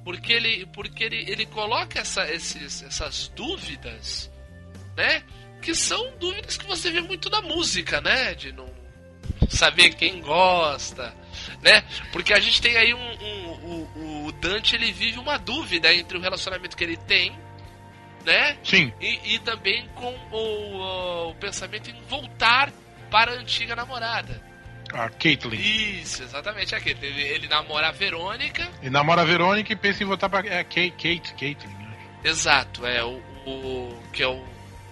Porque 0.04 0.32
ele, 0.32 0.66
porque 0.68 1.04
ele, 1.04 1.30
ele 1.30 1.46
coloca 1.46 2.00
essa, 2.00 2.32
esses, 2.32 2.82
essas 2.84 3.28
dúvidas, 3.36 4.32
né? 4.96 5.24
Que 5.62 5.74
são 5.76 6.16
dúvidas 6.18 6.58
que 6.58 6.66
você 6.66 6.90
vê 6.92 7.02
muito 7.02 7.30
na 7.30 7.42
música, 7.42 8.00
né? 8.02 8.34
De 8.36 8.52
não 8.52 8.68
saber 9.50 9.94
quem 9.96 10.22
gosta, 10.22 11.14
né? 11.62 11.82
Porque 12.12 12.34
a 12.34 12.40
gente 12.40 12.62
tem 12.62 12.78
aí 12.78 12.94
um, 12.94 13.00
um- 13.00 13.48
o, 13.68 14.26
o 14.28 14.32
Dante 14.34 14.76
ele 14.76 14.92
vive 14.92 15.20
uma 15.20 15.38
dúvida 15.38 15.94
entre 15.94 16.18
o 16.18 16.22
relacionamento 16.22 16.78
que 16.78 16.84
ele 16.84 16.98
tem, 16.98 17.38
né? 18.26 18.58
Sim, 18.64 18.94
E, 19.02 19.36
e 19.36 19.40
também 19.40 19.88
com 19.90 20.14
o, 20.32 21.30
o 21.32 21.36
pensamento 21.36 21.90
em 21.90 22.02
voltar 22.04 22.72
para 23.10 23.32
a 23.32 23.36
antiga 23.36 23.76
namorada. 23.76 24.42
a 24.94 25.10
Caitlyn. 25.10 25.60
Isso, 25.60 26.24
exatamente 26.24 26.74
aquele. 26.76 27.06
Ele, 27.06 27.22
ele 27.22 27.48
namora 27.48 27.90
a 27.90 27.92
Verônica. 27.92 28.68
E 28.82 28.90
namora 28.90 29.22
a 29.22 29.26
Verônica 29.26 29.72
e 29.72 29.76
pensa 29.76 30.04
em 30.04 30.08
voltar 30.08 30.30
pra. 30.30 30.40
É, 30.48 30.64
Kate, 30.64 30.92
Kate, 30.92 31.34
Caitlyn. 31.34 31.74
né? 31.74 31.98
Exato, 32.24 32.86
é 32.86 33.04
o, 33.04 33.22
o 33.46 34.04
que 34.14 34.24
é 34.24 34.28
o 34.28 34.44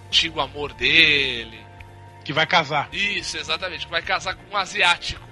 antigo 0.06 0.40
amor 0.40 0.72
dele. 0.74 1.64
Que 2.24 2.32
vai 2.32 2.46
casar. 2.46 2.88
Isso, 2.92 3.36
exatamente, 3.38 3.86
que 3.86 3.90
vai 3.90 4.02
casar 4.02 4.34
com 4.34 4.54
um 4.54 4.56
asiático. 4.56 5.24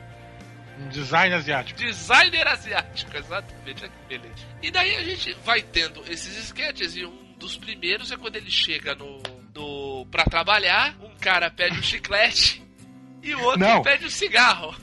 Um 0.78 0.88
design 0.88 1.34
asiático. 1.34 1.78
Designer 1.78 2.48
asiático, 2.48 3.16
exatamente, 3.16 3.84
olha 3.84 3.92
que 3.92 4.08
beleza. 4.18 4.46
E 4.62 4.70
daí 4.70 4.96
a 4.96 5.02
gente 5.04 5.32
vai 5.44 5.62
tendo 5.62 6.02
esses 6.10 6.36
sketches 6.36 6.96
e 6.96 7.04
um 7.04 7.34
dos 7.38 7.56
primeiros 7.56 8.10
é 8.10 8.16
quando 8.16 8.36
ele 8.36 8.50
chega 8.50 8.94
no, 8.94 9.22
no 9.54 10.06
pra 10.06 10.24
trabalhar, 10.24 10.96
um 11.00 11.14
cara 11.20 11.50
pede 11.50 11.78
um 11.78 11.82
chiclete 11.82 12.63
e 13.24 13.34
o 13.34 13.42
outro 13.42 13.60
Não. 13.60 13.82
pede 13.82 14.06
um 14.06 14.10
cigarro. 14.10 14.74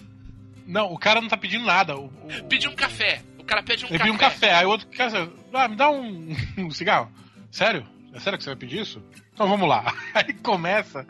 Não, 0.66 0.92
o 0.94 0.98
cara 0.98 1.20
não 1.22 1.28
tá 1.28 1.38
pedindo 1.38 1.66
nada. 1.66 1.98
O, 1.98 2.06
o- 2.06 2.44
Pede 2.50 2.68
um 2.68 2.76
café. 2.76 3.22
O 3.38 3.44
cara 3.44 3.62
pede 3.64 3.84
um 3.86 3.88
Ele 3.89 3.98
café. 3.98 4.04
pediu 4.04 4.14
um 4.14 4.18
café, 4.18 4.54
aí 4.56 4.66
o 4.66 4.70
outro 4.70 4.88
cara, 4.88 5.30
ah, 5.54 5.68
me 5.68 5.76
dá 5.76 5.89
um, 5.89 6.36
um 6.58 6.72
cigarro. 6.72 7.12
Sério? 7.52 7.86
É 8.14 8.20
sério 8.20 8.38
que 8.38 8.44
você 8.44 8.50
vai 8.52 8.58
pedir 8.58 8.82
isso? 8.82 9.04
Então 9.34 9.48
vamos 9.48 9.68
lá. 9.68 9.94
Aí 10.14 10.34
começa. 10.34 11.08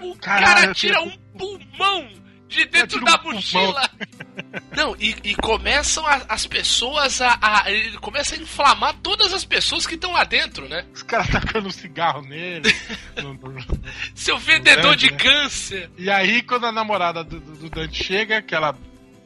O 0.00 0.14
Caralho, 0.16 0.46
cara 0.60 0.74
tira 0.74 1.00
um 1.02 1.10
pulmão 1.36 2.08
de 2.48 2.64
dentro 2.66 3.04
da 3.04 3.18
mochila. 3.22 3.88
Não, 4.74 4.96
e, 4.98 5.14
e 5.24 5.34
começam 5.34 6.06
a- 6.06 6.24
as 6.28 6.46
pessoas 6.46 7.20
a, 7.20 7.38
a- 7.40 7.70
Ele 7.70 7.98
começa 7.98 8.34
a 8.34 8.38
inflamar 8.38 8.94
todas 9.02 9.32
as 9.32 9.44
pessoas 9.44 9.86
que 9.86 9.94
estão 9.94 10.12
lá 10.12 10.24
dentro, 10.24 10.68
né? 10.68 10.84
Os 10.94 11.02
caras 11.02 11.28
tacando 11.28 11.68
um 11.68 11.72
cigarro 11.72 12.22
nele. 12.22 12.72
No- 13.22 13.34
no- 13.34 13.66
Seu 14.14 14.38
vendedor 14.38 14.96
Grande, 14.96 15.06
de 15.08 15.12
né? 15.12 15.18
câncer. 15.18 15.90
E 15.98 16.08
aí, 16.10 16.40
quando 16.42 16.66
a 16.66 16.72
namorada 16.72 17.22
do, 17.24 17.40
do- 17.40 17.68
Dante 17.70 18.02
chega, 18.02 18.40
que 18.40 18.54
ela 18.54 18.74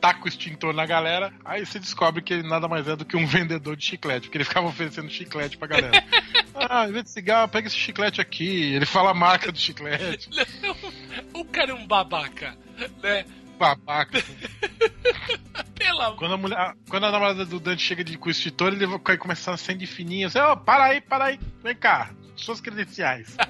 taca 0.00 0.24
o 0.24 0.28
extintor 0.28 0.72
na 0.74 0.84
galera, 0.84 1.32
aí 1.44 1.64
você 1.64 1.78
descobre 1.78 2.22
que 2.22 2.32
ele 2.34 2.48
nada 2.48 2.66
mais 2.66 2.88
é 2.88 2.96
do 2.96 3.04
que 3.04 3.16
um 3.16 3.24
vendedor 3.24 3.76
de 3.76 3.84
chiclete, 3.84 4.22
porque 4.26 4.38
ele 4.38 4.44
ficava 4.44 4.66
oferecendo 4.66 5.08
chiclete 5.08 5.56
pra 5.56 5.68
galera. 5.68 6.04
ah, 6.56 6.88
em 6.88 6.92
vez 6.92 7.04
de 7.04 7.10
cigarro, 7.10 7.48
pega 7.48 7.68
esse 7.68 7.76
chiclete 7.76 8.20
aqui. 8.20 8.72
Ele 8.74 8.84
fala 8.86 9.10
a 9.10 9.14
marca 9.14 9.52
do 9.52 9.58
chiclete. 9.58 10.28
O 11.34 11.44
cara 11.44 11.70
é 11.70 11.74
um 11.74 11.86
babaca, 11.86 12.56
né? 13.02 13.24
babaca. 13.58 14.22
Pelo 15.74 16.00
amor. 16.00 16.16
Quando 16.16 16.34
a, 16.34 16.36
mulher, 16.36 16.74
quando 16.88 17.06
a 17.06 17.12
namorada 17.12 17.44
do 17.44 17.60
Dante 17.60 17.82
chega 17.82 18.02
de, 18.02 18.18
com 18.18 18.28
o 18.28 18.30
extintor, 18.30 18.72
ele 18.72 18.86
vai 18.86 19.16
começar 19.16 19.52
a 19.52 19.56
ser 19.56 19.76
de 19.76 19.86
fininho. 19.86 20.26
Assim, 20.26 20.38
ó, 20.38 20.56
para 20.56 20.84
aí, 20.84 21.00
para 21.00 21.26
aí. 21.26 21.40
Vem 21.62 21.76
cá. 21.76 22.10
Suas 22.36 22.60
credenciais. 22.60 23.36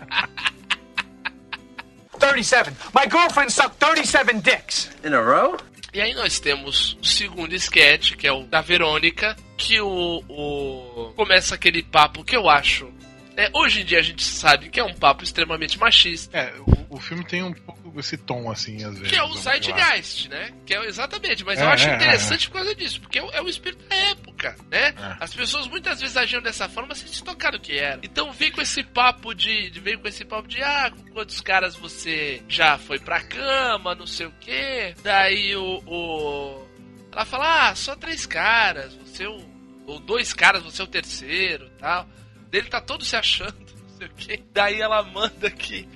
37. 2.19 2.71
My 2.95 3.09
girlfriend 3.11 3.51
sucked 3.51 3.79
37 3.79 4.41
dicks. 4.43 4.91
In 5.05 5.15
a 5.15 5.21
row? 5.21 5.57
E 5.93 6.01
aí 6.01 6.15
nós 6.15 6.39
temos 6.39 6.97
o 7.03 7.05
segundo 7.05 7.55
sketch, 7.55 8.15
que 8.15 8.27
é 8.27 8.33
o 8.33 8.45
da 8.45 8.61
Verônica, 8.61 9.37
que 9.59 9.81
o, 9.81 10.23
o 10.29 11.13
começa 11.15 11.55
aquele 11.55 11.83
papo 11.83 12.25
que 12.25 12.37
eu 12.37 12.49
acho. 12.49 12.91
É, 13.37 13.51
hoje 13.55 13.81
em 13.81 13.85
dia 13.85 13.99
a 13.99 14.03
gente 14.03 14.23
sabe 14.23 14.69
que 14.69 14.79
é 14.81 14.85
um 14.85 14.95
papo 14.95 15.25
extremamente 15.25 15.79
machista. 15.79 16.37
É, 16.37 16.53
o, 16.61 16.97
o 16.97 17.01
filme 17.01 17.25
tem 17.25 17.43
um 17.43 17.53
pouco 17.53 17.99
esse 17.99 18.17
tom, 18.17 18.51
assim, 18.51 18.85
às 18.85 18.95
vezes. 18.95 19.09
Que 19.09 19.17
é 19.17 19.23
o 19.23 19.29
eu. 19.29 19.35
Zeitgeist, 19.35 20.29
né? 20.29 20.53
Que 20.67 20.75
é 20.75 20.85
exatamente, 20.87 21.45
mas 21.45 21.59
eu 21.61 21.69
É, 21.69 21.73
acho 21.73 21.89
é, 21.89 21.95
interessante 21.97 22.49
por 22.49 22.55
causa 22.57 22.75
disso, 22.75 23.01
porque 23.01 23.19
é 23.19 23.23
o, 23.23 23.31
é 23.31 23.43
espírito 23.49 23.85
da 23.89 23.95
época, 23.97 24.57
né? 24.71 24.89
É. 24.89 25.17
As 25.21 25.35
pessoas 25.35 25.67
muitas 25.69 26.01
vezes 26.01 26.17
agiam 26.17 26.43
dessa 26.43 26.69
forma 26.69 26.95
sem 26.95 27.07
se 27.09 27.23
tocar 27.23 27.53
do 27.53 27.61
que 27.61 27.79
era. 27.79 28.01
Então 28.03 28.33
vem 28.33 28.51
com 28.51 28.61
esse 28.61 28.83
papo 28.83 29.35
de, 29.35 29.71
de 29.71 29.81
vem 29.81 29.99
com 29.99 30.09
esse 30.09 30.25
papo 30.25 30.49
de 30.49 30.63
ah, 30.63 30.91
com 30.91 31.03
quantos 31.13 31.41
caras 31.41 31.75
você 31.77 32.43
já 32.49 32.79
foi 32.79 32.99
pra 32.99 33.21
cama, 33.21 33.95
não 33.95 34.07
sei 34.07 34.27
o 34.27 34.33
quê. 34.41 34.95
Daí 35.03 35.55
o, 35.57 35.83
o 35.87 36.69
ela 37.13 37.25
fala: 37.25 37.69
"Ah, 37.71 37.75
só 37.75 37.95
três 37.95 38.27
caras, 38.27 38.95
você 38.95 39.25
é 39.25 39.29
o 39.29 39.53
ou 39.85 39.99
dois 39.99 40.33
caras, 40.33 40.63
você 40.63 40.81
é 40.81 40.85
o 40.85 40.89
terceiro", 40.89 41.69
tal. 41.79 42.09
Dele 42.53 42.69
tá 42.69 42.81
todo 42.81 43.05
se 43.05 43.17
achando, 43.17 43.57
não 43.89 43.97
sei 43.99 44.07
o 44.07 44.11
quê. 44.15 44.43
Daí 44.53 44.81
ela 44.81 45.03
manda 45.03 45.51
que 45.51 45.89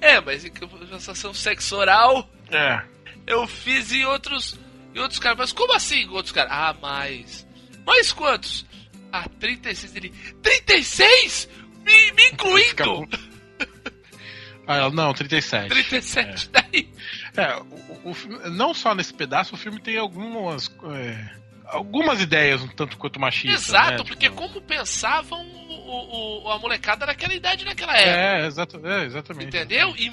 é, 0.00 0.20
mas 0.20 0.44
em 0.44 0.50
compensação 0.50 1.32
sexo 1.34 1.76
oral 1.76 2.28
É. 2.50 2.82
eu 3.26 3.46
fiz 3.46 3.92
em 3.92 4.04
outros. 4.04 4.58
Em 4.94 4.98
outros 5.00 5.20
caras. 5.20 5.38
Mas 5.38 5.52
como 5.52 5.72
assim 5.74 6.08
outros 6.08 6.32
caras? 6.32 6.50
Ah, 6.52 6.74
mais. 6.80 7.46
Mais 7.86 8.10
quantos? 8.12 8.64
Ah, 9.12 9.28
36 9.38 9.96
ele. 9.96 10.10
36? 10.42 11.48
Me, 11.84 12.12
me 12.12 12.28
incluindo! 12.32 13.06
Ah, 14.66 14.76
ela- 14.76 14.90
não, 14.90 15.12
37. 15.14 15.68
37 15.68 16.48
daí. 16.50 16.88
É, 17.36 17.56
o, 18.04 18.10
o 18.10 18.50
não 18.50 18.74
só 18.74 18.94
nesse 18.94 19.12
pedaço, 19.14 19.54
o 19.54 19.58
filme 19.58 19.80
tem 19.80 19.96
algumas. 19.98 20.70
é, 20.94 21.30
algumas 21.64 22.20
ideias 22.20 22.62
um 22.62 22.68
tanto 22.68 22.96
quanto 22.98 23.18
machistas. 23.20 23.68
Exato, 23.68 23.90
né? 24.02 24.04
porque 24.04 24.28
Tipo, 24.28 24.36
como 24.36 24.60
pensavam 24.60 25.42
o, 25.90 26.44
o- 26.44 26.50
a 26.50 26.58
molecada 26.58 27.06
naquela 27.06 27.34
idade 27.34 27.64
naquela 27.64 27.96
época. 27.96 28.10
É, 28.42 28.46
exato, 28.46 28.86
é, 28.86 29.04
exatamente. 29.06 29.48
Entendeu? 29.48 29.94
E, 29.96 30.12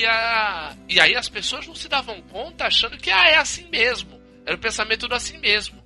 e, 0.00 0.06
a, 0.06 0.74
e 0.88 1.00
aí 1.00 1.14
as 1.16 1.28
pessoas 1.28 1.66
não 1.66 1.74
se 1.74 1.88
davam 1.88 2.20
conta 2.22 2.66
achando 2.66 2.96
que 2.96 3.10
ah, 3.10 3.28
é 3.28 3.36
assim 3.36 3.66
mesmo. 3.70 4.20
Era 4.44 4.56
o 4.56 4.60
pensamento 4.60 5.08
do 5.08 5.14
assim 5.14 5.38
mesmo. 5.38 5.84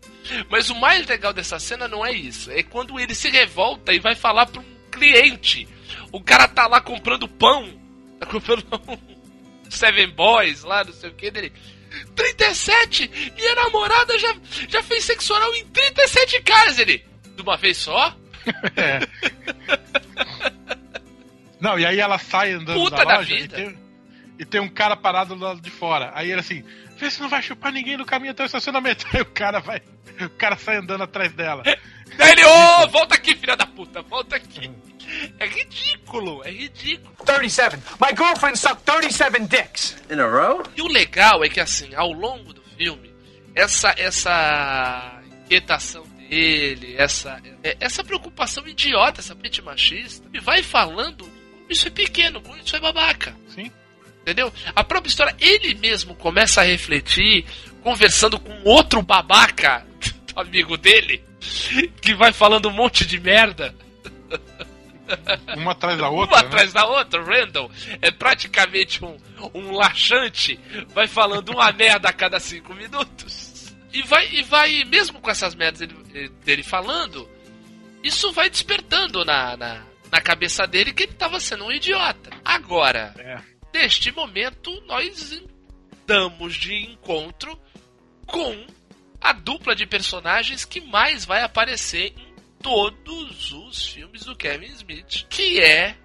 Mas 0.51 0.69
o 0.69 0.75
mais 0.75 1.07
legal 1.07 1.33
dessa 1.33 1.59
cena 1.59 1.89
não 1.89 2.05
é 2.05 2.13
isso. 2.13 2.51
É 2.51 2.63
quando 2.63 3.01
ele 3.01 3.15
se 3.15 3.31
revolta 3.31 3.93
e 3.93 3.99
vai 3.99 4.15
falar 4.15 4.47
para 4.47 4.61
um 4.61 4.65
cliente. 4.91 5.67
O 6.13 6.21
cara 6.23 6.47
tá 6.47 6.67
lá 6.67 6.81
comprando 6.81 7.27
pão. 7.27 7.73
Tá 8.19 8.27
comprando 8.27 8.65
um 8.87 9.71
Seven 9.71 10.09
Boys 10.11 10.63
lá, 10.63 10.85
não 10.85 10.93
sei 10.93 11.09
o 11.11 11.15
que 11.15 11.31
dele. 11.31 11.53
37! 12.15 13.11
Minha 13.35 13.55
namorada 13.57 14.19
já, 14.19 14.35
já 14.69 14.83
fez 14.83 15.05
sexo 15.05 15.33
oral 15.35 15.55
em 15.55 15.65
37 15.67 16.43
caras, 16.43 16.79
ele. 16.79 17.05
De 17.35 17.43
uma 17.43 17.57
vez 17.57 17.79
só? 17.79 18.15
É. 18.77 19.01
Não, 21.61 21.79
e 21.79 21.85
aí 21.85 22.01
ela 22.01 22.19
sai 22.19 22.53
andando 22.53 22.81
Puta 22.81 22.97
da 22.97 23.05
da 23.05 23.17
loja 23.19 23.35
e 23.35 23.43
vida. 23.43 23.57
tem, 23.57 23.79
e 24.39 24.45
tem 24.45 24.61
um 24.61 24.69
cara 24.69 24.97
parado 24.97 25.35
do 25.35 25.45
lado 25.45 25.61
de 25.61 25.71
fora. 25.71 26.11
Aí 26.15 26.31
ele 26.31 26.41
assim, 26.41 26.65
vê 26.97 27.11
se 27.11 27.21
não 27.21 27.29
vai 27.29 27.43
chupar 27.43 27.71
ninguém 27.71 27.97
no 27.97 28.07
caminho 28.07 28.33
até 28.33 28.43
o 28.43 28.47
estacionamento. 28.47 29.07
Aí 29.13 29.21
o 29.21 29.27
cara 29.27 29.61
vai. 29.61 29.83
O 30.21 30.31
cara 30.31 30.57
sai 30.57 30.77
andando 30.77 31.03
atrás 31.05 31.33
dela. 31.33 31.63
Daí 32.17 32.33
ele, 32.33 32.45
ô, 32.45 32.89
volta 32.89 33.15
aqui, 33.15 33.35
filha 33.37 33.57
da 33.57 33.67
puta, 33.67 34.03
volta 34.03 34.37
aqui. 34.37 34.71
É 35.39 35.47
ridículo, 35.47 36.43
é 36.45 36.51
ridículo. 36.51 37.15
37. 37.25 37.77
My 38.01 38.17
girlfriend 38.17 38.59
sucked 38.59 38.85
37 38.85 39.47
dicks. 39.47 39.97
In 40.11 40.21
a 40.21 40.27
row? 40.27 40.63
E 40.77 40.83
o 40.83 40.87
legal 40.87 41.43
é 41.45 41.49
que, 41.49 41.61
assim, 41.61 41.95
ao 41.95 42.13
longo 42.13 42.53
do 42.53 42.63
filme, 42.77 43.13
essa, 43.55 43.95
essa 43.97 45.21
inquietação 45.43 46.05
dele, 46.31 46.95
essa, 46.97 47.43
é, 47.65 47.77
essa 47.81 48.05
preocupação 48.05 48.67
idiota, 48.69 49.21
essa 49.21 49.35
mente 49.35 49.61
machista, 49.61 50.29
ele 50.33 50.41
vai 50.41 50.63
falando 50.63 51.25
como 51.25 51.67
isso 51.69 51.89
é 51.89 51.91
pequeno, 51.91 52.41
como 52.41 52.57
isso 52.57 52.77
é 52.77 52.81
babaca. 52.81 53.37
Sim. 53.49 53.71
Entendeu? 54.23 54.53
A 54.77 54.85
própria 54.85 55.11
história, 55.11 55.35
ele 55.41 55.75
mesmo 55.75 56.15
começa 56.15 56.61
a 56.61 56.65
refletir, 56.65 57.45
conversando 57.83 58.39
com 58.39 58.63
outro 58.63 59.03
babaca, 59.03 59.85
amigo 60.37 60.77
dele, 60.77 61.23
que 62.01 62.15
vai 62.15 62.33
falando 62.33 62.69
um 62.69 62.73
monte 62.73 63.05
de 63.05 63.19
merda. 63.19 63.75
Uma 65.57 65.73
atrás 65.73 65.99
da 65.99 66.09
outra. 66.11 66.37
uma 66.37 66.43
né? 66.43 66.47
atrás 66.47 66.73
da 66.73 66.87
outra, 66.87 67.25
Randall 67.25 67.69
é 68.01 68.13
praticamente 68.13 69.05
um, 69.05 69.17
um 69.53 69.73
laxante, 69.73 70.61
vai 70.95 71.09
falando 71.09 71.49
uma 71.49 71.73
merda 71.73 72.09
a 72.09 72.13
cada 72.13 72.39
cinco 72.39 72.73
minutos. 72.73 73.50
E 73.93 74.03
vai, 74.03 74.29
e 74.33 74.43
vai 74.43 74.85
mesmo 74.85 75.21
com 75.21 75.31
essas 75.31 75.55
merdas 75.55 75.81
dele, 75.81 76.29
dele 76.45 76.63
falando, 76.63 77.29
isso 78.03 78.33
vai 78.33 78.49
despertando 78.49 79.25
na, 79.25 79.57
na, 79.57 79.85
na 80.11 80.21
cabeça 80.21 80.67
dele 80.67 80.93
que 80.93 81.03
ele 81.05 81.13
estava 81.13 81.41
sendo 81.41 81.65
um 81.65 81.73
idiota. 81.73 82.31
Agora, 82.45 83.15
É. 83.19 83.41
neste 83.79 84.13
momento, 84.13 84.71
nós 84.87 85.43
damos 86.07 86.55
de 86.55 86.75
encontro 86.75 87.59
com 88.27 88.67
a 89.21 89.33
dupla 89.33 89.75
de 89.75 89.87
personagens 89.87 90.65
que 90.65 90.81
mais 90.81 91.25
vai 91.25 91.43
aparecer 91.43 92.15
em 92.17 92.35
todos 92.63 93.53
os 93.53 93.89
filmes 93.89 94.25
do 94.25 94.37
Kevin 94.37 94.67
Smith, 94.67 95.27
que 95.29 95.61
é 95.61 95.97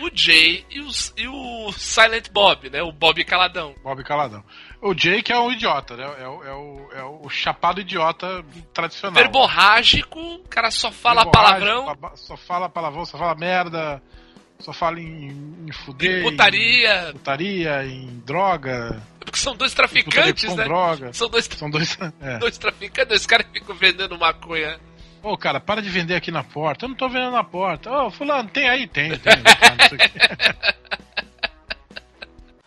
o 0.00 0.10
Jay 0.12 0.64
e, 0.70 0.80
os- 0.80 1.12
e 1.16 1.28
o 1.28 1.70
Silent 1.72 2.28
Bob, 2.30 2.68
né? 2.70 2.82
O 2.82 2.90
Bob 2.90 3.22
Caladão. 3.24 3.74
Bob 3.82 4.02
Caladão. 4.02 4.42
O 4.86 4.92
Jake 4.94 5.32
é 5.32 5.38
um 5.38 5.50
idiota, 5.50 5.96
né? 5.96 6.04
É 6.20 6.28
o, 6.28 6.44
é 6.44 6.52
o, 6.52 6.88
é 6.92 7.02
o 7.04 7.28
chapado 7.30 7.80
idiota 7.80 8.44
tradicional. 8.74 9.14
Verborrágico, 9.22 10.20
o 10.20 10.40
cara 10.40 10.70
só 10.70 10.92
fala 10.92 11.24
palavrão, 11.24 11.86
Só 12.14 12.36
fala 12.36 12.68
palavrão, 12.68 13.06
só 13.06 13.16
fala 13.16 13.34
merda, 13.34 14.02
só 14.58 14.74
fala 14.74 15.00
em, 15.00 15.64
em 15.66 15.72
fuder. 15.72 16.20
em 16.20 16.22
putaria, 16.30 17.08
Em 17.08 17.12
putaria, 17.12 17.86
em 17.86 18.22
droga. 18.26 19.02
porque 19.20 19.38
são 19.38 19.56
dois 19.56 19.72
traficantes, 19.72 20.54
né? 20.54 20.64
droga. 20.64 21.14
São 21.14 21.30
dois, 21.30 21.46
São 21.46 21.70
dois. 21.70 21.98
É. 22.20 22.36
dois 22.36 22.58
traficantes, 22.58 23.08
dois 23.08 23.24
caras 23.24 23.46
que 23.46 23.60
ficam 23.60 23.74
vendendo 23.74 24.18
maconha. 24.18 24.78
Ô, 25.22 25.38
cara, 25.38 25.60
para 25.60 25.80
de 25.80 25.88
vender 25.88 26.14
aqui 26.14 26.30
na 26.30 26.44
porta. 26.44 26.84
Eu 26.84 26.90
não 26.90 26.96
tô 26.96 27.08
vendendo 27.08 27.32
na 27.32 27.42
porta. 27.42 27.90
Ô, 27.90 28.10
fulano, 28.10 28.50
tem 28.50 28.68
aí? 28.68 28.86
Tem, 28.86 29.16
tem. 29.18 29.32
Tá, 29.42 30.84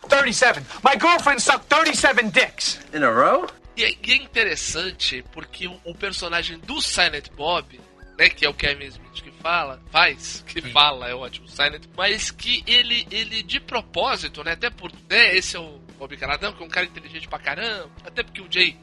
37. 0.08 0.60
My 0.82 0.96
girlfriend 0.98 1.40
sucked 1.40 1.68
37 1.68 2.30
dicks. 2.30 2.78
In 2.92 3.02
a 3.02 3.10
row? 3.10 3.46
E 3.76 3.84
é, 3.84 3.90
é 3.90 4.16
interessante 4.16 5.24
porque 5.32 5.68
o, 5.84 5.94
personagem 5.94 6.58
do 6.58 6.80
Silent 6.80 7.28
Bob, 7.36 7.80
né, 8.18 8.28
que 8.28 8.44
é 8.44 8.48
o 8.48 8.54
Kevin 8.54 8.86
Smith 8.86 9.22
que 9.22 9.30
fala, 9.30 9.80
faz, 9.92 10.44
que 10.46 10.60
fala, 10.60 11.08
é 11.08 11.14
ótimo, 11.14 11.46
Silent, 11.48 11.84
mas 11.96 12.30
que 12.30 12.64
ele, 12.66 13.06
ele 13.10 13.42
de 13.42 13.60
propósito, 13.60 14.42
né, 14.42 14.52
até 14.52 14.68
por, 14.68 14.90
né, 15.08 15.36
esse 15.36 15.56
é 15.56 15.60
o 15.60 15.78
Bob 15.96 16.16
Caladão, 16.16 16.52
que 16.52 16.62
é 16.62 16.66
um 16.66 16.68
cara 16.68 16.86
inteligente 16.86 17.28
pra 17.28 17.38
caramba, 17.38 17.90
até 18.04 18.24
porque 18.24 18.40
o 18.40 18.48
Jay 18.50 18.76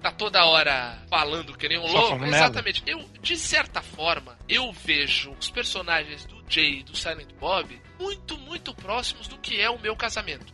tá 0.00 0.12
toda 0.12 0.44
hora 0.44 0.96
falando 1.10 1.56
que 1.56 1.68
nem 1.68 1.78
um 1.78 1.88
Só 1.88 2.10
louco. 2.10 2.24
Exatamente. 2.24 2.82
Eu, 2.86 3.04
de 3.20 3.36
certa 3.36 3.82
forma, 3.82 4.38
eu 4.48 4.72
vejo 4.72 5.32
os 5.32 5.50
personagens 5.50 6.24
do 6.26 6.44
Jay 6.48 6.80
e 6.80 6.82
do 6.84 6.96
Silent 6.96 7.32
Bob 7.40 7.80
muito, 7.98 8.38
muito 8.38 8.74
próximos 8.74 9.28
do 9.28 9.38
que 9.38 9.60
é 9.60 9.70
o 9.70 9.78
meu 9.78 9.96
casamento. 9.96 10.52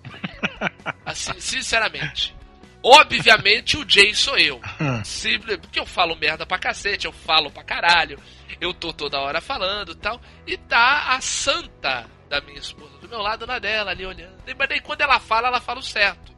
Assim, 1.05 1.39
sinceramente. 1.41 2.35
Obviamente 2.83 3.77
o 3.77 3.89
Jay 3.89 4.15
sou 4.15 4.37
eu. 4.37 4.61
Simples, 5.05 5.59
porque 5.59 5.79
eu 5.79 5.87
falo 5.87 6.17
merda 6.17 6.45
pra 6.45 6.59
cacete, 6.59 7.07
eu 7.07 7.13
falo 7.13 7.51
pra 7.51 7.63
caralho, 7.63 8.19
eu 8.61 8.75
tô 8.75 8.93
toda 8.93 9.21
hora 9.21 9.41
falando 9.41 9.93
e 9.93 9.97
tal. 9.97 10.21
E 10.47 10.57
tá 10.57 11.15
a 11.15 11.21
santa 11.21 12.09
da 12.29 12.41
minha 12.41 12.59
esposa 12.59 12.99
do 12.99 13.09
meu 13.09 13.21
lado 13.21 13.47
na 13.47 13.59
dela, 13.59 13.93
ali 13.93 14.05
olhando. 14.05 14.37
Mas 14.59 14.69
daí 14.69 14.81
quando 14.81 15.01
ela 15.01 15.21
fala, 15.21 15.49
ela 15.49 15.61
fala 15.61 15.79
o 15.79 15.83
certo. 15.83 16.33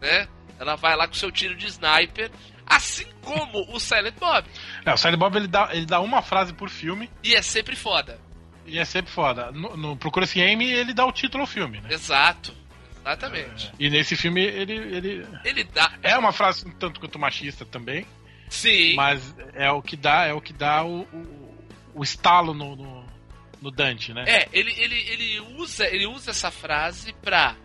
Né? 0.00 0.28
Ela 0.58 0.76
vai 0.76 0.94
lá 0.94 1.08
com 1.08 1.14
seu 1.14 1.32
tiro 1.32 1.56
de 1.56 1.66
sniper, 1.66 2.30
assim 2.66 3.06
como 3.22 3.74
o 3.74 3.80
Silent 3.80 4.14
Bob. 4.18 4.46
É, 4.84 4.92
o 4.92 4.96
Silent 4.96 5.18
Bob 5.18 5.36
ele 5.36 5.48
dá, 5.48 5.70
ele 5.72 5.86
dá 5.86 6.00
uma 6.00 6.22
frase 6.22 6.52
por 6.52 6.68
filme 6.68 7.10
E 7.24 7.34
é 7.34 7.42
sempre 7.42 7.74
foda. 7.74 8.20
E 8.70 8.78
é 8.78 8.84
sempre 8.84 9.10
foda. 9.10 9.50
No, 9.52 9.76
no 9.76 9.96
Procura-se 9.96 10.40
Amy, 10.40 10.70
ele 10.70 10.94
dá 10.94 11.04
o 11.04 11.12
título 11.12 11.42
ao 11.42 11.46
filme, 11.46 11.80
né? 11.80 11.92
Exato. 11.92 12.54
Exatamente. 13.00 13.72
E 13.78 13.88
nesse 13.88 14.14
filme 14.14 14.42
ele, 14.42 14.74
ele. 14.74 15.26
Ele 15.44 15.64
dá. 15.64 15.92
É 16.02 16.16
uma 16.16 16.32
frase 16.32 16.66
um 16.66 16.70
tanto 16.70 17.00
quanto 17.00 17.18
machista 17.18 17.64
também, 17.64 18.06
Sim. 18.48 18.94
mas 18.94 19.34
é 19.54 19.70
o 19.70 19.82
que 19.82 19.96
dá, 19.96 20.26
é 20.26 20.34
o 20.34 20.40
que 20.40 20.52
dá 20.52 20.84
o, 20.84 21.00
o, 21.02 21.58
o 21.94 22.02
estalo 22.02 22.52
no, 22.52 22.76
no, 22.76 23.04
no 23.60 23.70
Dante, 23.70 24.12
né? 24.12 24.24
É, 24.26 24.48
ele, 24.52 24.72
ele, 24.78 24.96
ele, 25.08 25.40
usa, 25.56 25.86
ele 25.86 26.06
usa 26.06 26.30
essa 26.30 26.50
frase 26.50 27.12
pra 27.14 27.56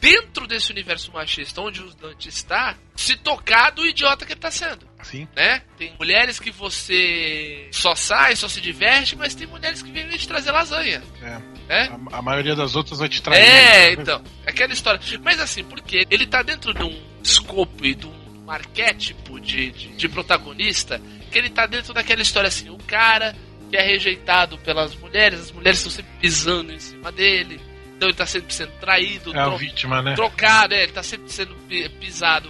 dentro 0.00 0.46
desse 0.46 0.70
universo 0.70 1.12
machista 1.12 1.60
onde 1.60 1.82
o 1.82 1.90
Dante 1.94 2.28
está, 2.28 2.76
se 2.96 3.16
tocar 3.16 3.70
do 3.70 3.86
idiota 3.86 4.24
que 4.24 4.32
ele 4.32 4.40
tá 4.40 4.50
sendo. 4.50 4.86
Sim. 5.02 5.28
Né? 5.36 5.62
Tem 5.76 5.94
mulheres 5.98 6.40
que 6.40 6.50
você 6.50 7.68
só 7.72 7.94
sai, 7.94 8.34
só 8.36 8.48
se 8.48 8.60
diverte, 8.60 9.16
mas 9.16 9.34
tem 9.34 9.46
mulheres 9.46 9.82
que 9.82 9.90
vêm 9.90 10.08
te 10.08 10.26
trazer 10.26 10.50
lasanha. 10.50 11.02
É. 11.22 11.58
É? 11.68 11.82
A, 11.82 12.18
a 12.18 12.22
maioria 12.22 12.56
das 12.56 12.74
outras 12.74 12.98
vai 12.98 13.08
te 13.08 13.22
trair. 13.22 13.42
É, 13.42 13.92
então. 13.92 14.22
Aquela 14.46 14.72
história. 14.72 15.00
Mas 15.22 15.38
assim, 15.38 15.62
porque 15.62 16.06
ele 16.10 16.26
tá 16.26 16.42
dentro 16.42 16.72
de 16.72 16.82
um 16.82 17.02
escopo 17.22 17.84
e 17.84 17.94
de 17.94 18.06
um 18.06 18.50
arquétipo 18.50 19.38
de, 19.38 19.70
de, 19.70 19.88
de 19.88 20.08
protagonista 20.08 21.00
que 21.30 21.38
ele 21.38 21.50
tá 21.50 21.66
dentro 21.66 21.92
daquela 21.92 22.22
história 22.22 22.48
assim, 22.48 22.70
o 22.70 22.78
cara 22.78 23.36
que 23.70 23.76
é 23.76 23.82
rejeitado 23.82 24.56
pelas 24.58 24.94
mulheres, 24.96 25.40
as 25.40 25.52
mulheres 25.52 25.78
estão 25.78 25.92
sempre 25.92 26.10
pisando 26.20 26.72
em 26.72 26.78
cima 26.78 27.12
dele, 27.12 27.60
então 27.98 28.08
ele 28.08 28.16
tá 28.16 28.24
sempre 28.26 28.54
sendo 28.54 28.70
traído, 28.78 29.36
É 29.36 29.42
tro- 29.42 29.56
vítima, 29.58 30.00
né? 30.00 30.14
trocado, 30.14 30.72
é, 30.72 30.84
ele 30.84 30.92
tá 30.92 31.02
sempre 31.02 31.28
sendo 31.32 31.52
pi- 31.68 31.88
pisado, 31.88 32.48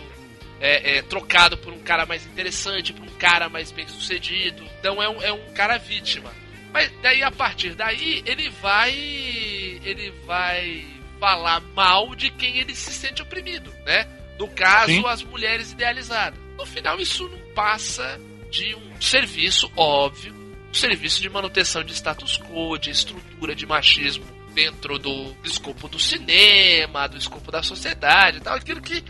é, 0.61 0.99
é, 0.99 1.03
trocado 1.03 1.57
por 1.57 1.73
um 1.73 1.79
cara 1.81 2.05
mais 2.05 2.27
interessante, 2.27 2.93
por 2.93 3.03
um 3.03 3.15
cara 3.19 3.49
mais 3.49 3.73
bem 3.73 3.89
sucedido. 3.89 4.63
Então 4.79 5.03
é 5.03 5.09
um, 5.09 5.23
é 5.23 5.33
um 5.33 5.53
cara 5.55 5.79
vítima. 5.79 6.31
Mas 6.71 6.93
daí 7.01 7.23
a 7.23 7.31
partir 7.31 7.75
daí 7.75 8.23
ele 8.27 8.51
vai. 8.61 8.93
ele 8.93 10.13
vai 10.27 10.85
falar 11.19 11.61
mal 11.75 12.15
de 12.15 12.31
quem 12.31 12.59
ele 12.59 12.75
se 12.75 12.93
sente 12.93 13.23
oprimido, 13.23 13.73
né? 13.87 14.07
No 14.39 14.49
caso, 14.49 14.93
Sim. 14.93 15.07
as 15.07 15.23
mulheres 15.23 15.73
idealizadas. 15.73 16.39
No 16.59 16.65
final, 16.67 17.01
isso 17.01 17.27
não 17.29 17.39
passa 17.55 18.21
de 18.51 18.75
um 18.75 19.01
serviço 19.01 19.73
óbvio, 19.75 20.33
um 20.71 20.75
serviço 20.75 21.21
de 21.23 21.29
manutenção 21.31 21.83
de 21.83 21.93
status 21.95 22.39
quo, 22.39 22.77
de 22.79 22.91
estrutura 22.91 23.55
de 23.55 23.65
machismo 23.67 24.27
dentro 24.59 24.99
do 24.99 25.37
escopo 25.45 25.89
do 25.89 26.01
cinema, 26.01 27.07
do 27.07 27.17
escopo 27.17 27.53
da 27.53 27.63
sociedade 27.63 28.39
e 28.39 28.41
tal, 28.41 28.57
aquilo 28.57 28.81
que 28.81 29.05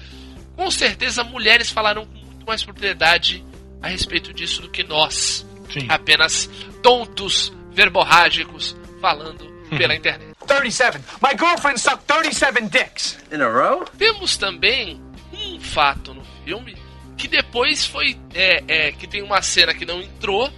com 0.55 0.71
certeza 0.71 1.25
mulheres 1.25 1.71
falaram 1.71 2.05
com 2.05 2.19
muito 2.19 2.47
mais 2.47 2.63
propriedade 2.63 3.43
a 3.81 3.89
respeito 3.89 4.35
disso 4.35 4.61
do 4.61 4.69
que 4.69 4.85
nós, 4.85 5.47
Sim. 5.73 5.87
apenas 5.89 6.51
tontos 6.83 7.51
verborrágicos 7.73 8.77
falando 9.01 9.49
pela 9.71 9.95
internet. 9.95 10.35
37. 10.47 10.99
My 11.23 11.31
girlfriend 11.31 11.81
sucked 11.81 12.05
37 12.07 12.69
dicks. 12.69 13.19
In 13.33 13.41
a 13.41 13.49
row? 13.49 13.87
Temos 13.97 14.37
também 14.37 15.01
um 15.33 15.59
fato 15.61 16.13
no 16.13 16.25
filme 16.45 16.77
que 17.17 17.27
depois 17.27 17.87
foi. 17.87 18.19
É, 18.35 18.65
é, 18.69 18.93
que 18.93 19.07
tem 19.07 19.23
uma 19.23 19.41
cena 19.41 19.73
que 19.73 19.87
não 19.87 20.01
entrou, 20.03 20.51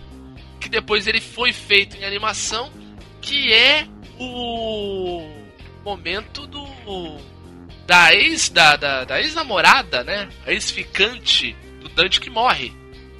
que 0.61 0.68
depois 0.68 1.07
ele 1.07 1.20
foi 1.20 1.53
feito 1.53 1.97
em 1.97 2.05
animação, 2.05 2.70
que 3.20 3.53
é 3.53 3.86
o 4.20 5.28
momento 5.82 6.46
do. 6.46 6.66
da 7.86 8.14
ex. 8.14 8.50
da, 8.50 8.76
da, 8.76 9.04
da 9.04 9.20
ex-namorada, 9.20 10.04
né? 10.04 10.28
A 10.46 10.52
ex-ficante 10.52 11.56
do 11.80 11.88
Dante 11.88 12.20
que 12.20 12.30
morre. 12.30 12.72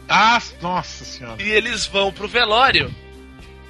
Ah, 0.09 0.41
nossa 0.61 1.05
senhora. 1.05 1.41
E 1.43 1.49
eles 1.51 1.87
vão 1.87 2.13
pro 2.13 2.29
velório. 2.29 2.95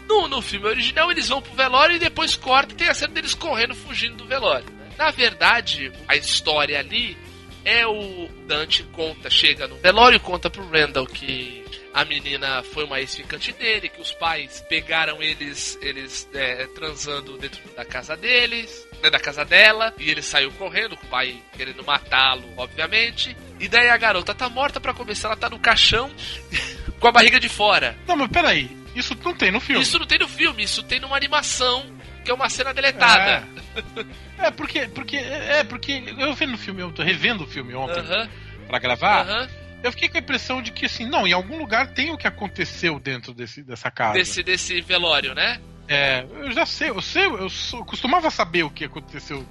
No, 0.08 0.26
no 0.26 0.42
filme 0.42 0.66
original, 0.66 1.10
eles 1.10 1.28
vão 1.28 1.40
pro 1.40 1.54
velório 1.54 1.94
e 1.96 2.00
depois 2.00 2.34
corta 2.34 2.72
e 2.72 2.76
tem 2.76 2.88
a 2.88 2.94
cena 2.94 3.14
deles 3.14 3.34
correndo, 3.34 3.74
fugindo 3.76 4.16
do 4.16 4.26
velório. 4.26 4.66
né? 4.70 4.88
Na 4.98 5.10
verdade, 5.12 5.92
a 6.08 6.16
história 6.16 6.78
ali 6.78 7.16
é 7.64 7.86
o 7.86 8.28
Dante 8.46 8.82
conta, 8.84 9.30
chega 9.30 9.68
no 9.68 9.76
velório 9.76 10.16
e 10.16 10.20
conta 10.20 10.50
pro 10.50 10.68
Randall 10.68 11.06
que 11.06 11.64
a 11.92 12.04
menina 12.04 12.62
foi 12.62 12.84
uma 12.84 13.00
ex-ficante 13.00 13.52
dele, 13.52 13.88
que 13.88 14.00
os 14.00 14.12
pais 14.12 14.64
pegaram 14.68 15.20
eles, 15.22 15.78
eles 15.82 16.28
é, 16.32 16.66
transando 16.68 17.36
dentro 17.36 17.60
da 17.74 17.84
casa 17.84 18.16
deles, 18.16 18.86
né, 19.02 19.10
da 19.10 19.18
casa 19.18 19.44
dela, 19.44 19.92
e 19.98 20.08
ele 20.08 20.22
saiu 20.22 20.52
correndo, 20.52 20.96
com 20.96 21.06
o 21.06 21.10
pai 21.10 21.42
querendo 21.56 21.84
matá-lo, 21.84 22.44
obviamente. 22.56 23.36
E 23.58 23.68
daí 23.68 23.88
a 23.88 23.96
garota 23.96 24.34
tá 24.34 24.48
morta 24.48 24.80
pra 24.80 24.94
começar, 24.94 25.28
ela 25.28 25.36
tá 25.36 25.50
no 25.50 25.58
caixão 25.58 26.10
com 27.00 27.08
a 27.08 27.12
barriga 27.12 27.40
de 27.40 27.48
fora. 27.48 27.96
Não, 28.06 28.16
mas 28.16 28.30
peraí. 28.30 28.78
Isso 28.94 29.16
não 29.22 29.34
tem 29.34 29.52
no 29.52 29.60
filme. 29.60 29.82
Isso 29.82 29.98
não 29.98 30.06
tem 30.06 30.18
no 30.18 30.28
filme, 30.28 30.64
isso 30.64 30.82
tem 30.82 30.98
numa 30.98 31.16
animação, 31.16 31.86
que 32.24 32.30
é 32.30 32.34
uma 32.34 32.48
cena 32.48 32.72
deletada. 32.74 33.46
É, 34.38 34.46
é 34.48 34.50
porque, 34.50 34.88
porque, 34.88 35.16
é 35.16 35.64
porque 35.64 36.02
eu 36.18 36.34
vendo 36.34 36.54
o 36.54 36.58
filme, 36.58 36.82
eu 36.82 36.92
tô 36.92 37.02
revendo 37.02 37.44
o 37.44 37.46
filme 37.46 37.74
ontem 37.74 38.00
Aham, 38.00 38.28
pra 38.68 38.78
gravar. 38.78 39.22
aham. 39.28 39.48
Eu 39.82 39.90
fiquei 39.92 40.10
com 40.10 40.18
a 40.18 40.20
impressão 40.20 40.60
de 40.60 40.72
que 40.72 40.84
assim, 40.84 41.06
não, 41.06 41.26
em 41.26 41.32
algum 41.32 41.56
lugar 41.58 41.94
tem 41.94 42.10
o 42.10 42.18
que 42.18 42.26
aconteceu 42.26 42.98
dentro 43.00 43.32
desse, 43.32 43.62
dessa 43.62 43.90
casa. 43.90 44.12
Desse, 44.14 44.42
desse 44.42 44.80
velório, 44.82 45.34
né? 45.34 45.58
É, 45.88 46.24
eu 46.42 46.52
já 46.52 46.66
sei, 46.66 46.90
eu 46.90 47.00
sei, 47.00 47.24
eu 47.26 47.48
sou- 47.48 47.84
costumava 47.84 48.30
saber 48.30 48.62
o 48.62 48.70
que 48.70 48.84
aconteceu 48.84 49.44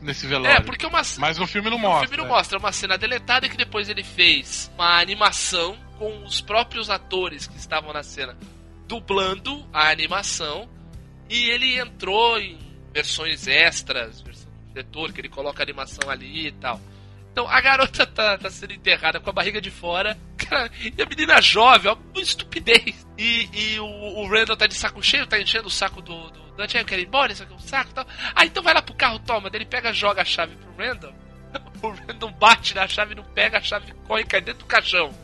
nesse 0.00 0.26
velório. 0.26 0.56
É, 0.56 0.60
porque 0.60 0.86
uma 0.86 1.02
Mas 1.18 1.36
no 1.38 1.46
filme 1.46 1.68
não 1.68 1.76
O 1.76 1.80
mostra. 1.80 2.08
filme 2.08 2.16
não 2.16 2.24
é. 2.24 2.28
mostra, 2.36 2.56
é 2.56 2.58
uma 2.58 2.72
cena 2.72 2.96
deletada 2.96 3.48
que 3.48 3.56
depois 3.58 3.88
ele 3.90 4.02
fez 4.02 4.70
uma 4.74 4.98
animação 5.00 5.76
com 5.98 6.24
os 6.24 6.40
próprios 6.40 6.88
atores 6.88 7.46
que 7.46 7.58
estavam 7.58 7.92
na 7.92 8.02
cena 8.02 8.36
dublando 8.86 9.68
a 9.72 9.90
animação 9.90 10.68
e 11.28 11.50
ele 11.50 11.78
entrou 11.78 12.38
em 12.38 12.58
versões 12.92 13.46
extras, 13.46 14.20
versão 14.20 14.50
do 14.50 14.68
diretor, 14.68 15.12
que 15.12 15.20
ele 15.20 15.28
coloca 15.28 15.62
animação 15.62 16.10
ali 16.10 16.48
e 16.48 16.52
tal. 16.52 16.80
Então 17.32 17.48
a 17.48 17.60
garota 17.60 18.06
tá, 18.06 18.36
tá 18.36 18.50
sendo 18.50 18.72
enterrada 18.72 19.20
com 19.20 19.30
a 19.30 19.32
barriga 19.32 19.60
de 19.60 19.70
fora. 19.70 20.16
E 20.80 21.02
a 21.02 21.04
menina 21.04 21.42
jovem, 21.42 21.92
ó, 21.92 21.94
uma 21.94 22.22
estupidez. 22.22 23.06
E, 23.18 23.48
e 23.52 23.78
o, 23.78 23.84
o 23.84 24.28
Randall 24.28 24.56
tá 24.56 24.66
de 24.66 24.72
saco 24.72 25.02
cheio, 25.02 25.26
tá 25.26 25.38
enchendo 25.38 25.68
o 25.68 25.70
saco 25.70 26.00
do, 26.00 26.30
do 26.30 26.56
Dante. 26.56 26.78
Eu 26.78 26.86
quero 26.86 27.02
ir 27.02 27.06
embora, 27.06 27.30
isso 27.30 27.42
aqui 27.42 27.52
é 27.52 27.56
um 27.56 27.58
saco 27.58 27.90
e 27.90 27.94
tal. 27.94 28.06
Ah, 28.34 28.46
então 28.46 28.62
vai 28.62 28.72
lá 28.72 28.80
pro 28.80 28.94
carro, 28.94 29.18
toma. 29.18 29.50
Daí 29.50 29.58
ele 29.58 29.68
pega, 29.68 29.92
joga 29.92 30.22
a 30.22 30.24
chave 30.24 30.56
pro 30.56 30.76
Randall. 30.76 31.12
O 31.82 31.90
Randall 31.90 32.30
bate 32.30 32.74
na 32.74 32.88
chave, 32.88 33.14
não 33.14 33.22
pega 33.22 33.58
a 33.58 33.60
chave, 33.60 33.92
corre 34.06 34.22
e 34.22 34.26
cai 34.26 34.40
dentro 34.40 34.60
do 34.60 34.66
caixão. 34.66 35.14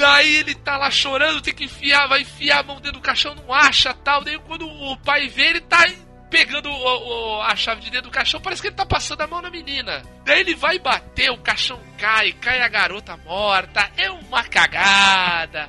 Daí 0.00 0.36
ele 0.36 0.54
tá 0.54 0.76
lá 0.76 0.90
chorando, 0.90 1.40
tem 1.40 1.54
que 1.54 1.64
enfiar, 1.64 2.06
vai 2.08 2.22
enfiar 2.22 2.60
a 2.60 2.62
mão 2.62 2.76
dentro 2.76 2.92
do 2.92 3.00
caixão, 3.00 3.34
não 3.34 3.52
acha 3.52 3.92
tal. 3.94 4.24
Daí 4.24 4.38
quando 4.40 4.66
o 4.66 4.96
pai 4.98 5.28
vê, 5.28 5.48
ele 5.48 5.60
tá 5.60 5.86
pegando 6.30 6.70
o- 6.70 7.36
o- 7.38 7.42
a 7.42 7.54
chave 7.56 7.80
de 7.80 7.90
dentro 7.90 8.08
do 8.08 8.12
caixão, 8.12 8.40
parece 8.40 8.62
que 8.62 8.68
ele 8.68 8.76
tá 8.76 8.86
passando 8.86 9.20
a 9.20 9.26
mão 9.26 9.42
na 9.42 9.50
menina. 9.50 10.02
Daí 10.24 10.40
ele 10.40 10.54
vai 10.54 10.78
bater, 10.78 11.30
o 11.30 11.38
caixão 11.38 11.78
cai, 11.98 12.32
cai 12.32 12.62
a 12.62 12.68
garota 12.68 13.16
morta. 13.18 13.90
É 13.96 14.10
uma 14.10 14.42
cagada. 14.44 15.68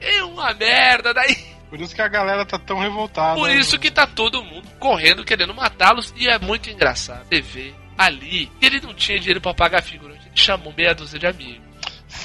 É 0.00 0.22
uma 0.24 0.52
merda. 0.54 1.12
Daí 1.12 1.36
Por 1.68 1.80
isso 1.80 1.94
que 1.94 2.00
a 2.02 2.08
galera 2.08 2.46
tá 2.46 2.58
tão 2.58 2.78
revoltada. 2.78 3.34
por 3.34 3.50
isso 3.50 3.78
que 3.78 3.90
tá 3.90 4.06
todo 4.06 4.42
mundo 4.44 4.68
correndo, 4.78 5.24
querendo 5.24 5.52
matá-los. 5.52 6.14
E 6.16 6.28
é 6.28 6.38
muito 6.38 6.70
engraçado. 6.70 7.26
Você 7.28 7.40
vê 7.40 7.74
ali, 7.98 8.50
ele 8.62 8.80
não 8.80 8.94
tinha 8.94 9.18
dinheiro 9.18 9.40
pra 9.40 9.52
pagar 9.52 9.82
figurante. 9.82 10.26
Ele 10.28 10.36
chamou 10.36 10.72
meia 10.76 10.94
dúzia 10.94 11.18
de 11.18 11.26
amigos. 11.26 11.65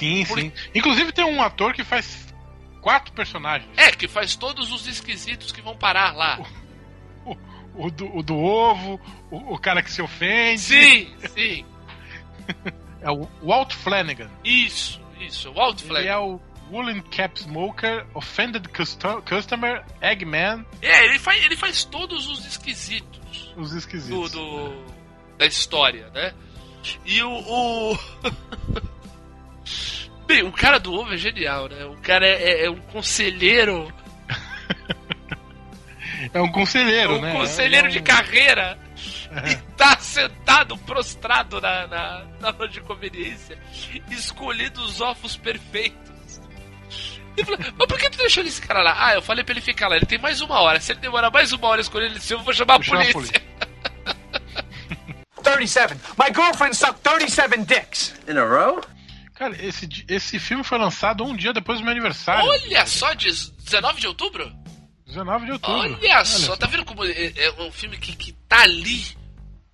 Sim, 0.01 0.25
Por- 0.25 0.39
sim. 0.39 0.51
Inclusive 0.75 1.11
tem 1.11 1.23
um 1.25 1.41
ator 1.41 1.73
que 1.73 1.83
faz 1.83 2.33
quatro 2.81 3.13
personagens. 3.13 3.69
É, 3.77 3.91
que 3.91 4.07
faz 4.07 4.35
todos 4.35 4.71
os 4.71 4.87
esquisitos 4.87 5.51
que 5.51 5.61
vão 5.61 5.75
parar 5.77 6.15
lá. 6.15 6.39
O 7.73 7.89
do, 7.89 8.17
o 8.17 8.21
do 8.21 8.35
ovo, 8.37 8.99
o, 9.31 9.53
o 9.53 9.57
cara 9.57 9.81
que 9.81 9.89
se 9.91 10.01
ofende. 10.01 10.59
Sim, 10.59 11.13
sim. 11.33 11.65
É 12.99 13.09
o 13.09 13.25
Walt 13.41 13.73
Flanagan. 13.73 14.29
Isso, 14.43 14.99
isso. 15.19 15.49
O 15.51 15.53
Walt 15.53 15.79
Ele 15.79 15.87
Flanagan. 15.87 16.09
é 16.11 16.17
o 16.17 16.39
Woolen 16.69 17.01
Cap 17.01 17.39
Smoker, 17.39 18.05
Offended 18.13 18.67
Custo- 18.69 19.21
Customer, 19.21 19.85
Eggman, 20.01 20.65
É, 20.81 21.05
ele 21.05 21.19
faz, 21.19 21.43
ele 21.45 21.55
faz 21.55 21.83
todos 21.85 22.27
os 22.27 22.45
esquisitos 22.45 23.53
os 23.55 23.71
do, 23.71 23.77
esquisitos. 23.77 24.31
do- 24.31 24.85
da 25.37 25.45
história, 25.45 26.09
né? 26.09 26.33
E 27.05 27.21
o. 27.23 27.31
o... 27.31 27.97
Bem, 30.31 30.43
o 30.43 30.51
cara 30.51 30.79
do 30.79 30.93
ovo 30.93 31.13
é 31.13 31.17
genial, 31.17 31.67
né? 31.67 31.83
O 31.83 31.97
cara 31.97 32.25
é, 32.25 32.61
é- 32.61 32.65
é 32.65 32.69
um 32.69 32.77
conselheiro. 32.79 33.93
É 36.33 36.39
um 36.41 36.49
conselheiro, 36.49 37.17
um 37.17 37.21
né? 37.21 37.33
conselheiro 37.33 37.87
É 37.87 37.89
um- 37.89 37.91
de 37.93 38.01
carreira. 38.01 38.79
E 39.49 39.55
tá 39.75 39.97
sentado, 39.99 40.77
prostrado 40.77 41.59
na, 41.59 41.85
na, 41.87 42.25
na 42.39 42.49
loja 42.51 42.71
de 42.71 42.79
conveniência, 42.81 43.57
escolhendo 44.09 44.81
os 44.81 45.01
ovos 45.01 45.35
perfeitos. 45.35 46.39
E 47.35 47.43
falou, 47.43 47.59
mas 47.77 47.87
por 47.87 47.97
que 47.97 48.09
tu 48.09 48.17
deixou 48.17 48.43
esse 48.43 48.61
cara 48.61 48.81
lá? 48.81 48.95
Ah, 49.07 49.13
eu 49.15 49.21
falei 49.21 49.43
pra 49.43 49.51
ele 49.53 49.61
ficar 49.61 49.87
lá, 49.89 49.95
ele 49.97 50.05
tem 50.05 50.17
mais 50.19 50.39
uma 50.41 50.59
hora. 50.61 50.79
Se 50.79 50.93
ele 50.93 50.99
demorar 51.01 51.29
mais 51.31 51.51
uma 51.51 51.67
hora 51.67 51.81
escolhendo 51.81 52.15
esse 52.17 52.33
ovo, 52.33 52.41
eu 52.41 52.45
vou 52.45 52.53
chamar 52.53 52.75
a 52.75 52.77
Vou 52.77 52.83
chamar 52.85 53.01
a 53.09 53.11
polícia. 53.11 53.41
37. 55.43 55.93
My 56.17 56.27
girlfriend 56.33 56.75
sucked 56.75 57.01
37 57.03 57.65
dicks. 57.65 58.13
In 58.29 58.37
a 58.37 58.45
row? 58.45 58.81
Cara, 59.41 59.57
esse, 59.59 59.89
esse 60.07 60.37
filme 60.37 60.63
foi 60.63 60.77
lançado 60.77 61.23
um 61.23 61.35
dia 61.35 61.51
depois 61.51 61.79
do 61.79 61.83
meu 61.83 61.91
aniversário. 61.91 62.47
Olha 62.47 62.85
só, 62.85 63.11
de 63.15 63.25
19 63.25 63.99
de 63.99 64.05
outubro? 64.05 64.53
19 65.07 65.45
de 65.47 65.51
outubro. 65.53 65.97
Olha, 65.99 66.23
só, 66.23 66.55
tá 66.55 66.67
vendo 66.67 66.85
como 66.85 67.03
é, 67.03 67.33
é 67.35 67.51
um 67.53 67.71
filme 67.71 67.97
que, 67.97 68.15
que 68.15 68.33
tá 68.47 68.61
ali, 68.61 69.03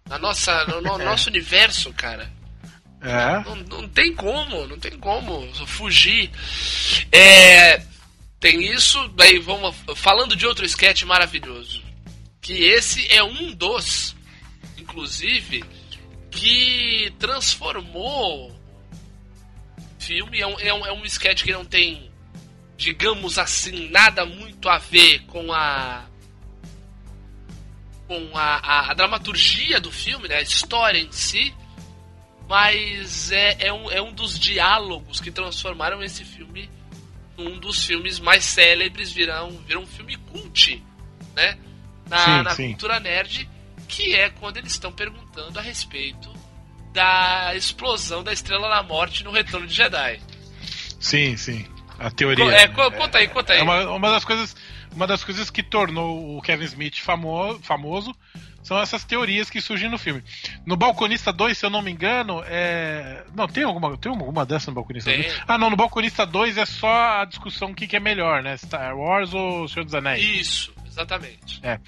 na 0.08 0.18
nossa, 0.18 0.64
no, 0.68 0.80
no 0.80 0.98
nosso 1.04 1.28
universo, 1.28 1.92
cara. 1.92 2.32
É. 3.02 3.44
Não, 3.44 3.56
não 3.82 3.90
tem 3.90 4.16
como, 4.16 4.66
não 4.68 4.80
tem 4.80 4.98
como 4.98 5.54
fugir. 5.66 6.32
É, 7.12 7.84
tem 8.40 8.74
isso, 8.74 9.06
daí 9.18 9.38
vamos 9.38 9.76
falando 9.98 10.34
de 10.34 10.48
outro 10.48 10.66
sketch 10.66 11.04
maravilhoso. 11.04 11.84
Que 12.40 12.54
esse 12.54 13.06
é 13.12 13.22
um 13.22 13.54
dos, 13.54 14.16
inclusive, 14.78 15.62
que 16.32 17.14
transformou 17.20 18.57
filme. 20.00 20.40
É 20.40 20.48
um, 20.48 20.60
é, 20.60 20.74
um, 20.74 20.86
é 20.86 20.94
um 20.94 21.06
sketch 21.06 21.44
que 21.44 21.52
não 21.52 21.66
tem, 21.66 22.12
digamos 22.76 23.38
assim, 23.38 23.90
nada 23.90 24.26
muito 24.26 24.70
a 24.70 24.78
ver 24.78 25.26
com 25.26 25.52
a. 25.54 26.06
com 28.08 28.38
a, 28.38 28.58
a, 28.58 28.92
a 28.92 28.94
dramaturgia 28.94 29.80
do 29.80 29.92
filme, 29.92 30.28
né? 30.28 30.38
a 30.38 30.42
história 30.42 31.00
em 31.00 31.12
si. 31.12 31.54
Mas 32.48 33.32
é, 33.32 33.68
é, 33.68 33.74
um, 33.74 33.92
é 33.92 34.02
um 34.02 34.14
dos 34.14 34.40
diálogos 34.40 35.20
que 35.20 35.30
transformaram 35.30 36.02
esse 36.02 36.24
filme 36.24 36.70
num 37.38 37.60
dos 37.60 37.86
filmes 37.86 38.20
mais 38.20 38.44
célebres, 38.44 39.12
viram, 39.12 39.52
viram 39.68 39.84
um 39.84 39.88
filme 39.88 40.16
cult, 40.16 40.84
né? 41.36 41.58
Na, 42.10 42.20
Sim, 42.20 42.42
na 42.44 42.50
sim. 42.52 42.68
cultura 42.70 43.00
nerd, 43.02 43.48
que 43.88 44.16
é 44.16 44.30
quando 44.30 44.58
eles 44.58 44.72
estão 44.72 44.94
perguntando 44.94 45.60
a 45.60 45.62
respeito 45.62 46.37
da 46.98 47.54
explosão 47.56 48.24
da 48.24 48.34
Estrela 48.34 48.68
da 48.68 48.82
Morte 48.82 49.24
no 49.24 49.32
Retorno 49.32 49.68
de 49.68 49.74
Jedi. 49.76 50.20
Sim, 51.00 51.38
sim. 51.38 51.64
A 52.00 52.10
teoria. 52.10 52.44
Co- 52.44 52.52
é, 52.52 52.68
co- 52.68 52.92
conta 52.92 53.18
aí, 53.20 53.28
conta 53.28 53.54
aí. 53.54 53.60
É 53.60 53.64
uma, 53.64 53.90
uma 53.92 54.10
das 54.12 54.26
coisas, 54.26 54.56
uma 54.96 55.06
das 55.06 55.24
coisas 55.24 55.50
que 55.52 55.62
tornou 55.62 56.36
o 56.38 56.42
Kevin 56.42 56.66
Smith 56.66 56.98
famo, 57.00 57.60
famoso 57.62 58.16
são 58.64 58.78
essas 58.82 59.04
teorias 59.06 59.50
que 59.50 59.62
surgem 59.62 59.90
no 59.90 59.98
filme. 59.98 60.22
No 60.66 60.76
Balconista 60.76 61.32
2, 61.32 61.58
se 61.58 61.66
eu 61.66 61.70
não 61.70 61.82
me 61.82 61.90
engano, 61.92 62.44
é. 62.46 63.24
Não, 63.34 63.48
tem 63.48 63.64
alguma, 63.64 63.96
tem 63.98 64.12
alguma 64.12 64.46
dessa 64.46 64.70
no 64.72 64.76
Balconista 64.76 65.10
Tem. 65.10 65.22
2? 65.22 65.42
Ah, 65.48 65.58
não, 65.58 65.70
no 65.70 65.78
Balconista 65.78 66.26
2 66.26 66.58
é 66.58 66.66
só 66.66 67.22
a 67.22 67.26
discussão 67.26 67.70
o 67.72 67.76
que, 67.76 67.88
que 67.88 67.96
é 67.96 68.00
melhor, 68.00 68.44
né? 68.44 68.58
Star 68.58 68.98
Wars 68.98 69.34
ou 69.34 69.68
Senhor 69.70 69.86
dos 69.86 69.94
Anéis. 69.96 70.22
Isso, 70.42 70.74
exatamente. 70.98 71.60
É. 71.64 71.80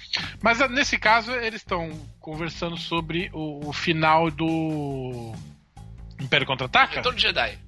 Mas 0.42 0.60
ah, 0.60 0.68
nesse 0.68 0.98
caso, 0.98 1.32
eles 1.32 1.60
estão 1.60 1.90
conversando 2.20 2.76
sobre 2.76 3.28
o, 3.32 3.68
o 3.68 3.72
final 3.72 4.30
do. 4.30 5.34
Império 6.20 6.46
Contra-Ataca? 6.46 6.96
Retorno 6.96 7.16
de 7.16 7.22
Jedi. 7.22 7.58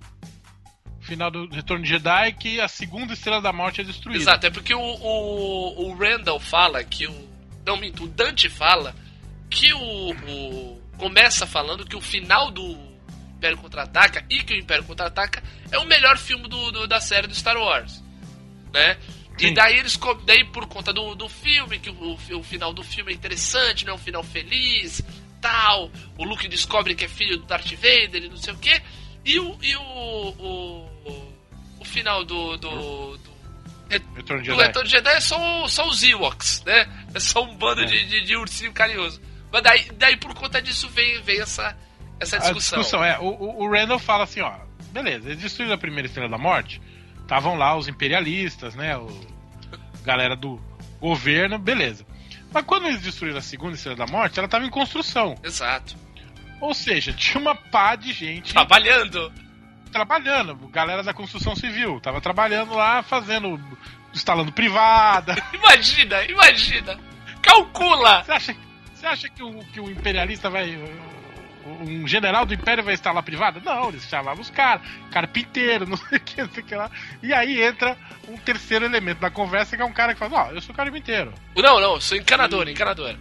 Final 1.01 1.31
do 1.31 1.49
Retorno 1.49 1.83
de 1.83 1.91
Jedi, 1.91 2.33
que 2.35 2.61
a 2.61 2.69
segunda 2.69 3.13
estrela 3.13 3.41
da 3.41 3.53
morte 3.53 3.81
é 3.81 3.85
destruída. 3.85 4.23
Exato, 4.23 4.47
é 4.47 4.51
porque 4.51 4.75
o, 4.75 4.81
o, 4.81 5.89
o 5.89 5.95
Randall 5.97 6.39
fala 6.39 6.83
que 6.85 7.07
o. 7.07 7.33
Não, 7.67 7.77
minto, 7.77 8.05
o 8.05 8.09
Dante 8.09 8.49
fala 8.49 8.95
que 9.51 9.73
o, 9.73 10.11
o. 10.13 10.83
Começa 10.99 11.47
falando 11.47 11.85
que 11.85 11.97
o 11.97 12.01
final 12.01 12.51
do 12.53 12.79
Império 13.37 13.57
Contra-Ataca 13.59 14.25
e 14.31 14.41
que 14.45 14.55
o 14.55 14.57
Império 14.57 14.85
Contra-Ataca 14.85 15.43
é 15.73 15.79
o 15.79 15.85
melhor 15.87 16.17
filme 16.17 16.47
do, 16.49 16.71
do- 16.71 16.87
da 16.87 17.01
série 17.01 17.27
do 17.27 17.35
Star 17.35 17.57
Wars. 17.57 18.01
Né? 18.73 18.97
E 19.45 19.49
Sim. 19.49 19.55
daí 19.55 19.79
eles. 19.79 19.99
Daí 20.25 20.45
por 20.45 20.67
conta 20.67 20.93
do, 20.93 21.15
do 21.15 21.29
filme, 21.29 21.79
que 21.79 21.91
o, 21.91 22.13
o 22.39 22.43
final 22.43 22.73
do 22.73 22.83
filme 22.83 23.13
é 23.13 23.15
interessante, 23.15 23.85
não 23.85 23.93
é 23.93 23.97
um 23.97 23.99
final 23.99 24.23
feliz, 24.23 25.03
tal. 25.41 25.91
O 26.19 26.25
Luke 26.25 26.47
descobre 26.49 26.95
que 26.95 27.05
é 27.05 27.09
filho 27.09 27.39
do 27.39 27.45
Darth 27.47 27.73
Vader 27.73 28.25
e 28.25 28.29
não 28.29 28.37
sei 28.37 28.53
o 28.53 28.59
quê. 28.59 28.81
E 29.25 29.39
o. 29.39 29.59
E 29.63 29.77
o, 29.77 29.83
o, 29.83 31.33
o 31.81 31.85
final 31.85 32.25
do- 32.25 32.57
do, 32.57 33.17
do 33.19 33.33
Retorno 34.15 34.43
de 34.43 34.51
o 34.51 34.55
Jedi. 34.55 34.67
Retorno 34.67 34.89
de 34.89 34.95
Jedi 34.95 35.15
é 35.17 35.21
só, 35.21 35.69
só 35.69 35.89
os 35.89 36.03
Ewoks, 36.03 36.63
né? 36.65 37.07
É 37.15 37.21
só 37.21 37.43
um 37.45 37.55
bando 37.57 37.83
É. 37.83 37.85
de, 37.85 38.05
de, 38.07 38.21
de 38.23 38.37
ursinho 38.37 38.73
carinhoso. 38.73 39.21
Mas 39.53 39.63
daí, 39.63 39.91
daí 39.99 40.17
por 40.17 40.33
conta 40.35 40.63
disso 40.63 40.89
vem, 40.89 41.21
vem 41.23 41.41
essa, 41.41 41.77
essa 42.19 42.37
A 42.37 42.39
discussão. 42.39 42.79
discussão 42.79 43.05
é, 43.05 43.19
o, 43.19 43.63
o- 43.65 43.71
Randall 43.71 43.99
fala 43.99 44.25
assim, 44.25 44.41
ó, 44.41 44.55
beleza, 44.93 45.29
eles 45.29 45.43
destruíram 45.43 45.75
a 45.75 45.79
primeira 45.79 46.07
estrela 46.07 46.29
da 46.31 46.39
morte, 46.39 46.81
estavam 47.21 47.55
lá 47.57 47.77
os 47.77 47.87
imperialistas, 47.87 48.75
né, 48.75 48.97
o 48.97 49.09
galera 50.05 50.37
do 50.37 50.61
governo, 51.01 51.59
beleza. 51.59 52.05
Mas 52.53 52.65
quando 52.65 52.87
eles 52.87 53.01
destruíram 53.03 53.39
a 53.39 53.43
segunda 53.43 53.75
estrela 53.75 53.97
da 53.97 54.07
morte, 54.07 54.39
ela 54.39 54.47
estava 54.47 54.65
em 54.65 54.71
construção. 54.71 55.35
Exato. 55.43 55.97
Ou 56.61 56.75
seja, 56.75 57.13
tinha 57.13 57.41
uma 57.41 57.55
pá 57.55 57.97
de 57.97 58.13
gente 58.13 58.53
Trabalhando. 58.53 59.33
trabalhando, 59.91 60.55
galera 60.69 61.03
da 61.03 61.13
construção 61.13 61.57
civil, 61.57 62.01
tava 62.01 62.21
trabalhando 62.21 62.75
lá, 62.75 63.03
fazendo, 63.03 63.61
instalando 64.15 64.53
privada. 64.53 65.35
Imagina, 65.53 66.23
imagina. 66.25 66.99
Calcula. 67.43 68.23
Você 68.23 68.33
acha, 68.33 68.57
você 68.95 69.07
acha 69.07 69.29
que, 69.29 69.43
o, 69.43 69.59
que 69.73 69.81
o 69.81 69.91
imperialista 69.91 70.49
vai. 70.49 70.79
Um 71.65 72.07
general 72.09 72.45
do 72.45 72.53
império 72.55 72.83
vai 72.83 72.95
instalar 72.95 73.23
privada? 73.23 73.61
Não, 73.65 73.89
eles 73.89 74.05
chamavam 74.09 74.41
os 74.43 74.51
caras, 74.51 74.83
carpinteiro, 75.11 75.87
não 75.89 75.97
sei 75.97 76.19
o 76.19 76.21
que, 76.21 76.43
não 76.43 76.51
sei 76.51 76.63
o 76.63 76.67
que 76.67 76.75
lá. 76.75 76.91
E 77.23 77.33
aí 77.33 77.63
entra 77.63 77.97
um 78.29 78.37
terceiro 78.37 78.85
elemento 78.85 79.21
da 79.21 79.31
conversa, 79.31 79.77
que 79.77 79.83
é 79.83 79.85
um 79.85 79.93
cara 79.93 80.13
que 80.15 80.19
fala: 80.19 80.49
Ó, 80.49 80.51
eu 80.53 80.61
sou 80.61 80.75
carpinteiro. 80.75 81.33
Não, 81.57 81.81
não, 81.81 81.95
eu 81.95 82.01
sou 82.01 82.17
encanador, 82.17 82.69
encanador. 82.69 83.15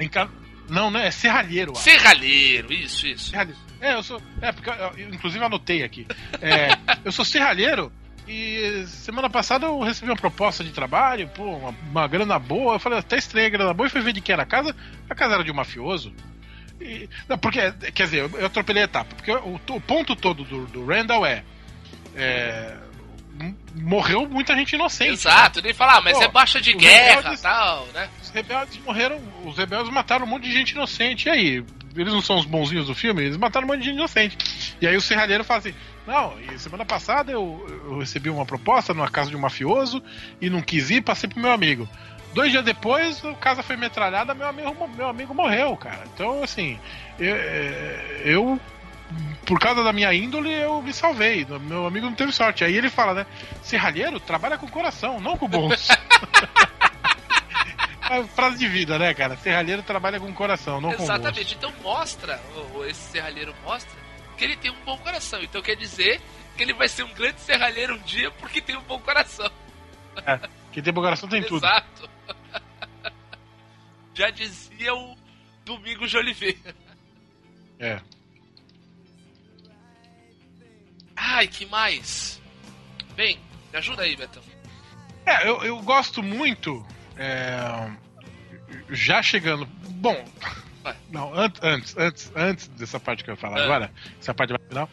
Enca- 0.00 0.28
Não, 0.68 0.90
não, 0.90 1.00
é 1.00 1.10
serralheiro. 1.10 1.74
Serralheiro, 1.76 2.72
isso, 2.72 3.06
isso. 3.06 3.30
Serralheiro. 3.30 3.58
É, 3.80 3.94
eu 3.94 4.02
sou. 4.02 4.20
É, 4.40 4.50
porque 4.50 4.70
eu, 4.70 4.74
eu, 4.74 5.08
inclusive 5.14 5.44
anotei 5.44 5.82
aqui. 5.82 6.06
É, 6.40 6.68
eu 7.04 7.12
sou 7.12 7.24
serralheiro 7.24 7.92
e 8.26 8.84
semana 8.86 9.28
passada 9.28 9.66
eu 9.66 9.78
recebi 9.80 10.10
uma 10.10 10.16
proposta 10.16 10.64
de 10.64 10.70
trabalho, 10.70 11.28
pô, 11.28 11.44
uma, 11.56 11.74
uma 11.90 12.08
grana 12.08 12.38
boa. 12.38 12.76
Eu 12.76 12.78
falei, 12.80 12.98
até 12.98 13.18
estranha 13.18 13.46
a 13.46 13.50
grana 13.50 13.74
boa 13.74 13.86
e 13.86 13.90
fui 13.90 14.00
ver 14.00 14.14
de 14.14 14.20
que 14.22 14.32
era 14.32 14.42
a 14.42 14.46
casa. 14.46 14.74
A 15.08 15.14
casa 15.14 15.34
era 15.34 15.44
de 15.44 15.50
um 15.50 15.54
mafioso. 15.54 16.14
E- 16.84 17.08
não, 17.28 17.38
porque, 17.38 17.72
quer 17.94 18.04
dizer, 18.04 18.18
eu, 18.18 18.30
eu 18.38 18.46
atropelei 18.46 18.82
a 18.82 18.84
etapa. 18.84 19.14
Porque 19.14 19.32
o, 19.32 19.54
o 19.70 19.80
ponto 19.80 20.14
todo 20.14 20.44
do, 20.44 20.66
do 20.66 20.84
Randall 20.86 21.24
é. 21.24 21.42
é, 22.14 22.76
morreu 23.74 24.28
muita 24.28 24.54
gente 24.54 24.74
inocente. 24.74 25.12
Exato, 25.12 25.60
nem 25.62 25.72
falar, 25.72 25.96
ah, 25.96 26.00
mas 26.00 26.16
Pô, 26.18 26.24
é 26.24 26.28
baixa 26.28 26.60
de 26.60 26.74
guerra 26.74 27.16
rebeldes- 27.16 27.40
tal, 27.40 27.86
né? 27.94 28.08
Os 28.22 28.30
rebeldes 28.30 28.78
morreram. 28.84 29.18
Os 29.44 29.56
rebeldes 29.56 29.92
mataram 29.92 30.24
um 30.24 30.28
monte 30.28 30.44
de 30.44 30.52
gente 30.52 30.70
inocente. 30.72 31.26
E 31.26 31.30
aí? 31.30 31.64
Eles 31.96 32.12
não 32.12 32.20
são 32.20 32.38
os 32.38 32.44
bonzinhos 32.44 32.88
do 32.88 32.94
filme? 32.94 33.22
Eles 33.22 33.36
mataram 33.36 33.66
um 33.66 33.70
monte 33.70 33.80
de 33.80 33.86
gente 33.86 33.96
inocente. 33.96 34.36
E 34.80 34.86
aí 34.86 34.96
o 34.96 35.00
serralheiro 35.00 35.44
fala 35.44 35.60
assim: 35.60 35.74
Não, 36.06 36.34
semana 36.58 36.84
passada 36.84 37.30
eu, 37.30 37.64
eu 37.84 37.98
recebi 37.98 38.28
uma 38.28 38.44
proposta 38.44 38.92
numa 38.92 39.08
casa 39.08 39.30
de 39.30 39.36
um 39.36 39.40
mafioso 39.40 40.02
e 40.40 40.50
não 40.50 40.60
quis 40.60 40.90
ir, 40.90 41.02
passei 41.02 41.28
pro 41.28 41.38
meu 41.40 41.52
amigo. 41.52 41.88
Dois 42.34 42.50
dias 42.50 42.64
depois, 42.64 43.24
a 43.24 43.32
casa 43.34 43.62
foi 43.62 43.76
metralhada, 43.76 44.34
meu 44.34 44.48
amigo, 44.48 44.88
meu 44.88 45.08
amigo 45.08 45.32
morreu, 45.34 45.76
cara. 45.76 46.02
Então, 46.12 46.42
assim, 46.42 46.78
eu, 47.18 47.36
eu 48.24 48.60
por 49.46 49.60
causa 49.60 49.84
da 49.84 49.92
minha 49.92 50.12
índole, 50.12 50.52
eu 50.52 50.82
me 50.82 50.92
salvei. 50.92 51.46
Meu 51.60 51.86
amigo 51.86 52.06
não 52.06 52.14
teve 52.14 52.32
sorte. 52.32 52.64
Aí 52.64 52.74
ele 52.76 52.90
fala, 52.90 53.14
né? 53.14 53.26
Serralheiro 53.62 54.18
trabalha 54.18 54.58
com 54.58 54.66
o 54.66 54.70
coração, 54.70 55.20
não 55.20 55.36
com 55.36 55.46
o 55.46 55.48
bolso. 55.48 55.92
É 58.10 58.22
frase 58.24 58.58
de 58.58 58.68
vida, 58.68 58.98
né, 58.98 59.14
cara? 59.14 59.34
Serralheiro 59.38 59.82
trabalha 59.82 60.20
com 60.20 60.26
o 60.28 60.32
coração, 60.34 60.78
não 60.78 60.90
com 60.92 61.02
o 61.04 61.06
bolso. 61.06 61.14
Exatamente. 61.14 61.54
Então 61.54 61.72
mostra, 61.82 62.38
o- 62.54 62.78
o- 62.78 62.84
esse 62.84 63.00
serralheiro 63.12 63.54
mostra 63.64 63.90
que 64.36 64.44
ele 64.44 64.56
tem 64.56 64.70
um 64.70 64.76
bom 64.84 64.98
coração. 64.98 65.42
Então 65.42 65.62
quer 65.62 65.74
dizer 65.74 66.20
que 66.54 66.62
ele 66.62 66.74
vai 66.74 66.86
ser 66.86 67.02
um 67.02 67.14
grande 67.14 67.40
serralheiro 67.40 67.94
um 67.94 68.02
dia 68.02 68.30
porque 68.32 68.60
tem 68.60 68.76
um 68.76 68.82
bom 68.82 68.98
coração. 69.00 69.50
Quem 70.70 70.82
tem 70.82 70.92
bom 70.92 71.00
coração 71.00 71.26
tem 71.28 71.42
tudo. 71.42 71.64
Exato. 71.66 72.10
Já 74.14 74.30
dizia 74.30 74.94
o 74.94 75.16
Domingos 75.64 76.10
de 76.10 76.16
Oliveira. 76.16 76.74
É. 77.78 78.00
Ai, 81.16 81.46
que 81.48 81.66
mais? 81.66 82.40
Bem, 83.16 83.38
me 83.72 83.78
ajuda 83.78 84.02
aí, 84.02 84.16
Betão. 84.16 84.42
É, 85.26 85.48
eu, 85.48 85.62
eu 85.64 85.80
gosto 85.82 86.22
muito. 86.22 86.84
é, 87.16 87.90
já 88.90 89.22
chegando. 89.22 89.66
Bom. 89.66 90.24
Vai. 90.82 90.96
Não, 91.10 91.32
antes, 91.34 91.60
antes, 91.62 91.96
antes, 91.96 92.32
antes 92.36 92.68
dessa 92.68 93.00
parte 93.00 93.24
que 93.24 93.30
eu 93.30 93.34
ia 93.34 93.40
falar 93.40 93.60
É. 93.60 93.64
agora, 93.64 93.90
essa 94.20 94.34
parte 94.34 94.54
final, 94.68 94.88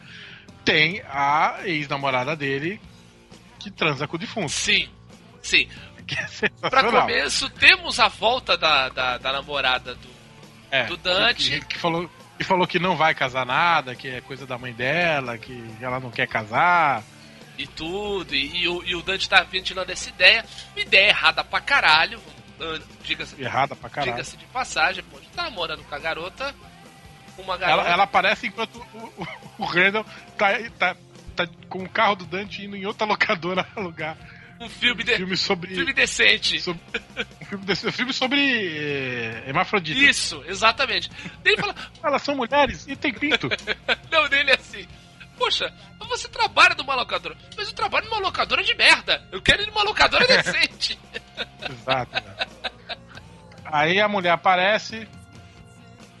tem 0.64 1.02
a 1.06 1.58
ex-namorada 1.64 2.34
dele 2.34 2.80
que 3.58 3.70
transa 3.70 4.08
com 4.08 4.16
o 4.16 4.18
defunto. 4.18 4.48
Sim, 4.50 4.88
sim. 5.42 5.68
É 6.42 6.70
Pra 6.70 6.84
começo, 6.84 7.48
temos 7.50 7.98
a 8.00 8.08
volta 8.08 8.56
da, 8.56 8.88
da, 8.88 9.18
da 9.18 9.32
namorada 9.32 9.94
do. 9.94 10.08
É, 10.70 10.84
do 10.86 10.96
Dante. 10.96 11.60
Que, 11.60 11.66
que 11.66 11.78
falou, 11.78 12.10
que 12.38 12.44
falou 12.44 12.66
que 12.66 12.78
não 12.78 12.96
vai 12.96 13.14
casar 13.14 13.44
nada, 13.44 13.94
que 13.94 14.08
é 14.08 14.20
coisa 14.20 14.46
da 14.46 14.56
mãe 14.58 14.72
dela, 14.72 15.36
que 15.38 15.62
ela 15.80 16.00
não 16.00 16.10
quer 16.10 16.26
casar. 16.26 17.02
e 17.58 17.66
tudo, 17.66 18.34
e, 18.34 18.62
e 18.62 18.68
o, 18.68 18.82
e 18.84 18.94
o 18.94 19.02
Dante 19.02 19.28
tá 19.28 19.42
ventilando 19.42 19.92
essa 19.92 20.08
ideia. 20.08 20.44
Uma 20.74 20.80
ideia 20.82 21.08
errada 21.08 21.44
pra 21.44 21.60
caralho, 21.60 22.18
diga-se 23.02 23.40
Errada 23.40 23.74
pra 23.76 23.90
caralho. 23.90 24.22
diga 24.22 24.36
de 24.36 24.46
passagem, 24.46 25.04
pô, 25.04 25.18
tá 25.34 25.44
namorando 25.44 25.84
com 25.84 25.94
a 25.94 25.98
garota, 25.98 26.54
uma 27.38 27.56
garota. 27.56 27.82
Ela, 27.82 27.92
ela 27.92 28.02
aparece 28.04 28.46
enquanto 28.46 28.76
o, 28.76 28.98
o, 29.22 29.28
o 29.58 29.64
Randall 29.64 30.06
tá, 30.36 30.48
tá, 30.78 30.96
tá 31.36 31.48
com 31.68 31.82
o 31.84 31.88
carro 31.88 32.16
do 32.16 32.26
Dante 32.26 32.64
indo 32.64 32.76
em 32.76 32.86
outra 32.86 33.06
locadora 33.06 33.66
alugar 33.76 34.16
um 34.62 34.68
filme, 34.68 35.02
de, 35.04 35.16
filme 35.16 35.36
sobre. 35.36 35.74
filme 35.74 35.92
decente. 35.92 36.60
sobre 36.60 36.80
um 36.92 37.46
filme, 37.46 37.64
um 37.72 37.92
filme 37.92 38.12
sobre 38.12 38.78
eh, 38.78 39.44
hermafrodita. 39.46 39.98
Isso, 39.98 40.42
exatamente. 40.46 41.10
Daí 41.42 41.54
ele 41.54 41.60
fala, 41.60 41.74
Elas 42.02 42.22
são 42.22 42.36
mulheres 42.36 42.86
e 42.86 42.96
tem 42.96 43.12
pinto. 43.12 43.48
não, 44.10 44.28
dele 44.28 44.50
é 44.50 44.54
assim. 44.54 44.86
Poxa, 45.36 45.72
mas 45.98 46.08
você 46.08 46.28
trabalha 46.28 46.74
numa 46.76 46.94
locadora. 46.94 47.36
Mas 47.56 47.68
eu 47.68 47.74
trabalho 47.74 48.06
numa 48.06 48.20
locadora 48.20 48.62
de 48.62 48.74
merda. 48.74 49.26
Eu 49.32 49.42
quero 49.42 49.62
ir 49.62 49.66
numa 49.66 49.82
locadora 49.82 50.24
decente. 50.28 50.98
Exato. 51.68 52.14
né? 52.14 52.46
Aí 53.64 54.00
a 54.00 54.08
mulher 54.08 54.30
aparece 54.30 55.08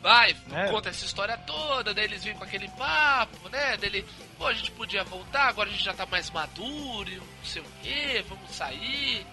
Vai, 0.02 0.34
É. 0.52 0.68
conta 0.68 0.88
essa 0.88 1.04
história 1.04 1.38
toda, 1.38 1.94
daí 1.94 2.04
eles 2.04 2.24
vêm 2.24 2.34
com 2.34 2.42
aquele 2.42 2.68
papo, 2.70 3.48
né? 3.48 3.76
Dele, 3.76 4.04
pô, 4.36 4.46
a 4.48 4.52
gente 4.52 4.70
podia 4.72 5.04
voltar, 5.04 5.48
agora 5.48 5.68
a 5.68 5.72
gente 5.72 5.84
já 5.84 5.94
tá 5.94 6.04
mais 6.06 6.28
maduro, 6.30 7.10
não 7.16 7.44
sei 7.44 7.62
o 7.62 7.66
que, 7.82 8.24
vamos 8.28 8.50
sair. 8.50 9.24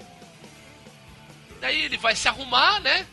Daí 1.60 1.86
ele 1.86 1.98
vai 1.98 2.16
se 2.16 2.28
arrumar, 2.28 2.80
né? 2.82 3.06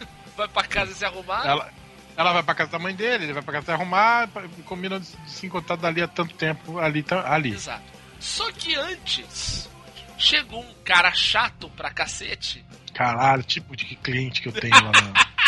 Vai 0.36 0.48
pra 0.48 0.62
casa 0.64 0.94
se 0.94 1.04
arrumar. 1.04 1.44
Ela, 1.46 1.70
ela 2.16 2.32
vai 2.32 2.42
pra 2.42 2.54
casa 2.54 2.70
da 2.70 2.78
mãe 2.78 2.94
dele, 2.94 3.24
ele 3.24 3.32
vai 3.34 3.42
pra 3.42 3.52
casa 3.54 3.66
se 3.66 3.72
arrumar, 3.72 4.26
combinam 4.64 4.98
de, 4.98 5.06
se 5.26 5.44
encontrar 5.46 5.76
dali 5.76 6.00
há 6.00 6.08
tanto 6.08 6.34
tempo, 6.34 6.78
ali. 6.78 7.04
ali. 7.26 7.52
Exato. 7.52 7.82
Só 8.18 8.50
que 8.52 8.74
antes, 8.74 9.68
chegou 10.16 10.62
um 10.62 10.74
cara 10.84 11.12
chato 11.12 11.68
pra 11.70 11.90
cacete. 11.90 12.64
Caralho, 12.94 13.42
tipo 13.42 13.76
de 13.76 13.84
cliente 13.96 14.40
que 14.40 14.48
eu 14.48 14.52
tenho 14.52 14.74
lá 14.82 14.92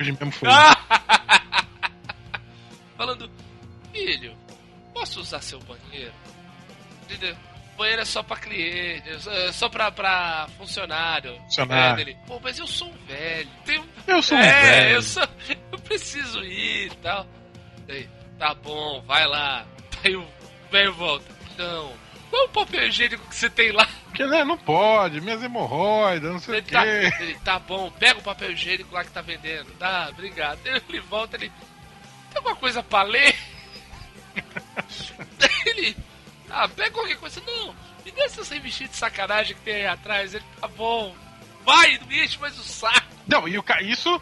Hoje 0.00 0.12
mesmo 0.12 0.32
foi. 0.32 0.48
falando: 2.96 3.30
Filho, 3.92 4.36
posso 4.94 5.20
usar 5.20 5.40
seu 5.42 5.58
banheiro? 5.60 6.12
Entendeu? 7.04 7.36
Banheiro 7.76 8.02
é 8.02 8.04
só 8.04 8.22
pra 8.22 8.36
cliente, 8.36 9.08
é 9.08 9.18
só- 9.18 9.32
é 9.32 9.52
só 9.52 9.68
pra, 9.68 9.90
pra 9.90 10.46
funcionário. 10.58 11.36
Funcionário. 11.44 12.00
É, 12.02 12.04
dele, 12.04 12.18
Pô, 12.26 12.38
mas 12.40 12.58
eu 12.58 12.66
sou 12.66 12.88
um 12.88 13.06
velho. 13.06 13.48
Tenho... 13.64 13.88
Eu 14.06 14.22
sou 14.22 14.36
um 14.36 14.40
é, 14.40 14.62
velho. 14.62 14.94
Eu, 14.96 15.02
sou... 15.02 15.22
eu 15.72 15.78
preciso 15.78 16.44
ir 16.44 16.86
e 16.92 16.96
tal. 16.96 17.26
Daí, 17.86 18.08
tá 18.38 18.54
bom, 18.54 19.00
vai 19.06 19.26
lá. 19.26 19.66
Daí 20.02 20.14
o 20.14 20.26
velho 20.70 20.92
volta. 20.94 21.24
Não. 21.56 21.92
Qual 22.28 22.44
o 22.44 22.48
papel 22.50 22.86
higiênico 22.88 23.26
que 23.28 23.34
você 23.34 23.48
tem 23.50 23.72
lá? 23.72 23.88
Né, 24.26 24.44
não 24.44 24.58
pode, 24.58 25.20
minhas 25.20 25.42
hemorroidas, 25.42 26.30
não 26.30 26.38
sei 26.38 26.56
Ele 26.56 26.66
o 26.66 26.70
tá, 26.70 26.82
quê. 26.82 27.12
ele, 27.20 27.34
tá 27.40 27.58
bom, 27.58 27.90
pega 27.92 28.18
o 28.18 28.22
papel 28.22 28.52
higiênico 28.52 28.94
lá 28.94 29.02
que 29.04 29.10
tá 29.10 29.20
vendendo. 29.20 29.70
Tá, 29.78 30.08
obrigado. 30.10 30.58
Ele 30.64 31.00
volta, 31.00 31.36
ele. 31.36 31.50
Tem 32.30 32.36
alguma 32.36 32.56
coisa 32.56 32.82
pra 32.82 33.02
ler? 33.02 33.34
Ele. 35.66 35.96
Ah, 36.48 36.68
pega 36.68 36.90
qualquer 36.90 37.16
coisa. 37.16 37.42
Não, 37.46 37.74
me 38.04 38.10
dá 38.12 38.24
essas 38.24 38.48
revistinhas 38.48 38.92
de 38.92 38.96
sacanagem 38.96 39.54
que 39.56 39.62
tem 39.62 39.74
aí 39.74 39.86
atrás. 39.86 40.34
Ele 40.34 40.44
tá 40.60 40.68
bom. 40.68 41.14
Vai, 41.64 41.98
não 41.98 42.06
me 42.06 42.24
enche 42.24 42.38
mais 42.38 42.58
o 42.58 42.62
saco. 42.62 43.06
Não, 43.26 43.46
e 43.46 43.58
o 43.58 43.64
isso 43.82 44.20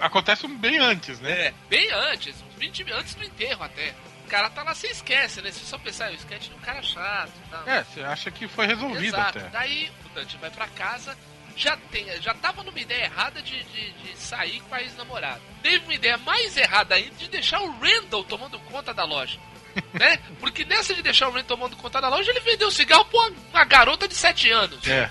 acontece 0.00 0.46
bem 0.46 0.78
antes, 0.78 1.20
né? 1.20 1.46
É, 1.46 1.54
bem 1.68 1.90
antes, 1.92 2.34
uns 2.42 2.54
20 2.58 2.84
minutos 2.84 3.02
antes 3.04 3.14
do 3.14 3.24
enterro 3.24 3.62
até. 3.64 3.94
O 4.28 4.30
cara 4.30 4.50
tá 4.50 4.62
lá, 4.62 4.74
você 4.74 4.88
esquece, 4.88 5.40
né? 5.40 5.50
Se 5.50 5.60
só 5.60 5.78
pensar, 5.78 6.10
o 6.10 6.14
sketch 6.14 6.48
de 6.48 6.54
um 6.54 6.58
cara 6.58 6.82
chato 6.82 7.32
e 7.46 7.48
tal. 7.48 7.66
É, 7.66 7.82
você 7.82 8.02
acha 8.02 8.30
que 8.30 8.46
foi 8.46 8.66
resolvido 8.66 9.16
Exato. 9.16 9.38
até. 9.38 9.48
Daí 9.48 9.90
o 10.04 10.08
Dante 10.10 10.36
vai 10.36 10.50
pra 10.50 10.68
casa, 10.68 11.16
já 11.56 11.78
tem, 11.90 12.04
já 12.20 12.34
tava 12.34 12.62
numa 12.62 12.78
ideia 12.78 13.04
errada 13.04 13.40
de, 13.40 13.64
de, 13.64 13.90
de 13.90 14.18
sair 14.18 14.60
com 14.60 14.74
a 14.74 14.82
ex-namorada. 14.82 15.40
Teve 15.62 15.82
uma 15.82 15.94
ideia 15.94 16.18
mais 16.18 16.54
errada 16.58 16.94
ainda 16.94 17.14
de 17.14 17.26
deixar 17.26 17.62
o 17.62 17.70
Randall 17.78 18.22
tomando 18.22 18.60
conta 18.60 18.92
da 18.92 19.04
loja. 19.04 19.40
né? 19.98 20.20
Porque 20.40 20.62
nessa 20.62 20.92
de 20.92 21.02
deixar 21.02 21.28
o 21.28 21.30
Randall 21.30 21.56
tomando 21.56 21.76
conta 21.78 21.98
da 21.98 22.10
loja, 22.10 22.30
ele 22.30 22.40
vendeu 22.40 22.70
cigarro 22.70 23.06
pra 23.06 23.20
uma, 23.20 23.30
uma 23.30 23.64
garota 23.64 24.06
de 24.06 24.14
7 24.14 24.50
anos. 24.50 24.86
É. 24.86 25.10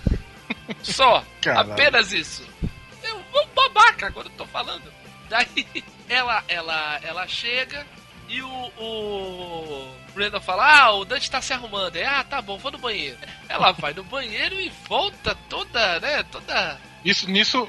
Só. 0.84 1.26
Caralho. 1.42 1.74
Apenas 1.74 2.14
isso. 2.14 2.48
É 3.02 3.12
um 3.16 3.48
babaca, 3.56 4.06
agora 4.06 4.28
eu 4.28 4.34
tô 4.34 4.46
falando. 4.46 4.94
Daí 5.28 5.66
ela, 6.08 6.44
ela, 6.48 7.00
ela 7.02 7.28
chega 7.28 7.84
e 8.28 8.42
o, 8.42 8.72
o 8.78 9.94
Randall 10.16 10.42
fala: 10.42 10.82
Ah, 10.82 10.92
o 10.94 11.06
Dante 11.06 11.30
tá 11.30 11.42
se 11.42 11.54
arrumando. 11.54 11.96
É, 11.96 12.06
ah, 12.06 12.24
tá 12.24 12.42
bom, 12.42 12.58
vou 12.58 12.72
no 12.72 12.78
banheiro. 12.78 13.18
Ela 13.48 13.72
vai 13.72 13.94
no 13.94 14.04
banheiro 14.04 14.60
e 14.60 14.70
volta 14.88 15.36
toda, 15.50 16.00
né? 16.00 16.24
Toda. 16.24 16.80
Isso, 17.06 17.30
nisso 17.30 17.68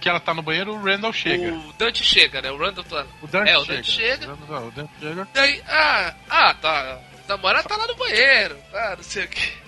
que 0.00 0.08
ela 0.08 0.20
tá 0.20 0.34
no 0.34 0.42
banheiro, 0.42 0.74
o 0.74 0.82
Randall 0.82 1.12
chega. 1.12 1.54
O 1.54 1.72
Dante 1.72 2.04
chega, 2.04 2.42
né? 2.42 2.50
O 2.50 2.58
Randall 2.58 2.84
tá. 2.84 3.06
O 3.22 3.26
Dante 3.26 3.50
é, 3.50 3.58
o 3.58 3.64
chega. 3.64 3.76
Dante 3.76 3.90
chega. 3.90 4.32
O 4.32 4.36
Dante, 4.36 4.52
o 4.52 4.70
Dante 4.70 4.90
chega. 5.00 5.28
Daí, 5.32 5.62
ah, 5.66 6.14
ah, 6.28 6.54
tá. 6.54 7.00
A 7.24 7.28
namorada 7.28 7.66
tá 7.66 7.76
lá 7.76 7.86
no 7.86 7.96
banheiro, 7.96 8.58
tá, 8.70 8.94
não 8.96 9.02
sei 9.02 9.24
o 9.24 9.28
que. 9.28 9.64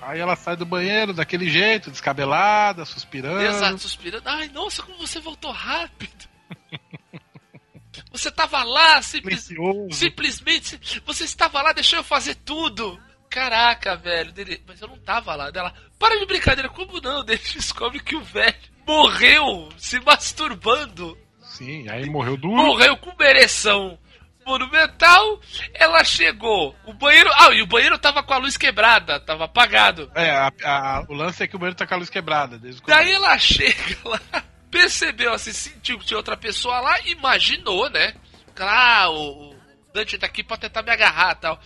Aí 0.00 0.20
ela 0.20 0.36
sai 0.36 0.56
do 0.56 0.64
banheiro 0.64 1.12
daquele 1.12 1.50
jeito, 1.50 1.90
descabelada, 1.90 2.84
suspirando. 2.84 3.42
Exato, 3.42 3.78
suspirando. 3.78 4.22
Ai, 4.26 4.48
nossa, 4.48 4.82
como 4.82 4.96
você 4.96 5.20
voltou 5.20 5.50
rápido. 5.50 6.26
Você 8.12 8.30
tava 8.30 8.62
lá, 8.64 9.00
simples, 9.02 9.48
simplesmente. 9.92 10.78
Você 11.06 11.24
estava 11.24 11.60
lá, 11.62 11.72
deixou 11.72 11.98
eu 11.98 12.04
fazer 12.04 12.34
tudo. 12.36 12.98
Caraca, 13.30 13.96
velho. 13.96 14.32
Dele, 14.32 14.62
mas 14.66 14.80
eu 14.80 14.88
não 14.88 14.98
tava 14.98 15.34
lá. 15.34 15.50
Dela, 15.50 15.72
para 15.98 16.18
de 16.18 16.26
brincadeira, 16.26 16.68
como 16.68 17.00
não? 17.00 17.24
Daí 17.24 17.36
ele 17.36 17.52
descobre 17.54 18.00
que 18.00 18.16
o 18.16 18.22
velho 18.22 18.54
morreu 18.86 19.68
se 19.76 20.00
masturbando. 20.00 21.16
Sim, 21.42 21.88
aí 21.88 22.06
morreu 22.08 22.36
duro. 22.36 22.56
Morreu 22.56 22.96
com 22.96 23.10
uma 23.10 23.26
ereção 23.26 23.98
monumental. 24.46 25.40
Ela 25.74 26.02
chegou. 26.04 26.74
O 26.86 26.92
banheiro. 26.94 27.30
Ah, 27.34 27.52
e 27.52 27.60
o 27.62 27.66
banheiro 27.66 27.98
tava 27.98 28.22
com 28.22 28.32
a 28.32 28.38
luz 28.38 28.56
quebrada, 28.56 29.20
tava 29.20 29.44
apagado. 29.44 30.10
É, 30.14 30.30
a- 30.30 30.52
a- 30.64 31.04
o 31.08 31.12
lance 31.14 31.42
é 31.42 31.46
que 31.46 31.54
o 31.56 31.58
banheiro 31.58 31.76
tá 31.76 31.86
com 31.86 31.94
a 31.94 31.98
luz 31.98 32.08
quebrada. 32.10 32.58
Desde 32.58 32.80
o 32.80 32.86
Daí 32.86 33.12
ela 33.12 33.36
chega 33.38 33.96
lá, 34.04 34.20
percebeu, 34.70 35.32
assim, 35.32 35.52
sentiu 35.52 35.98
que 35.98 36.06
tinha 36.06 36.16
outra 36.16 36.36
pessoa 36.36 36.80
lá, 36.80 37.00
imaginou, 37.06 37.88
né? 37.90 38.14
Ah, 38.58 39.08
o, 39.10 39.54
Dante 39.92 40.18
tá 40.18 40.26
aqui 40.26 40.42
pra 40.42 40.56
tentar 40.56 40.82
me 40.82 40.90
agarrar 40.90 41.32
e 41.36 41.40
tal. 41.40 41.60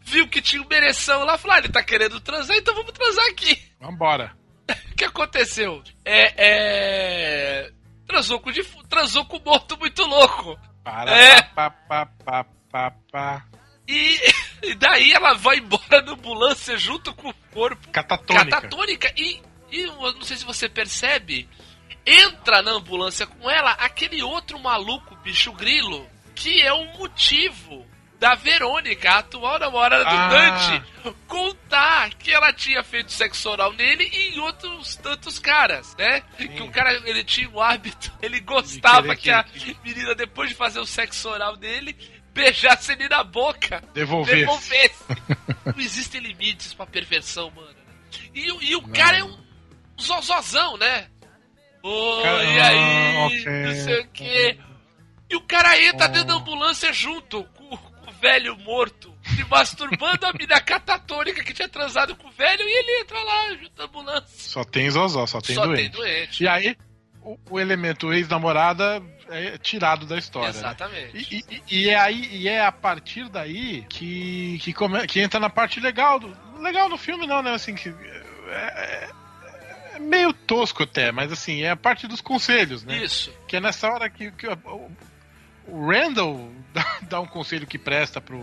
Viu 0.00 0.26
que 0.28 0.40
tinha 0.40 0.62
uma 0.62 0.74
ereção 0.74 1.24
lá, 1.24 1.36
falou, 1.36 1.56
ah, 1.56 1.58
ele 1.58 1.68
tá 1.68 1.82
querendo 1.82 2.20
transar, 2.20 2.56
então 2.56 2.74
vamos 2.74 2.92
transar 2.92 3.24
aqui. 3.26 3.60
Vambora. 3.80 4.32
O 4.92 4.94
que 4.98 5.04
aconteceu? 5.04 5.82
É, 6.04 6.34
é... 6.36 7.70
Transou 8.06 8.40
com, 8.40 8.50
o 8.50 8.52
defu- 8.52 8.82
transou 8.88 9.24
com 9.26 9.36
o 9.36 9.44
morto 9.44 9.78
muito 9.78 10.02
louco. 10.04 10.58
Para, 10.82 11.10
É. 11.16 11.40
pá, 11.42 11.70
pá, 11.70 12.06
pá, 12.24 12.44
pá, 12.70 12.92
pá. 13.12 13.46
E, 13.86 14.18
e 14.62 14.74
daí 14.74 15.12
ela 15.12 15.34
vai 15.34 15.58
embora 15.58 16.02
na 16.02 16.12
ambulância 16.12 16.76
junto 16.76 17.14
com 17.14 17.28
o 17.30 17.34
corpo. 17.52 17.88
Catatônica. 17.90 18.50
Catatônica. 18.50 19.12
E, 19.16 19.40
e 19.70 19.80
eu 19.82 19.94
não 20.14 20.22
sei 20.22 20.36
se 20.36 20.44
você 20.44 20.68
percebe, 20.68 21.48
entra 22.08 22.62
na 22.62 22.72
ambulância 22.72 23.26
com 23.26 23.50
ela 23.50 23.72
aquele 23.72 24.22
outro 24.22 24.58
maluco, 24.58 25.14
bicho 25.16 25.52
grilo, 25.52 26.08
que 26.34 26.62
é 26.62 26.72
o 26.72 26.84
motivo 26.98 27.86
da 28.18 28.34
Verônica, 28.34 29.08
a 29.10 29.18
atual 29.18 29.58
namorada 29.60 30.02
do 30.04 30.10
Ah. 30.10 30.28
Dante, 30.28 31.14
contar 31.28 32.10
que 32.14 32.32
ela 32.32 32.52
tinha 32.52 32.82
feito 32.82 33.12
sexo 33.12 33.48
oral 33.48 33.72
nele 33.74 34.10
e 34.12 34.34
em 34.34 34.40
outros 34.40 34.96
tantos 34.96 35.38
caras, 35.38 35.94
né? 35.96 36.20
Que 36.36 36.60
o 36.62 36.70
cara, 36.70 36.92
ele 37.08 37.22
tinha 37.22 37.48
um 37.48 37.60
hábito, 37.60 38.12
ele 38.20 38.40
gostava 38.40 39.14
querer 39.14 39.16
que 39.16 39.30
a 39.30 39.44
que- 39.44 39.76
menina, 39.84 40.14
depois 40.16 40.48
de 40.50 40.56
fazer 40.56 40.80
o 40.80 40.86
sexo 40.86 41.28
oral 41.28 41.56
dele, 41.56 41.96
beijasse 42.34 42.90
ele 42.92 43.08
na 43.08 43.22
boca 43.22 43.82
Devolver. 43.94 44.36
devolvesse. 44.36 45.04
não 45.66 45.78
existem 45.80 46.20
limites 46.20 46.74
pra 46.74 46.86
perversão, 46.86 47.50
mano. 47.52 47.76
E, 48.34 48.50
o- 48.50 48.62
e 48.62 48.74
o 48.74 48.82
cara 48.88 49.18
é 49.18 49.22
um 49.24 49.38
zozozão, 50.00 50.76
né? 50.76 51.08
Oi, 51.88 52.22
Cara- 52.22 52.44
e 52.44 52.60
aí? 52.60 53.16
Ah, 53.16 53.26
ok. 53.26 53.44
Não 53.64 53.74
sei 53.84 54.00
o 54.00 54.08
quê. 54.08 54.58
E 55.30 55.36
o 55.36 55.40
cara 55.42 55.80
entra 55.82 56.08
dentro 56.08 56.28
da 56.28 56.34
ambulância 56.34 56.92
junto 56.92 57.44
com, 57.44 57.76
com 57.76 58.10
o 58.10 58.14
velho 58.20 58.56
morto, 58.58 59.12
se 59.22 59.44
masturbando 59.44 60.26
a 60.26 60.32
mina 60.32 60.58
catatônica 60.62 61.44
que 61.44 61.52
tinha 61.52 61.68
transado 61.68 62.16
com 62.16 62.28
o 62.28 62.32
velho, 62.32 62.62
e 62.62 62.78
ele 62.78 63.00
entra 63.02 63.22
lá 63.22 63.48
junto 63.54 63.74
da 63.76 63.84
ambulância. 63.84 64.28
Só 64.28 64.64
tem 64.64 64.90
zozó, 64.90 65.26
só 65.26 65.40
tem 65.40 65.54
Só 65.54 65.66
doente. 65.66 65.80
tem 65.82 65.90
doente. 65.90 66.42
E 66.44 66.48
aí, 66.48 66.76
o, 67.22 67.38
o 67.50 67.60
elemento 67.60 68.10
ex-namorada 68.12 69.02
é 69.28 69.58
tirado 69.58 70.06
da 70.06 70.16
história. 70.16 70.48
né? 70.52 70.58
Exatamente. 70.58 71.34
E, 71.34 71.44
e- 71.54 71.62
e 71.84 71.90
é 71.90 71.98
aí, 71.98 72.28
e 72.34 72.48
é 72.48 72.64
a 72.64 72.72
partir 72.72 73.28
daí 73.28 73.84
que, 73.88 74.58
que, 74.62 74.72
come- 74.72 75.06
que 75.06 75.20
entra 75.20 75.38
na 75.38 75.50
parte 75.50 75.78
legal 75.80 76.18
do. 76.18 76.34
Legal 76.58 76.88
do 76.88 76.96
filme, 76.96 77.26
não, 77.26 77.42
né? 77.42 77.52
Assim, 77.52 77.74
que. 77.74 77.90
É, 77.90 79.10
é- 79.98 80.02
meio 80.02 80.32
tosco 80.32 80.82
até, 80.82 81.10
mas 81.12 81.30
assim, 81.32 81.62
é 81.62 81.70
a 81.70 81.76
parte 81.76 82.06
dos 82.06 82.20
conselhos, 82.20 82.82
né? 82.84 82.98
Isso. 83.04 83.32
Que 83.46 83.56
é 83.56 83.60
nessa 83.60 83.88
hora 83.88 84.08
que, 84.08 84.30
que 84.32 84.46
o, 84.46 84.90
o 85.66 85.86
Randall 85.90 86.50
dá, 86.72 86.98
dá 87.02 87.20
um 87.20 87.26
conselho 87.26 87.66
que 87.66 87.78
presta 87.78 88.20
pro, 88.20 88.40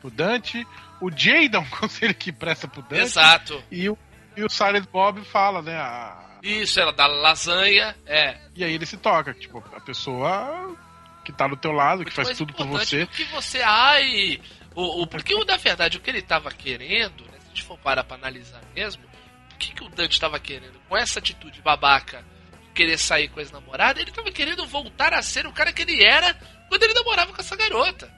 pro 0.00 0.10
Dante, 0.10 0.66
o 1.00 1.10
Jay 1.10 1.48
dá 1.48 1.60
um 1.60 1.68
conselho 1.70 2.14
que 2.14 2.32
presta 2.32 2.66
pro 2.68 2.82
Dante, 2.82 3.02
Exato. 3.02 3.62
e 3.70 3.88
o, 3.88 3.98
e 4.36 4.42
o 4.44 4.48
Silent 4.50 4.86
Bob 4.90 5.22
fala, 5.24 5.62
né? 5.62 5.76
a- 5.76 6.18
Isso, 6.42 6.80
ela 6.80 6.92
dá 6.92 7.06
lasanha, 7.06 7.94
é. 8.06 8.36
e 8.56 8.64
aí 8.64 8.72
ele 8.74 8.86
se 8.86 8.96
toca, 8.96 9.32
tipo, 9.34 9.62
a 9.76 9.80
pessoa 9.80 10.76
que 11.24 11.32
tá 11.32 11.46
do 11.46 11.56
teu 11.56 11.70
lado, 11.70 11.98
que 12.00 12.06
Muito 12.06 12.14
faz 12.16 12.28
mais 12.28 12.38
tudo 12.38 12.52
por 12.52 12.66
você. 12.66 13.06
que 13.06 13.22
você, 13.26 13.62
ai. 13.62 14.40
O, 14.74 15.02
o, 15.02 15.06
porque, 15.06 15.34
na 15.44 15.56
verdade, 15.56 15.98
o 15.98 16.00
que 16.00 16.10
ele 16.10 16.22
tava 16.22 16.50
querendo, 16.50 17.22
né, 17.26 17.32
se 17.38 17.44
a 17.44 17.48
gente 17.50 17.62
for 17.62 17.78
parar 17.78 18.02
pra 18.02 18.16
analisar 18.16 18.60
mesmo, 18.74 19.04
o 19.52 19.56
que, 19.58 19.74
que 19.74 19.84
o 19.84 19.88
Dante 19.88 20.20
tava 20.20 20.38
querendo? 20.38 20.80
Com 20.88 20.96
essa 20.96 21.18
atitude 21.18 21.60
babaca, 21.62 22.24
de 22.62 22.68
querer 22.70 22.98
sair 22.98 23.28
com 23.28 23.38
a 23.38 23.42
ex-namorada, 23.42 24.00
ele 24.00 24.10
tava 24.10 24.30
querendo 24.30 24.66
voltar 24.66 25.12
a 25.12 25.22
ser 25.22 25.46
o 25.46 25.52
cara 25.52 25.72
que 25.72 25.82
ele 25.82 26.04
era 26.04 26.34
quando 26.68 26.82
ele 26.82 26.94
namorava 26.94 27.32
com 27.32 27.40
essa 27.40 27.56
garota. 27.56 28.12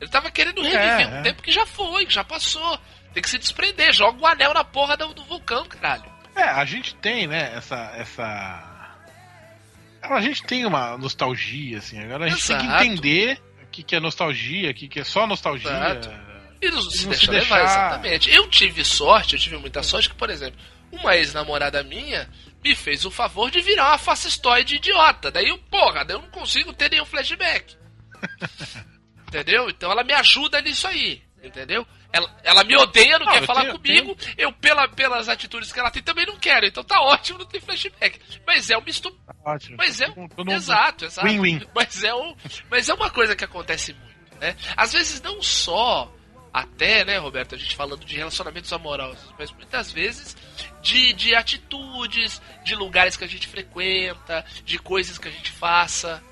Ele 0.00 0.10
tava 0.10 0.30
querendo 0.30 0.62
reviver 0.62 1.08
um 1.08 1.18
é. 1.18 1.22
tempo 1.22 1.42
que 1.42 1.52
já 1.52 1.64
foi, 1.64 2.06
que 2.06 2.12
já 2.12 2.24
passou. 2.24 2.78
Tem 3.14 3.22
que 3.22 3.28
se 3.28 3.38
desprender, 3.38 3.92
joga 3.92 4.20
o 4.20 4.26
anel 4.26 4.52
na 4.52 4.64
porra 4.64 4.96
do, 4.96 5.14
do 5.14 5.24
vulcão, 5.24 5.64
caralho. 5.66 6.10
É, 6.34 6.42
a 6.42 6.64
gente 6.64 6.94
tem, 6.96 7.26
né, 7.26 7.52
essa. 7.54 7.76
essa 7.96 8.96
A 10.02 10.20
gente 10.20 10.42
tem 10.42 10.64
uma 10.64 10.96
nostalgia, 10.96 11.78
assim. 11.78 12.02
Agora 12.02 12.24
a 12.24 12.28
gente 12.28 12.46
tem 12.46 12.58
que 12.58 12.64
Exato. 12.64 12.84
entender 12.84 13.42
o 13.62 13.66
que, 13.66 13.82
que 13.82 13.94
é 13.94 14.00
nostalgia, 14.00 14.70
o 14.70 14.74
que, 14.74 14.88
que 14.88 15.00
é 15.00 15.04
só 15.04 15.26
nostalgia. 15.26 15.70
Exato. 15.70 16.31
E 16.62 16.70
não 16.70 16.80
se 16.82 17.02
não 17.02 17.10
deixa 17.10 17.26
se 17.26 17.30
levar, 17.30 17.58
deixar- 17.58 17.64
exatamente. 17.88 18.30
Eu 18.30 18.48
tive 18.48 18.84
sorte, 18.84 19.34
eu 19.34 19.40
tive 19.40 19.56
muita 19.58 19.82
sorte 19.82 20.08
que, 20.08 20.14
por 20.14 20.30
exemplo, 20.30 20.58
uma 20.92 21.16
ex-namorada 21.16 21.82
minha 21.82 22.28
me 22.64 22.74
fez 22.76 23.04
o 23.04 23.10
favor 23.10 23.50
de 23.50 23.60
virar 23.60 23.88
uma 23.90 23.98
fascistoide 23.98 24.76
idiota. 24.76 25.30
Daí 25.30 25.48
eu, 25.48 25.58
porra, 25.58 26.04
daí 26.04 26.16
eu 26.16 26.22
não 26.22 26.30
consigo 26.30 26.72
ter 26.72 26.90
nenhum 26.90 27.04
flashback. 27.04 27.76
entendeu? 29.28 29.68
Então 29.68 29.90
ela 29.90 30.04
me 30.04 30.12
ajuda 30.12 30.60
nisso 30.60 30.86
aí, 30.86 31.22
entendeu? 31.42 31.86
Ela, 32.12 32.40
ela 32.44 32.62
me 32.62 32.76
odeia, 32.76 33.18
não 33.18 33.24
Não, 33.26 33.32
quer 33.32 33.46
falar 33.46 33.62
tenho- 33.62 33.74
comigo. 33.78 34.16
Eu, 34.36 34.52
pela, 34.52 34.86
pelas 34.86 35.28
atitudes 35.30 35.72
que 35.72 35.80
ela 35.80 35.90
tem, 35.90 36.02
também 36.02 36.26
não 36.26 36.36
quero. 36.36 36.66
Então 36.66 36.84
tá 36.84 37.00
ótimo, 37.00 37.38
não 37.38 37.46
tem 37.46 37.58
flashback. 37.60 38.20
Mas 38.46 38.68
é 38.70 38.76
uma 38.76 38.88
estu... 38.88 39.18
Ótimo. 39.44 39.76
Mas 39.78 40.00
é. 40.00 40.08
Mundo- 40.08 40.52
Exato, 40.52 41.06
exato. 41.06 41.26
Win-win. 41.26 41.66
Mas 41.74 42.04
é, 42.04 42.14
um, 42.14 42.36
mas 42.70 42.88
é 42.90 42.94
uma 42.94 43.08
coisa 43.10 43.34
que 43.34 43.44
acontece 43.44 43.94
muito, 43.94 44.36
né? 44.38 44.54
Às 44.76 44.92
vezes 44.92 45.22
não 45.22 45.40
só, 45.42 46.12
até, 46.52 47.04
né, 47.04 47.16
Roberto, 47.16 47.54
a 47.54 47.58
gente 47.58 47.74
falando 47.74 48.04
de 48.04 48.14
relacionamentos 48.14 48.72
amorosos, 48.72 49.32
mas 49.38 49.50
muitas 49.52 49.90
vezes 49.90 50.36
de, 50.82 51.12
de 51.14 51.34
atitudes, 51.34 52.42
de 52.62 52.74
lugares 52.74 53.16
que 53.16 53.24
a 53.24 53.28
gente 53.28 53.48
frequenta, 53.48 54.44
de 54.64 54.78
coisas 54.78 55.16
que 55.16 55.28
a 55.28 55.30
gente 55.30 55.50
faça, 55.50 56.22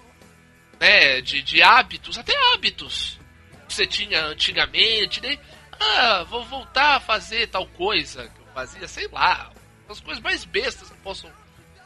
né? 0.79 1.21
De, 1.21 1.43
de 1.43 1.63
hábitos, 1.63 2.19
até 2.19 2.35
hábitos 2.53 3.19
que 3.67 3.75
você 3.75 3.87
tinha 3.87 4.25
antigamente, 4.27 5.23
né? 5.23 5.39
Ah, 5.79 6.25
vou 6.29 6.45
voltar 6.45 6.97
a 6.97 7.01
fazer 7.01 7.47
tal 7.47 7.67
coisa 7.67 8.29
que 8.29 8.41
eu 8.41 8.47
fazia, 8.53 8.87
sei 8.89 9.09
lá, 9.09 9.51
as 9.89 10.01
coisas 10.01 10.23
mais 10.23 10.45
bestas 10.45 10.91
que 10.91 10.97
possam 10.99 11.31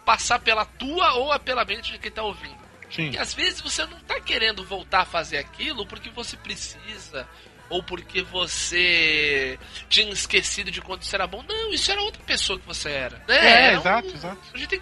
passar 0.04 0.38
pela 0.38 0.64
tua 0.64 1.14
ou 1.14 1.38
pela 1.38 1.64
mente 1.64 1.92
de 1.92 1.98
quem 1.98 2.10
tá 2.10 2.22
ouvindo. 2.22 2.64
Sim. 2.90 3.10
E 3.10 3.18
às 3.18 3.32
vezes 3.34 3.60
você 3.60 3.86
não 3.86 3.98
tá 4.00 4.20
querendo 4.20 4.64
voltar 4.64 5.00
a 5.00 5.06
fazer 5.06 5.38
aquilo 5.38 5.86
porque 5.86 6.10
você 6.10 6.36
precisa, 6.36 7.28
ou 7.74 7.82
porque 7.82 8.22
você 8.22 9.58
tinha 9.88 10.08
esquecido 10.12 10.70
de 10.70 10.80
quando 10.80 11.02
isso 11.02 11.14
era 11.14 11.26
bom. 11.26 11.42
Não, 11.48 11.72
isso 11.72 11.90
era 11.90 12.00
outra 12.02 12.22
pessoa 12.22 12.56
que 12.58 12.64
você 12.66 12.88
era. 12.90 13.18
Né? 13.26 13.36
É, 13.36 13.62
Era 13.66 13.76
um- 13.76 13.80
exato, 13.80 14.08
exato. 14.14 14.40
A 14.54 14.56
gente 14.58 14.68
tem 14.68 14.80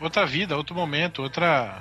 Outra 0.00 0.26
vida, 0.26 0.56
outro 0.56 0.74
momento, 0.74 1.22
outra. 1.22 1.80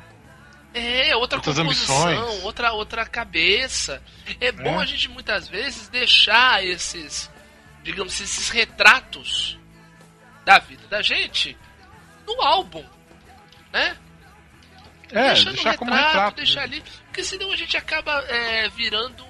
É, 0.74 1.14
outra 1.16 1.40
Outras 1.40 1.58
composição, 1.58 2.08
ambições. 2.08 2.44
outra, 2.44 2.72
outra 2.72 3.06
cabeça. 3.06 4.02
É 4.40 4.52
bom 4.52 4.80
É. 4.80 4.84
a 4.84 4.86
gente 4.86 5.10
muitas 5.10 5.48
vezes 5.50 5.90
deixar 5.90 6.64
esses, 6.64 7.30
digamos, 7.84 8.22
esses 8.22 8.48
retratos 8.50 9.58
da 10.46 10.60
vida 10.60 10.88
da 10.88 11.02
gente 11.02 11.58
no 12.28 12.40
álbum, 12.42 12.86
né? 13.74 13.98
É, 15.12 15.34
deixar 15.34 15.76
como 15.78 15.92
retrato, 15.92 16.08
retrato. 16.14 16.36
deixar 16.38 16.62
ali, 16.62 16.82
porque 17.08 17.24
senão 17.24 17.52
a 17.52 17.56
gente 17.58 17.76
acaba 17.76 18.24
é, 18.30 18.70
virando 18.70 19.26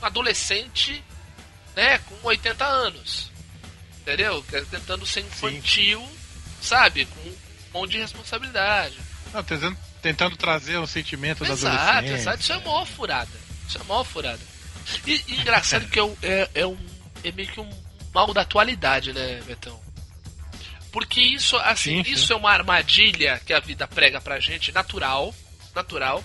um 0.00 0.04
adolescente, 0.06 1.02
né, 1.76 1.98
com 1.98 2.14
80 2.22 2.64
anos, 2.64 3.30
entendeu? 4.00 4.44
É 4.52 4.60
Tentando 4.62 5.04
ser 5.06 5.20
infantil, 5.20 6.06
sabe, 6.60 7.04
com 7.06 7.20
um 7.28 7.34
monte 7.72 7.92
de 7.92 7.98
responsabilidade. 7.98 8.96
Não, 9.32 9.42
tentando, 9.44 9.76
tentando 10.00 10.36
trazer 10.36 10.78
o 10.78 10.86
sentimento 10.86 11.44
da 11.44 11.52
Exato, 11.52 11.76
adolescência. 11.76 12.14
exato. 12.22 12.40
Isso 12.40 12.52
é 12.52 12.58
mó 12.60 12.84
furada. 12.84 13.30
Isso 13.68 13.78
é 13.78 13.84
mó 13.84 14.02
furada. 14.04 14.40
E, 15.06 15.22
e 15.28 15.40
engraçado 15.40 15.86
que 15.90 16.00
é, 16.22 16.48
é 16.54 16.66
um. 16.66 16.78
É 17.22 17.32
meio 17.32 17.48
que 17.48 17.60
um 17.60 17.68
mal 18.14 18.32
da 18.32 18.40
atualidade, 18.42 19.12
né, 19.12 19.40
Betão? 19.46 19.78
Porque 20.90 21.20
isso, 21.20 21.56
assim, 21.58 21.98
Sim, 21.98 22.04
sim. 22.04 22.10
isso 22.12 22.32
é 22.32 22.36
uma 22.36 22.50
armadilha 22.50 23.40
que 23.44 23.52
a 23.52 23.60
vida 23.60 23.86
prega 23.86 24.20
pra 24.20 24.40
gente, 24.40 24.72
natural. 24.72 25.34
Natural. 25.74 26.24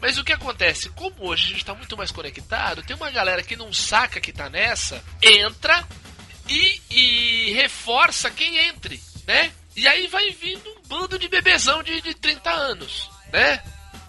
Mas 0.00 0.18
o 0.18 0.24
que 0.24 0.32
acontece? 0.32 0.88
Como 0.90 1.14
hoje 1.28 1.46
a 1.46 1.48
gente 1.50 1.64
tá 1.64 1.74
muito 1.74 1.96
mais 1.96 2.10
conectado, 2.10 2.82
tem 2.82 2.96
uma 2.96 3.10
galera 3.10 3.42
que 3.42 3.56
não 3.56 3.72
saca 3.72 4.20
que 4.20 4.32
tá 4.32 4.48
nessa, 4.50 5.02
entra 5.22 5.86
e, 6.48 6.80
e 6.90 7.52
reforça 7.54 8.30
quem 8.30 8.56
entre, 8.58 9.00
né? 9.26 9.52
E 9.76 9.86
aí 9.86 10.06
vai 10.08 10.30
vindo 10.30 10.68
um 10.70 10.82
bando 10.88 11.18
de 11.18 11.28
bebezão 11.28 11.82
de, 11.82 12.00
de 12.00 12.14
30 12.14 12.50
anos, 12.50 13.08
né? 13.32 13.62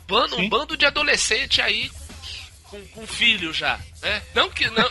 Bando, 0.07 0.37
um 0.37 0.49
bando 0.49 0.75
de 0.75 0.85
adolescente 0.85 1.61
aí 1.61 1.89
com, 2.63 2.83
com 2.87 3.05
filho 3.07 3.53
já, 3.53 3.79
né? 4.01 4.21
Não 4.33 4.49
que 4.49 4.67
não, 4.71 4.89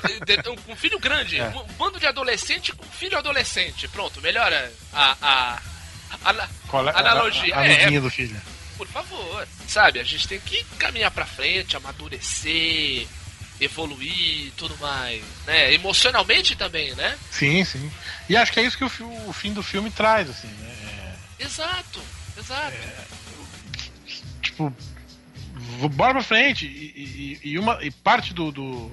com 0.64 0.76
filho 0.76 0.98
grande, 0.98 1.38
É. 1.40 1.48
um 1.48 1.64
bando 1.74 1.98
de 1.98 2.06
adolescente 2.06 2.72
com 2.72 2.84
filho 2.86 3.18
adolescente. 3.18 3.88
Pronto, 3.88 4.20
melhora 4.20 4.72
a, 4.92 5.16
a, 5.20 5.60
a- 6.24 6.48
Qual 6.68 6.88
é- 6.88 6.92
Analogia, 6.96 7.54
A, 7.56 7.60
a, 7.60 7.66
é. 7.66 7.74
amiguinha 7.76 8.00
do 8.00 8.10
filho. 8.10 8.40
Por 8.80 8.86
favor, 8.88 9.46
sabe? 9.68 10.00
A 10.00 10.02
gente 10.04 10.26
tem 10.26 10.40
que 10.40 10.64
caminhar 10.78 11.10
pra 11.10 11.26
frente, 11.26 11.76
amadurecer, 11.76 13.06
evoluir, 13.60 14.46
e 14.46 14.52
tudo 14.56 14.74
mais, 14.78 15.22
né? 15.46 15.74
Emocionalmente 15.74 16.56
também, 16.56 16.94
né? 16.94 17.14
Sim, 17.30 17.62
sim. 17.62 17.92
E 18.26 18.34
acho 18.38 18.50
que 18.50 18.58
é 18.58 18.62
isso 18.62 18.78
que 18.78 18.84
o, 18.84 19.28
o 19.28 19.32
fim 19.34 19.52
do 19.52 19.62
filme 19.62 19.90
traz, 19.90 20.30
assim, 20.30 20.48
né? 20.48 21.14
Exato, 21.38 22.00
exato. 22.38 22.74
É. 22.74 23.04
tipo, 24.40 24.74
bora 25.92 26.14
pra 26.14 26.22
frente. 26.22 26.64
E, 26.66 27.38
e- 27.44 27.50
e 27.50 27.58
uma, 27.58 27.84
e 27.84 27.90
parte 27.90 28.32
do, 28.32 28.50
do- 28.50 28.90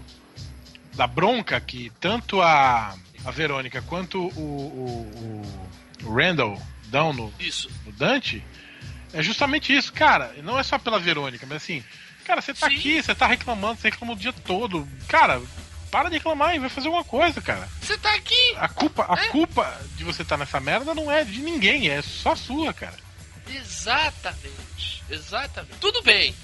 da 0.95 1.07
bronca 1.07 1.61
que 1.61 1.93
tanto 2.01 2.41
a, 2.41 2.93
a 3.23 3.31
Verônica 3.31 3.81
quanto 3.83 4.19
o, 4.19 4.41
o, 4.41 5.41
o- 6.03 6.13
Randall 6.13 6.61
dão 6.87 7.13
no, 7.13 7.33
no 7.85 7.91
Dante 7.93 8.43
é 9.19 9.23
justamente 9.23 9.75
isso, 9.75 9.91
cara. 9.93 10.33
Não 10.43 10.57
é 10.59 10.63
só 10.63 10.77
pela 10.77 10.99
Verônica, 10.99 11.45
mas 11.47 11.57
assim, 11.63 11.83
cara, 12.25 12.41
você 12.41 12.53
tá 12.53 12.67
Sim. 12.69 12.75
aqui, 12.75 13.01
você 13.01 13.15
tá 13.15 13.27
reclamando, 13.27 13.79
você 13.79 13.89
reclama 13.89 14.13
o 14.13 14.17
dia 14.17 14.33
todo. 14.33 14.87
Cara, 15.07 15.41
para 15.91 16.09
de 16.09 16.15
reclamar 16.17 16.55
e 16.55 16.59
vai 16.59 16.69
fazer 16.69 16.87
alguma 16.87 17.03
coisa, 17.03 17.41
cara. 17.41 17.67
Você 17.81 17.97
tá 17.97 18.13
aqui. 18.13 18.53
A 18.57 18.67
culpa, 18.67 19.05
a 19.09 19.23
É. 19.23 19.27
culpa 19.29 19.81
de 19.95 20.03
você 20.03 20.21
estar 20.21 20.37
nessa 20.37 20.59
merda 20.59 20.93
não 20.93 21.11
é 21.11 21.23
de 21.23 21.39
ninguém, 21.39 21.89
é 21.89 22.01
só 22.01 22.35
sua, 22.35 22.73
cara. 22.73 22.97
Exatamente. 23.49 25.03
Exatamente. 25.09 25.77
Tudo 25.79 26.01
bem. 26.01 26.35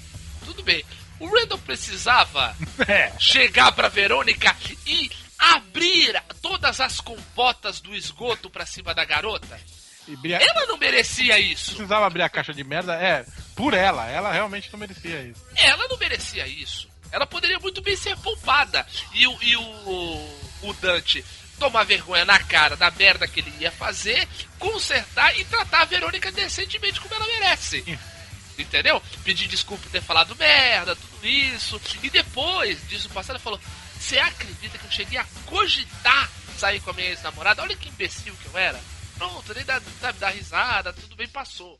Tudo 0.44 0.62
bem. 0.62 0.84
O 1.20 1.26
Randall 1.26 1.58
precisava 1.58 2.56
É. 2.88 3.12
chegar 3.18 3.72
pra 3.72 3.88
Verônica 3.88 4.54
e 4.86 5.10
abrir 5.38 6.20
todas 6.40 6.80
as 6.80 7.00
compotas 7.00 7.80
do 7.80 7.94
esgoto 7.94 8.48
pra 8.48 8.64
cima 8.66 8.94
da 8.94 9.04
garota. 9.04 9.60
Bria- 10.18 10.38
Ela 10.38 10.66
não 10.66 10.76
merecia 10.76 11.38
isso. 11.38 11.72
precisava 11.72 12.06
abrir 12.06 12.22
a 12.22 12.28
caixa 12.28 12.52
de 12.52 12.62
merda, 12.64 12.94
é, 12.94 13.24
por 13.56 13.72
ela, 13.74 14.06
ela 14.08 14.32
realmente 14.32 14.70
não 14.72 14.78
merecia 14.78 15.22
isso. 15.22 15.42
Ela 15.56 15.88
não 15.88 15.96
merecia 15.96 16.46
isso. 16.46 16.88
Ela 17.10 17.26
poderia 17.26 17.58
muito 17.58 17.80
bem 17.80 17.96
ser 17.96 18.16
poupada. 18.18 18.86
E 19.12 19.26
o, 19.26 19.38
e 19.42 19.56
o, 19.56 20.38
o 20.62 20.72
Dante 20.80 21.24
tomar 21.58 21.84
vergonha 21.84 22.24
na 22.24 22.38
cara 22.40 22.76
da 22.76 22.90
merda 22.90 23.28
que 23.28 23.38
ele 23.40 23.52
ia 23.60 23.70
fazer, 23.70 24.28
consertar 24.58 25.38
e 25.38 25.44
tratar 25.44 25.82
a 25.82 25.84
Verônica 25.84 26.32
decentemente 26.32 27.00
como 27.00 27.14
ela 27.14 27.26
merece. 27.26 27.84
Entendeu? 28.58 29.00
Pedir 29.24 29.48
desculpa 29.48 29.82
por 29.84 29.90
ter 29.92 30.02
falado 30.02 30.36
merda, 30.36 30.94
tudo 30.94 31.26
isso. 31.26 31.80
E 32.02 32.10
depois 32.10 32.86
disso 32.88 33.08
passado, 33.10 33.36
ele 33.36 33.42
falou: 33.42 33.60
Você 33.98 34.18
acredita 34.18 34.78
que 34.78 34.84
eu 34.84 34.90
cheguei 34.92 35.18
a 35.18 35.24
cogitar 35.46 36.30
sair 36.58 36.80
com 36.80 36.90
a 36.90 36.92
minha 36.92 37.08
ex-namorada? 37.08 37.62
Olha 37.62 37.76
que 37.76 37.88
imbecil 37.88 38.34
que 38.42 38.46
eu 38.46 38.58
era. 38.58 38.80
Pronto, 39.18 39.54
nem 39.54 39.64
dá, 39.64 39.80
sabe, 40.00 40.18
dá 40.18 40.28
risada, 40.30 40.92
tudo 40.92 41.16
bem, 41.16 41.28
passou. 41.28 41.78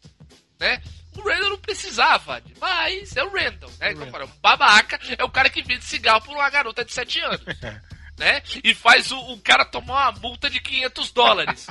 Né? 0.60 0.80
O 1.16 1.20
Randall 1.20 1.50
não 1.50 1.58
precisava, 1.58 2.42
mas 2.60 3.16
é 3.16 3.22
o 3.24 3.28
Randall, 3.32 3.70
né? 3.78 3.92
Então, 3.92 4.04
Randall. 4.04 4.10
para, 4.10 4.24
o 4.24 4.28
babaca 4.40 4.98
é 5.18 5.24
o 5.24 5.30
cara 5.30 5.50
que 5.50 5.62
vende 5.62 5.84
cigarro 5.84 6.22
por 6.22 6.34
uma 6.34 6.48
garota 6.50 6.84
de 6.84 6.92
7 6.92 7.20
anos. 7.20 7.40
né? 8.18 8.42
E 8.62 8.74
faz 8.74 9.10
o, 9.10 9.18
o 9.32 9.40
cara 9.40 9.64
tomar 9.64 10.10
uma 10.10 10.20
multa 10.20 10.48
de 10.48 10.60
500 10.60 11.12
dólares. 11.12 11.66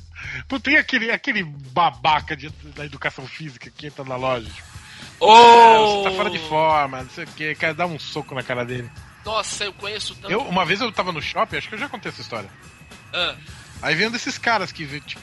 Pô, 0.48 0.58
tem 0.60 0.76
aquele, 0.76 1.10
aquele 1.10 1.42
babaca 1.44 2.36
de- 2.36 2.50
da 2.74 2.84
educação 2.84 3.26
física 3.26 3.70
que 3.70 3.86
entra 3.86 4.04
na 4.04 4.16
loja. 4.16 4.48
Tipo, 4.50 4.76
Oh! 5.18 6.02
Você 6.02 6.10
tá 6.10 6.16
fora 6.16 6.30
de 6.30 6.38
forma, 6.40 7.02
não 7.02 7.10
sei 7.10 7.24
o 7.24 7.28
que, 7.28 7.54
quer 7.54 7.72
dar 7.72 7.86
um 7.86 7.98
soco 7.98 8.34
na 8.34 8.42
cara 8.42 8.64
dele. 8.64 8.90
Nossa, 9.24 9.64
eu 9.64 9.72
conheço 9.72 10.14
tanto. 10.14 10.30
Eu, 10.30 10.42
uma 10.42 10.64
vez 10.64 10.80
eu 10.80 10.92
tava 10.92 11.10
no 11.10 11.22
shopping, 11.22 11.56
acho 11.56 11.68
que 11.68 11.74
eu 11.74 11.78
já 11.78 11.88
contei 11.88 12.10
essa 12.12 12.20
história. 12.20 12.50
Ah, 13.12 13.34
Aí 13.82 13.94
veio 13.94 14.08
um 14.08 14.12
desses 14.12 14.38
caras 14.38 14.72
que 14.72 14.86
tipo, 15.00 15.20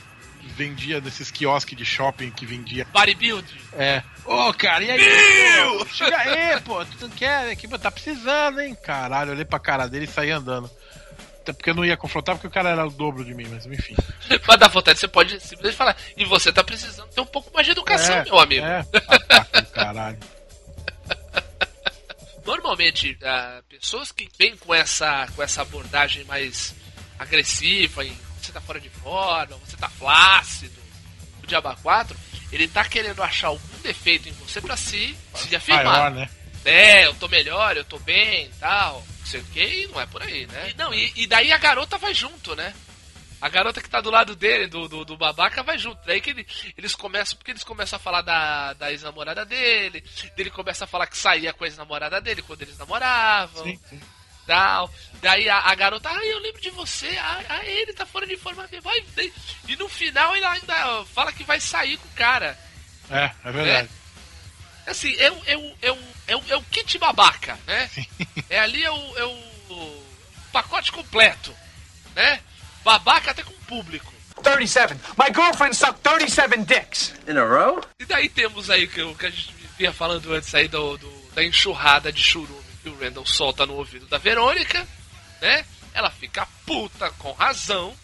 vendia 0.56 1.02
desses 1.02 1.32
quiosques 1.32 1.78
de 1.78 1.86
shopping 1.86 2.32
que 2.32 2.46
vendia. 2.46 2.86
bodybuilding. 2.92 3.60
É. 3.74 4.04
Ô, 4.26 4.54
cara, 4.54 4.84
e 4.84 4.92
aí? 4.92 5.78
Pô, 5.78 5.86
chega 5.88 6.18
aí, 6.18 6.60
pô, 6.62 6.86
tu 6.86 7.02
não 7.02 7.10
quer 7.10 7.52
aqui, 7.52 7.68
pô, 7.68 7.78
tá 7.78 7.92
precisando, 7.92 8.62
hein? 8.62 8.76
Caralho, 8.76 9.32
olhei 9.32 9.46
pra 9.46 9.60
cara 9.60 9.88
dele 9.88 10.06
e 10.06 10.08
saí 10.08 10.32
andando. 10.32 10.70
Até 11.42 11.52
porque 11.52 11.72
eu 11.72 11.76
não 11.76 11.84
ia 11.84 11.98
confrontar, 11.98 12.36
porque 12.36 12.48
o 12.48 12.52
cara 12.52 12.70
era 12.70 12.88
o 12.88 12.90
dobro 12.90 13.26
de 13.26 13.34
mim, 13.34 13.46
mas 13.50 13.66
enfim. 13.66 13.96
Mas 14.48 14.60
dá 14.60 14.68
vontade, 14.68 15.00
você 15.00 15.08
pode 15.08 15.40
simplesmente 15.42 15.76
falar. 15.76 15.96
E 16.16 16.26
você 16.26 16.52
tá 16.52 16.64
precisando 16.64 17.10
ter 17.10 17.22
um 17.22 17.26
pouco 17.26 17.52
mais 17.54 17.66
de 17.66 17.72
educação, 17.72 18.16
é, 18.16 18.24
meu 18.24 18.40
amigo. 18.40 18.66
É, 18.66 18.84
babaca 18.84 19.62
do 19.62 19.72
caralho. 19.72 20.18
Normalmente, 22.46 23.18
ah, 23.24 23.62
pessoas 23.70 24.12
que 24.12 24.30
vêm 24.38 24.56
com 24.56 24.74
essa, 24.74 25.28
com 25.36 25.44
essa 25.44 25.62
abordagem 25.62 26.24
mais 26.26 26.74
agressiva, 27.20 28.04
tá 28.54 28.62
fora 28.62 28.80
de 28.80 28.90
forma, 28.90 29.58
você 29.58 29.76
tá 29.78 29.90
flácido, 29.90 30.80
o 31.44 31.48
Diaba 31.48 31.76
4, 31.82 32.16
ele 32.52 32.68
tá 32.68 32.84
querendo 32.86 33.22
achar 33.24 33.48
algum 33.48 33.78
defeito 33.82 34.30
em 34.30 34.34
você 34.34 34.62
pra 34.62 34.78
se, 34.78 35.18
se 35.36 35.56
afirmar. 35.56 35.84
Maior, 35.86 36.12
né? 36.12 36.30
É, 36.66 37.06
eu 37.08 37.14
tô 37.16 37.28
melhor, 37.28 37.76
eu 37.76 37.84
tô 37.84 38.00
bem 38.00 38.46
e 38.46 38.50
tal. 38.60 39.04
Não 39.20 39.26
sei 39.26 39.42
o 39.42 39.44
que, 39.46 39.64
e 39.64 39.88
não 39.88 40.00
é 40.00 40.06
por 40.06 40.22
aí, 40.22 40.46
né? 40.48 40.70
E, 40.70 40.74
não, 40.76 40.94
e, 40.94 41.12
e 41.16 41.28
daí 41.28 41.52
a 41.52 41.58
garota 41.58 41.98
vai 41.98 42.14
junto, 42.14 42.56
né? 42.56 42.74
A 43.42 43.50
garota 43.50 43.82
que 43.82 43.90
tá 43.90 44.00
do 44.00 44.10
lado 44.10 44.36
dele, 44.38 44.68
do, 44.68 44.88
do, 44.88 45.04
do 45.04 45.18
babaca, 45.18 45.62
vai 45.64 45.78
junto. 45.78 46.00
Daí 46.06 46.22
que 46.22 46.30
ele- 46.30 46.48
eles 46.78 46.96
começam, 46.96 47.36
porque 47.38 47.52
eles 47.52 47.64
começam 47.64 47.98
a 47.98 48.00
falar 48.00 48.22
da, 48.22 48.72
da 48.74 48.90
ex-namorada 48.92 49.44
dele, 49.46 50.02
ele 50.38 50.50
começa 50.50 50.86
a 50.86 50.88
falar 50.88 51.08
que 51.08 51.18
saía 51.18 51.52
com 51.52 51.66
a 51.66 51.68
ex-namorada 51.68 52.22
dele 52.22 52.42
quando 52.42 52.62
eles 52.62 52.78
namoravam, 52.78 53.64
Sim, 53.66 53.80
sim. 53.90 54.00
Tal. 54.46 54.92
Daí 55.22 55.50
a, 55.50 55.58
a 55.60 55.76
garota, 55.76 56.10
ah, 56.10 56.26
eu 56.26 56.40
lembro 56.40 56.62
de 56.62 56.70
você, 56.72 57.08
ah, 57.18 57.42
ah, 57.50 57.66
ele 57.66 57.94
tá 57.94 58.06
fora 58.06 58.26
de 58.28 58.36
forma 58.38 58.68
mesmo. 58.72 58.90
Ai, 58.90 59.04
daí- 59.16 59.34
E 59.68 59.76
no 59.76 59.88
final 59.88 60.36
ele 60.36 60.46
ainda 60.46 61.06
fala 61.14 61.32
que 61.32 61.44
vai 61.44 61.60
sair 61.60 61.98
com 61.98 62.08
o 62.08 62.12
cara. 62.12 62.58
É, 63.10 63.32
é 63.46 63.52
verdade. 63.52 63.90
Assim, 64.86 65.16
é 65.18 65.32
o, 65.32 65.42
é 65.46 65.58
o, 65.58 65.76
é 65.82 65.92
o, 65.92 65.98
é 66.28 66.36
o, 66.36 66.44
é 66.50 66.56
o 66.58 66.64
kit 66.64 66.98
babaca, 66.98 67.58
né? 67.66 67.90
É 68.50 68.60
ali 68.60 68.84
é 68.84 68.92
o, 68.92 69.18
é 69.18 69.24
o 69.26 70.04
pacote 70.52 70.92
completo, 70.92 71.56
né? 72.16 72.42
Babaca 72.84 73.32
até 73.32 73.44
com 73.44 73.54
público. 73.66 74.12
37. 74.44 74.94
My 75.18 75.28
girlfriend 75.34 75.74
sucked 75.76 76.02
37 76.02 76.66
dicks. 76.66 77.14
In 77.28 77.38
a 77.38 77.46
row? 77.46 77.82
E 78.00 78.06
daí 78.06 78.28
temos 78.28 78.70
aí 78.70 78.88
que, 78.88 79.02
o 79.02 79.16
que 79.16 79.26
a 79.28 79.30
gente 79.30 79.54
vinha 79.78 79.94
falando 79.94 80.34
antes 80.34 80.54
aí 80.54 80.68
do, 80.68 80.98
do- 80.98 81.24
da 81.34 81.44
enxurrada 81.44 82.12
de 82.12 82.22
churume 82.22 82.63
que 82.84 82.90
o 82.90 83.00
Randall 83.00 83.26
solta 83.26 83.66
no 83.66 83.76
ouvido 83.76 84.06
da 84.08 84.18
Verônica, 84.18 84.86
né? 85.42 85.66
Ela 85.94 86.12
fica 86.12 86.46
puta 86.66 87.10
com 87.12 87.32
razão, 87.32 87.96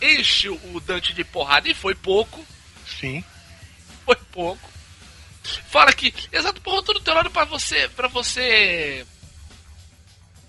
enche 0.00 0.48
o 0.48 0.80
Dante 0.80 1.12
de 1.12 1.24
porrada 1.24 1.68
e 1.68 1.74
foi 1.74 1.94
pouco, 1.94 2.46
Sim. 2.86 3.24
foi 4.04 4.16
pouco. 4.30 4.70
Fala 5.68 5.92
que, 5.92 6.14
exato, 6.32 6.60
porra, 6.60 6.78
eu 6.78 6.82
tô 6.82 6.92
do 6.94 7.00
teu 7.00 7.12
lado 7.14 7.30
pra 7.30 7.44
você, 7.44 7.88
pra 7.90 8.08
você 8.08 9.06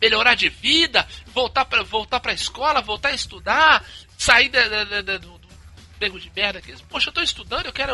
melhorar 0.02 0.36
de 0.36 0.50
vida, 0.50 1.08
voltar 1.28 1.66
pra, 1.66 1.84
voltar 1.84 2.20
pra 2.20 2.34
escola, 2.34 2.82
voltar 2.82 3.10
a 3.10 3.14
estudar, 3.16 3.84
sair 4.18 4.50
da, 4.50 4.68
da- 4.84 5.02
da- 5.02 5.18
do, 5.18 5.38
do 6.00 6.20
de 6.20 6.32
merda 6.36 6.60
aqui. 6.60 6.76
Poxa, 6.90 7.10
eu 7.10 7.14
tô 7.14 7.22
estudando, 7.22 7.66
eu 7.66 7.74
quero, 7.74 7.94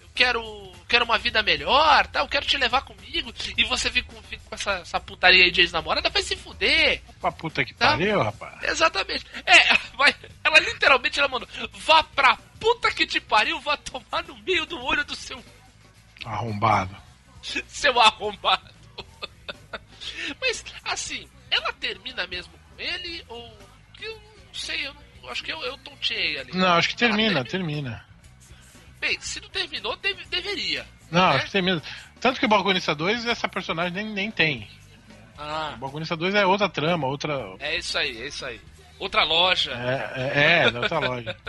eu 0.00 0.08
quero, 0.14 0.72
quero 0.92 1.04
uma 1.06 1.16
vida 1.18 1.42
melhor, 1.42 2.06
tá? 2.08 2.20
Eu 2.20 2.28
quero 2.28 2.44
te 2.44 2.56
levar 2.58 2.82
comigo 2.82 3.32
e 3.56 3.64
você 3.64 3.90
fica 3.90 4.12
com, 4.12 4.20
com 4.20 4.54
essa, 4.54 4.72
essa 4.80 5.00
putaria 5.00 5.42
aí 5.44 5.50
de 5.50 5.62
ex-namorada, 5.62 6.10
vai 6.10 6.22
se 6.22 6.36
fuder. 6.36 7.00
Pra 7.20 7.32
puta 7.32 7.64
que 7.64 7.72
Tá. 7.72 7.92
pariu, 7.92 8.22
rapaz. 8.22 8.62
Exatamente. 8.64 9.24
É, 9.46 9.68
ela 9.70 9.80
vai, 9.96 10.14
ela 10.44 10.58
literalmente 10.58 11.18
ela 11.18 11.28
mandou, 11.28 11.48
vá 11.72 12.02
pra 12.02 12.36
puta 12.60 12.90
que 12.92 13.06
te 13.06 13.18
pariu, 13.20 13.58
vá 13.60 13.76
tomar 13.78 14.22
no 14.24 14.36
meio 14.42 14.66
do 14.66 14.78
olho 14.84 15.04
do 15.04 15.14
seu 15.16 15.42
Arrombado. 16.24 16.94
seu 17.66 17.98
arrombado. 18.00 18.70
Mas, 20.40 20.64
assim, 20.84 21.28
ela 21.50 21.72
termina 21.72 22.26
mesmo 22.26 22.52
com 22.52 22.80
ele 22.82 23.24
ou. 23.28 23.58
Eu 24.00 24.14
não 24.46 24.54
sei, 24.54 24.86
eu 24.86 24.94
não- 24.94 25.30
acho 25.30 25.42
que 25.42 25.52
eu, 25.52 25.60
eu 25.62 25.78
tonteei 25.78 26.38
ali. 26.38 26.52
Não, 26.54 26.74
acho 26.74 26.88
que 26.90 26.96
termina, 26.96 27.38
Ela 27.40 27.48
termina. 27.48 28.04
Bem, 29.02 29.20
se 29.20 29.40
não 29.40 29.48
terminou, 29.48 29.96
deve- 29.96 30.24
deveria. 30.26 30.86
Não, 31.10 31.28
né? 31.30 31.34
acho 31.36 31.46
que 31.46 31.50
termina. 31.52 31.82
Tanto 32.20 32.38
que 32.38 32.46
o 32.46 32.48
Balconista 32.48 32.94
2, 32.94 33.26
essa 33.26 33.48
personagem 33.48 33.92
nem, 33.92 34.06
nem 34.06 34.30
tem. 34.30 34.70
Ah, 35.36 35.72
O 35.74 35.78
Balconista 35.78 36.16
2 36.16 36.36
é 36.36 36.46
outra 36.46 36.68
trama, 36.68 37.08
outra. 37.08 37.34
é 37.58 37.76
isso 37.76 37.98
aí, 37.98 38.22
é 38.22 38.28
isso 38.28 38.46
aí. 38.46 38.60
Outra 39.00 39.24
loja. 39.24 39.72
É, 39.72 40.22
é, 40.22 40.58
é 40.66 40.70
da 40.70 40.80
outra 40.80 40.98
loja. 41.00 41.36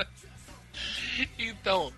Então. 1.38 1.93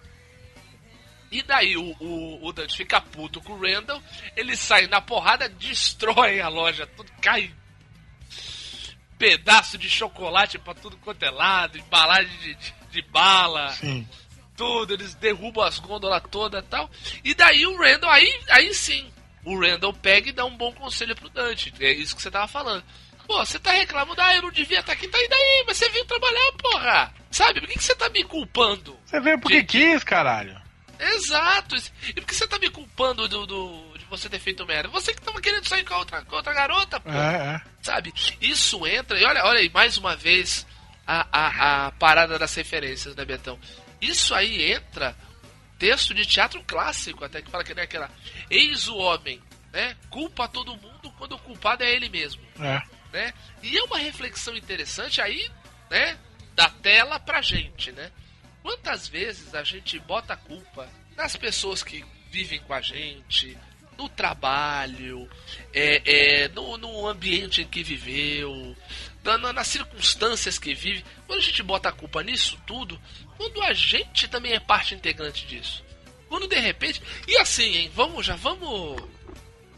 E 1.31 1.41
daí 1.41 1.77
o, 1.77 1.95
o, 2.01 2.45
o 2.47 2.51
Dante 2.51 2.75
fica 2.75 2.99
puto 2.99 3.39
com 3.39 3.53
o 3.53 3.61
Randall, 3.61 4.01
ele 4.35 4.57
sai 4.57 4.87
na 4.87 4.99
porrada, 4.99 5.47
destrói 5.47 6.41
a 6.41 6.49
loja, 6.49 6.85
tudo 6.85 7.09
cai. 7.21 7.49
Pedaço 9.17 9.77
de 9.77 9.89
chocolate 9.89 10.59
pra 10.59 10.73
tudo 10.73 10.97
quanto 10.97 11.23
é 11.23 11.29
lado, 11.31 11.77
embalagem 11.77 12.37
de, 12.39 12.55
de, 12.55 12.73
de 12.91 13.01
bala, 13.03 13.69
Sim. 13.69 14.05
Tudo, 14.55 14.93
eles 14.93 15.13
derrubam 15.15 15.63
as 15.63 15.79
gôndolas 15.79 16.23
todas 16.31 16.63
e 16.63 16.67
tal. 16.67 16.89
E 17.23 17.33
daí 17.33 17.65
o 17.67 17.77
Randall, 17.77 18.09
aí, 18.11 18.39
aí 18.49 18.73
sim, 18.73 19.09
o 19.43 19.59
Randall 19.59 19.93
pega 19.93 20.29
e 20.29 20.33
dá 20.33 20.45
um 20.45 20.55
bom 20.55 20.71
conselho 20.73 21.15
pro 21.15 21.29
Dante. 21.29 21.73
É 21.79 21.91
isso 21.91 22.15
que 22.15 22.21
você 22.21 22.31
tava 22.31 22.47
falando. 22.47 22.83
Pô, 23.27 23.43
você 23.43 23.57
tá 23.59 23.71
reclamando, 23.71 24.21
ah, 24.21 24.35
eu 24.35 24.43
não 24.43 24.51
devia 24.51 24.79
estar 24.81 24.93
aqui, 24.93 25.07
tá 25.07 25.17
aí 25.17 25.27
daí, 25.27 25.63
mas 25.67 25.77
você 25.77 25.89
veio 25.89 26.05
trabalhar, 26.05 26.51
porra. 26.61 27.13
Sabe, 27.31 27.59
por 27.59 27.67
que, 27.67 27.77
que 27.79 27.83
você 27.83 27.95
tá 27.95 28.07
me 28.09 28.23
culpando? 28.23 28.97
Você 29.05 29.19
veio 29.19 29.39
porque 29.39 29.57
Gente. 29.61 29.67
quis, 29.71 30.03
caralho. 30.03 30.55
Exato. 30.99 31.75
E 32.07 32.13
por 32.13 32.25
que 32.25 32.35
você 32.35 32.47
tá 32.47 32.57
me 32.59 32.69
culpando 32.69 33.27
do, 33.27 33.45
do- 33.45 33.97
de 33.97 34.05
você 34.05 34.29
ter 34.29 34.39
feito 34.39 34.65
merda? 34.65 34.89
Você 34.89 35.13
que 35.13 35.21
tava 35.21 35.41
querendo 35.41 35.67
sair 35.67 35.83
com 35.83 35.93
a 35.93 35.97
outra, 35.97 36.21
com 36.23 36.35
a 36.35 36.37
outra 36.37 36.53
garota, 36.53 36.99
pô. 36.99 37.09
É, 37.09 37.55
é. 37.55 37.61
Sabe? 37.81 38.13
Isso 38.39 38.85
entra. 38.87 39.19
E 39.19 39.25
olha, 39.25 39.43
olha 39.43 39.59
aí, 39.59 39.69
mais 39.73 39.97
uma 39.97 40.15
vez, 40.15 40.65
a, 41.05 41.27
a, 41.31 41.87
a 41.87 41.91
parada 41.93 42.37
das 42.39 42.53
referências, 42.55 43.15
né, 43.15 43.25
Betão? 43.25 43.59
Isso 44.05 44.33
aí 44.33 44.71
entra 44.71 45.15
texto 45.77 46.13
de 46.13 46.25
teatro 46.25 46.63
clássico, 46.63 47.23
até 47.25 47.41
que 47.41 47.49
fala 47.51 47.63
que 47.63 47.73
nem 47.73 47.83
aquela. 47.83 48.09
Eis 48.49 48.87
o 48.87 48.95
homem, 48.97 49.41
né? 49.73 49.95
Culpa 50.09 50.47
todo 50.47 50.75
mundo 50.77 51.11
quando 51.17 51.33
o 51.35 51.39
culpado 51.39 51.83
é 51.83 51.91
ele 51.91 52.09
mesmo 52.09 52.41
É. 52.59 52.81
né? 53.11 53.33
E 53.61 53.77
é 53.77 53.83
uma 53.83 53.97
reflexão 53.97 54.55
interessante 54.55 55.21
aí, 55.21 55.49
né? 55.89 56.17
Da 56.55 56.69
tela 56.69 57.19
pra 57.19 57.41
gente, 57.41 57.91
né? 57.91 58.11
Quantas 58.61 59.07
vezes 59.07 59.53
a 59.53 59.63
gente 59.63 59.99
bota 59.99 60.33
a 60.33 60.37
culpa 60.37 60.89
nas 61.15 61.35
pessoas 61.35 61.83
que 61.83 62.03
vivem 62.31 62.59
com 62.61 62.73
a 62.73 62.81
gente, 62.81 63.57
no 63.97 64.09
trabalho, 64.09 65.29
é, 65.73 66.43
é, 66.43 66.47
no, 66.49 66.77
no 66.77 67.07
ambiente 67.07 67.61
em 67.61 67.67
que 67.67 67.83
viveu, 67.83 68.75
na- 69.23 69.37
na- 69.37 69.53
nas 69.53 69.67
circunstâncias 69.67 70.57
que 70.59 70.73
vive. 70.73 71.05
Quando 71.27 71.39
a 71.39 71.43
gente 71.43 71.61
bota 71.63 71.89
a 71.89 71.91
culpa 71.93 72.23
nisso 72.23 72.59
tudo, 72.65 72.99
quando 73.37 73.61
a 73.61 73.73
gente 73.73 74.27
também 74.27 74.53
é 74.53 74.59
parte 74.59 74.95
integrante 74.95 75.45
disso. 75.45 75.83
Quando 76.27 76.47
de 76.47 76.59
repente. 76.59 77.01
E 77.27 77.37
assim, 77.37 77.75
hein? 77.75 77.91
Vamos, 77.93 78.25
já 78.25 78.35
vamos 78.35 79.01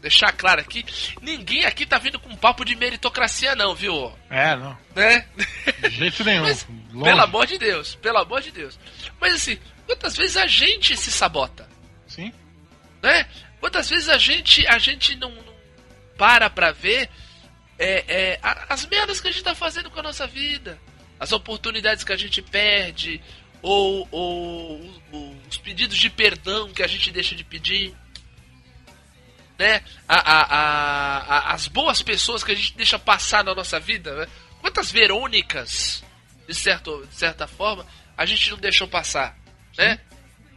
deixar 0.00 0.32
claro 0.32 0.60
aqui, 0.60 0.84
ninguém 1.20 1.64
aqui 1.64 1.84
tá 1.84 1.98
vindo 1.98 2.20
com 2.20 2.34
papo 2.36 2.64
de 2.64 2.74
meritocracia 2.76 3.56
não, 3.56 3.74
viu? 3.74 4.12
É, 4.30 4.56
não. 4.56 4.78
Né? 4.94 5.26
De 5.82 5.90
jeito 5.90 6.24
nenhum. 6.24 6.42
Mas, 6.42 6.66
pelo 6.92 7.20
amor 7.20 7.46
de 7.46 7.58
Deus, 7.58 7.94
pelo 7.96 8.18
amor 8.18 8.40
de 8.40 8.50
Deus. 8.50 8.78
Mas 9.20 9.34
assim, 9.34 9.58
quantas 9.86 10.16
vezes 10.16 10.36
a 10.36 10.46
gente 10.46 10.96
se 10.96 11.10
sabota, 11.10 11.68
Sim. 12.06 12.32
né? 13.02 13.28
Quantas 13.60 13.90
vezes 13.90 14.08
a 14.08 14.18
gente 14.18 14.66
a 14.68 14.78
gente 14.78 15.16
não, 15.16 15.30
não 15.30 15.54
para 16.16 16.48
pra 16.48 16.70
ver 16.70 17.10
é, 17.78 18.04
é, 18.08 18.40
as 18.68 18.86
merdas 18.86 19.20
que 19.20 19.28
a 19.28 19.30
gente 19.30 19.44
tá 19.44 19.54
fazendo 19.54 19.90
com 19.90 20.00
a 20.00 20.02
nossa 20.02 20.26
vida, 20.26 20.78
as 21.18 21.32
oportunidades 21.32 22.04
que 22.04 22.12
a 22.12 22.16
gente 22.16 22.42
perde, 22.42 23.20
ou, 23.62 24.06
ou 24.10 24.80
o- 24.80 25.02
o- 25.12 25.36
os 25.48 25.56
pedidos 25.56 25.96
de 25.96 26.08
perdão 26.10 26.72
que 26.72 26.82
a 26.82 26.86
gente 26.86 27.10
deixa 27.10 27.34
de 27.34 27.44
pedir. 27.44 27.94
Né? 29.58 29.82
A- 30.08 30.32
a- 30.32 31.18
a- 31.50 31.52
as 31.54 31.66
boas 31.66 32.00
pessoas 32.02 32.44
que 32.44 32.52
a 32.52 32.54
gente 32.54 32.76
deixa 32.76 32.98
passar 32.98 33.42
na 33.42 33.54
nossa 33.54 33.80
vida. 33.80 34.14
Né? 34.14 34.28
Quantas 34.60 34.90
Verônicas, 34.90 36.04
de, 36.46 36.54
certo, 36.54 37.04
de 37.06 37.14
certa 37.14 37.46
forma, 37.46 37.84
a 38.16 38.24
gente 38.24 38.50
não 38.50 38.58
deixou 38.58 38.86
passar. 38.86 39.36
Né? 39.76 40.00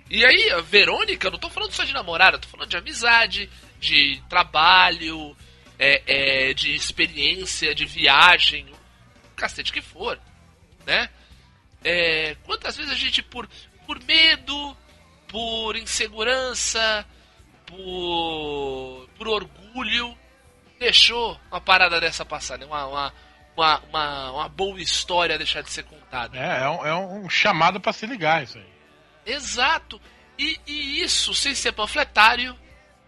E 0.10 0.23
aí, 0.26 0.52
a 0.52 0.61
Verônica, 0.61 1.28
eu 1.28 1.32
não 1.32 1.40
tô 1.40 1.49
falando 1.49 1.72
só 1.72 1.84
de 1.84 1.94
namorada, 1.94 2.38
tô 2.38 2.48
falando 2.48 2.69
de 2.69 2.78
amizade, 2.78 3.49
de 3.80 4.22
trabalho, 4.30 5.36
é, 5.80 6.49
é, 6.49 6.53
de 6.53 6.76
experiência, 6.76 7.73
de 7.73 7.86
viagem, 7.86 8.65
o 9.32 9.36
cacete 9.36 9.72
que 9.73 9.82
for, 9.82 10.19
né? 10.86 11.10
É, 11.84 12.36
quantas 12.44 12.78
vezes 12.78 12.91
a 12.91 12.95
gente, 12.95 13.22
por, 13.24 13.49
por 13.86 14.02
medo, 14.03 14.78
por 15.28 15.76
insegurança, 15.76 17.06
por, 17.66 19.10
por 19.18 19.28
orgulho, 19.28 20.18
deixou 20.80 21.40
uma 21.49 21.62
parada 21.62 21.99
dessa 21.99 22.26
passar, 22.26 22.58
né? 22.58 22.66
Uma, 22.66 22.86
uma, 22.86 23.14
uma, 23.56 23.80
uma, 23.80 24.32
uma 24.32 24.49
boa 24.49 24.82
história 24.82 25.38
deixar 25.38 25.62
de 25.62 25.72
ser 25.72 25.84
contada. 25.84 26.38
É, 26.38 26.64
é 26.64 26.70
um, 26.70 26.86
é 26.86 26.95
um 26.95 27.30
chamado 27.30 27.80
pra 27.80 27.94
se 27.94 28.06
ligar 28.06 28.44
isso 28.44 28.58
aí. 28.58 28.72
Exato. 29.26 30.02
E, 30.38 30.60
e 30.66 31.02
isso 31.02 31.34
sem 31.34 31.53
ser 31.53 31.72
panfletário, 31.72 32.58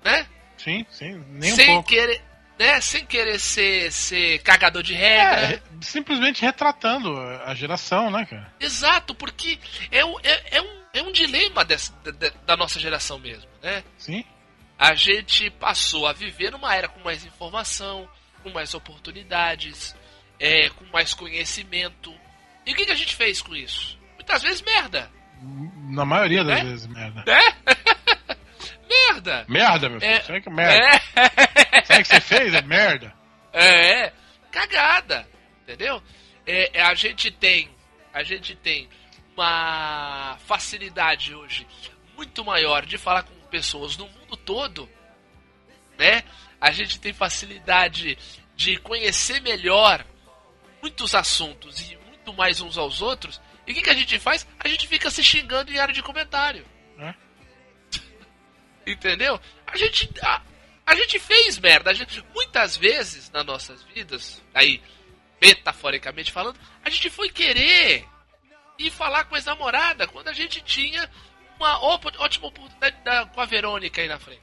né? 0.03 0.27
Sim, 0.57 0.85
sim. 0.89 1.23
Nem 1.29 1.51
um 1.51 1.55
sem 1.55 1.67
pouco. 1.67 1.89
querer, 1.89 2.21
né? 2.65 2.81
Sem 2.81 3.05
querer 3.05 3.39
ser, 3.39 3.91
ser 3.91 4.39
cagador 4.39 4.81
de 4.83 4.93
regra. 4.93 5.53
É, 5.55 5.61
simplesmente 5.81 6.41
retratando 6.41 7.15
a 7.45 7.53
geração, 7.53 8.09
né, 8.09 8.25
cara? 8.25 8.53
Exato, 8.59 9.13
porque 9.13 9.59
é, 9.91 10.03
um- 10.05 10.19
é, 10.23 10.57
é 10.57 10.61
um, 10.61 10.81
é 10.93 11.01
um 11.03 11.11
dilema 11.11 11.65
dessa, 11.65 11.91
da, 12.03 12.29
da- 12.45 12.57
nossa 12.57 12.79
geração 12.79 13.19
mesmo, 13.19 13.49
né? 13.61 13.83
Sim. 13.97 14.23
A 14.79 14.95
gente 14.95 15.49
passou 15.51 16.07
a 16.07 16.13
viver 16.13 16.51
numa 16.51 16.73
era 16.75 16.87
com 16.87 16.99
mais 17.01 17.25
informação, 17.25 18.07
com 18.41 18.49
mais 18.49 18.73
oportunidades, 18.73 19.95
é, 20.39 20.69
com 20.69 20.85
mais 20.85 21.13
conhecimento. 21.13 22.13
E 22.65 22.71
o 22.71 22.75
que, 22.75 22.85
que 22.85 22.91
a 22.91 22.95
gente 22.95 23.15
fez 23.15 23.41
com 23.41 23.55
isso? 23.55 23.97
Muitas 24.15 24.41
vezes 24.41 24.61
merda, 24.61 25.11
Na 25.89 26.05
maioria 26.05 26.43
das 26.43 26.59
É? 26.59 26.63
vezes, 26.63 26.87
merda. 26.87 27.23
né? 27.25 27.72
Merda. 29.13 29.45
Merda, 29.47 29.89
meu 29.89 29.99
filho. 29.99 30.11
É, 30.11 30.21
Sabe 30.21 30.41
que 30.41 30.49
é 30.49 30.51
merda? 30.51 30.85
é, 31.15 31.81
Sabe 31.85 32.03
que 32.03 32.07
você 32.09 32.21
fez? 32.21 32.53
É 32.53 32.61
merda. 32.61 33.13
é, 33.51 34.11
cagada, 34.51 35.27
entendeu? 35.63 36.01
É, 36.45 36.79
é, 36.79 36.81
a 36.81 36.93
gente 36.93 37.31
tem, 37.31 37.69
a 38.13 38.23
gente 38.23 38.55
tem 38.55 38.89
uma 39.35 40.37
facilidade 40.45 41.33
hoje 41.33 41.65
muito 42.15 42.43
maior 42.45 42.85
de 42.85 42.97
falar 42.97 43.23
com 43.23 43.33
pessoas 43.47 43.97
no 43.97 44.07
mundo 44.07 44.37
todo, 44.37 44.89
né? 45.97 46.23
A 46.59 46.71
gente 46.71 46.99
tem 46.99 47.13
facilidade 47.13 48.17
de 48.55 48.77
conhecer 48.77 49.41
melhor 49.41 50.05
muitos 50.81 51.15
assuntos 51.15 51.91
e 51.91 51.97
muito 52.07 52.33
mais 52.33 52.61
uns 52.61 52.77
aos 52.77 53.01
outros. 53.01 53.41
E 53.65 53.71
o 53.71 53.75
que, 53.75 53.81
que 53.81 53.89
a 53.89 53.95
gente 53.95 54.19
faz? 54.19 54.45
A 54.59 54.67
gente 54.67 54.87
fica 54.87 55.09
se 55.09 55.23
xingando 55.23 55.71
em 55.71 55.79
área 55.79 55.93
de 55.93 56.03
comentário. 56.03 56.65
Entendeu? 58.85 59.39
A 59.67 59.77
gente. 59.77 60.09
A, 60.21 60.41
a 60.85 60.95
gente 60.95 61.19
fez 61.19 61.57
merda. 61.59 61.89
A 61.91 61.93
gente- 61.93 62.23
muitas 62.33 62.75
vezes 62.77 63.29
nas 63.31 63.45
nossas 63.45 63.81
vidas, 63.83 64.41
aí, 64.53 64.81
metaforicamente 65.41 66.31
falando, 66.31 66.59
a 66.83 66.89
gente 66.89 67.09
foi 67.09 67.29
querer 67.29 68.05
ir 68.79 68.89
falar 68.91 69.25
com 69.25 69.35
a 69.35 69.41
namorada 69.41 70.07
quando 70.07 70.27
a 70.29 70.33
gente 70.33 70.61
tinha 70.61 71.09
uma 71.59 71.79
ótima 71.83 72.47
oportunidade 72.47 72.97
da- 73.03 73.25
com 73.27 73.39
a 73.41 73.45
Verônica 73.45 74.01
aí 74.01 74.07
na 74.07 74.19
frente. 74.19 74.41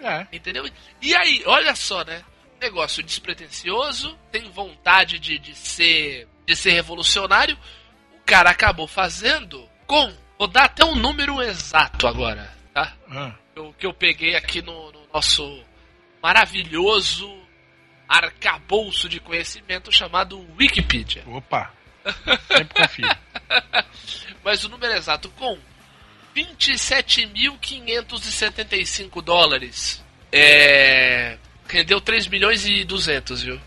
É. 0.00 0.26
Entendeu? 0.32 0.68
E 1.00 1.14
aí, 1.14 1.42
olha 1.46 1.74
só, 1.74 2.04
né? 2.04 2.24
Negócio 2.60 3.02
despretensioso, 3.02 4.18
tem 4.32 4.50
vontade 4.50 5.18
de, 5.18 5.38
de 5.38 5.54
ser 5.54 6.28
de 6.46 6.54
ser 6.54 6.72
revolucionário. 6.72 7.58
O 8.20 8.20
cara 8.24 8.50
acabou 8.50 8.86
fazendo 8.86 9.68
com. 9.86 10.14
Vou 10.38 10.46
dar 10.48 10.64
até 10.64 10.84
um 10.84 10.94
número 10.94 11.40
exato 11.42 12.06
agora, 12.06 12.52
tá? 12.72 12.94
Ah. 13.10 13.34
O 13.56 13.72
que 13.72 13.86
eu 13.86 13.94
peguei 13.94 14.34
aqui 14.34 14.60
no, 14.60 14.92
no 14.92 15.06
nosso 15.12 15.64
maravilhoso 16.22 17.44
arcabouço 18.08 19.08
de 19.08 19.20
conhecimento 19.20 19.92
chamado 19.92 20.44
Wikipedia. 20.58 21.22
Opa. 21.26 21.72
Sempre 22.48 22.82
confio. 22.82 23.06
Mas 24.44 24.64
o 24.64 24.68
número 24.68 24.92
exato 24.92 25.30
com 25.30 25.56
27.575 26.34 29.22
dólares. 29.22 30.04
É. 30.32 31.38
Rendeu 31.68 32.00
3 32.00 32.26
milhões 32.26 32.66
e 32.66 32.82
200, 32.84 33.42
viu? 33.42 33.60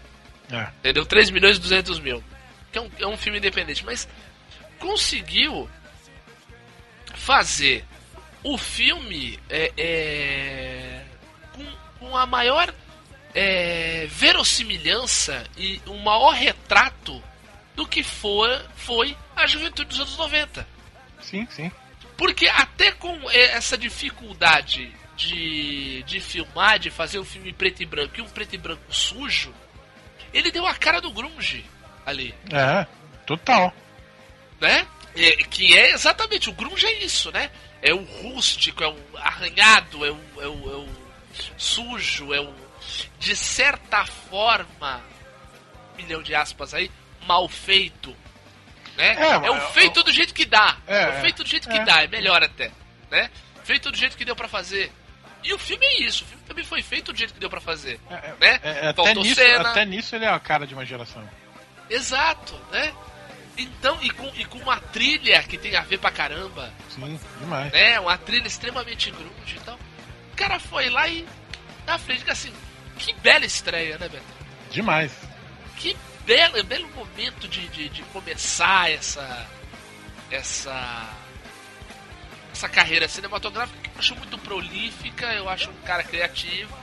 É. 0.51 0.68
Entendeu? 0.80 1.05
3 1.05 1.30
milhões 1.31 1.55
e 1.57 1.61
200 1.61 1.99
mil. 1.99 2.23
Que 2.72 2.77
é 2.77 2.81
um, 2.81 2.91
é 2.99 3.07
um 3.07 3.18
filme 3.18 3.39
independente. 3.39 3.84
Mas 3.85 4.07
conseguiu 4.77 5.68
fazer 7.15 7.84
o 8.47 8.57
filme 8.57 9.37
é, 9.49 9.73
é, 9.77 11.03
com, 11.51 11.65
com 11.99 12.17
a 12.17 12.25
maior 12.25 12.73
é, 13.35 14.07
verossimilhança 14.09 15.43
e 15.57 15.81
um 15.85 15.97
maior 15.99 16.31
retrato 16.31 17.21
do 17.75 17.85
que 17.85 18.01
for, 18.01 18.49
foi 18.77 19.17
a 19.35 19.45
juventude 19.45 19.89
dos 19.89 19.99
anos 19.99 20.17
90. 20.17 20.65
Sim, 21.21 21.45
sim. 21.51 21.69
Porque 22.15 22.47
até 22.47 22.91
com 22.93 23.13
eh, 23.29 23.51
essa 23.51 23.77
dificuldade 23.77 24.95
de, 25.17 26.01
de 26.03 26.19
filmar, 26.21 26.79
de 26.79 26.89
fazer 26.89 27.19
um 27.19 27.25
filme 27.25 27.51
preto 27.51 27.83
e 27.83 27.85
branco 27.85 28.13
e 28.17 28.21
um 28.21 28.29
preto 28.29 28.55
e 28.55 28.57
branco 28.57 28.81
sujo, 28.89 29.53
ele 30.33 30.51
deu 30.51 30.65
a 30.65 30.73
cara 30.73 31.01
do 31.01 31.11
grunge 31.11 31.65
ali, 32.05 32.33
É. 32.49 32.87
Total. 33.25 33.73
né? 34.61 34.87
É, 35.15 35.31
que 35.43 35.77
é 35.77 35.91
exatamente, 35.91 36.49
o 36.49 36.53
grunge 36.53 36.85
é 36.85 37.03
isso, 37.03 37.31
né? 37.31 37.51
É 37.81 37.93
o 37.93 38.03
rústico, 38.03 38.83
é 38.83 38.87
o 38.87 38.97
arranhado, 39.15 40.05
é 40.05 40.11
o, 40.11 40.19
é 40.39 40.47
o, 40.47 40.71
é 40.71 40.75
o 40.77 40.87
sujo, 41.57 42.33
é 42.33 42.39
o, 42.41 42.53
de 43.19 43.35
certa 43.35 44.05
forma, 44.05 45.01
milhão 45.95 46.21
de 46.23 46.33
aspas 46.33 46.73
aí, 46.73 46.91
mal 47.25 47.47
feito. 47.47 48.15
Né? 48.95 49.13
É, 49.13 49.29
É, 49.45 49.51
o 49.51 49.61
feito 49.71 50.01
do 50.03 50.11
jeito 50.11 50.33
que 50.33 50.45
dá. 50.45 50.77
É, 50.87 51.03
É, 51.03 51.09
o 51.09 51.21
feito 51.21 51.43
do 51.43 51.49
jeito 51.49 51.69
que 51.69 51.77
é. 51.77 51.83
dá, 51.83 52.03
é 52.03 52.07
melhor 52.07 52.43
até. 52.43 52.71
Né? 53.11 53.29
Feito 53.63 53.91
do 53.91 53.97
jeito 53.97 54.17
que 54.17 54.25
deu 54.25 54.35
pra 54.35 54.47
fazer. 54.47 54.91
E 55.43 55.53
o 55.53 55.59
filme 55.59 55.85
é 55.85 56.01
isso, 56.01 56.23
o 56.23 56.27
filme 56.27 56.43
também 56.47 56.65
foi 56.65 56.81
feito 56.81 57.13
do 57.13 57.17
jeito 57.17 57.33
que 57.33 57.39
deu 57.39 57.49
pra 57.49 57.61
fazer. 57.61 57.99
É, 58.09 58.15
é, 58.15 58.35
né? 58.39 58.59
é, 58.63 58.87
até, 58.89 59.13
nisso, 59.13 59.41
até 59.41 59.85
nisso 59.85 60.15
ele 60.15 60.25
é 60.25 60.29
a 60.29 60.39
cara 60.39 60.65
de 60.65 60.73
uma 60.73 60.85
geração. 60.85 61.27
Exato, 61.89 62.59
né? 62.71 62.93
Então, 63.57 63.97
e 64.01 64.09
com, 64.11 64.27
e 64.35 64.45
com 64.45 64.59
uma 64.59 64.79
trilha 64.79 65.41
que 65.43 65.57
tem 65.57 65.75
a 65.75 65.81
ver 65.81 65.97
pra 65.97 66.11
caramba, 66.11 66.71
Sim, 66.89 67.19
demais. 67.39 67.71
né? 67.73 67.99
Uma 67.99 68.17
trilha 68.17 68.47
extremamente 68.47 69.09
grunge 69.11 69.55
e 69.55 69.59
tal. 69.61 69.75
O 70.31 70.35
cara 70.35 70.59
foi 70.59 70.89
lá 70.89 71.07
e 71.07 71.27
na 71.85 71.97
frente, 71.97 72.29
assim, 72.29 72.53
que 72.99 73.13
bela 73.15 73.45
estreia, 73.45 73.97
né, 73.97 74.07
Beto? 74.07 74.23
Demais. 74.69 75.11
Que 75.77 75.97
belo, 76.25 76.63
belo 76.63 76.88
momento 76.89 77.47
de, 77.47 77.67
de, 77.69 77.89
de 77.89 78.03
começar 78.03 78.91
essa. 78.91 79.47
essa. 80.29 81.09
essa 82.51 82.69
carreira 82.69 83.07
cinematográfica 83.07 83.79
que 83.81 83.89
eu 83.89 83.99
acho 83.99 84.15
muito 84.15 84.38
prolífica, 84.38 85.34
eu 85.34 85.49
acho 85.49 85.69
um 85.71 85.81
cara 85.81 86.03
criativo 86.03 86.77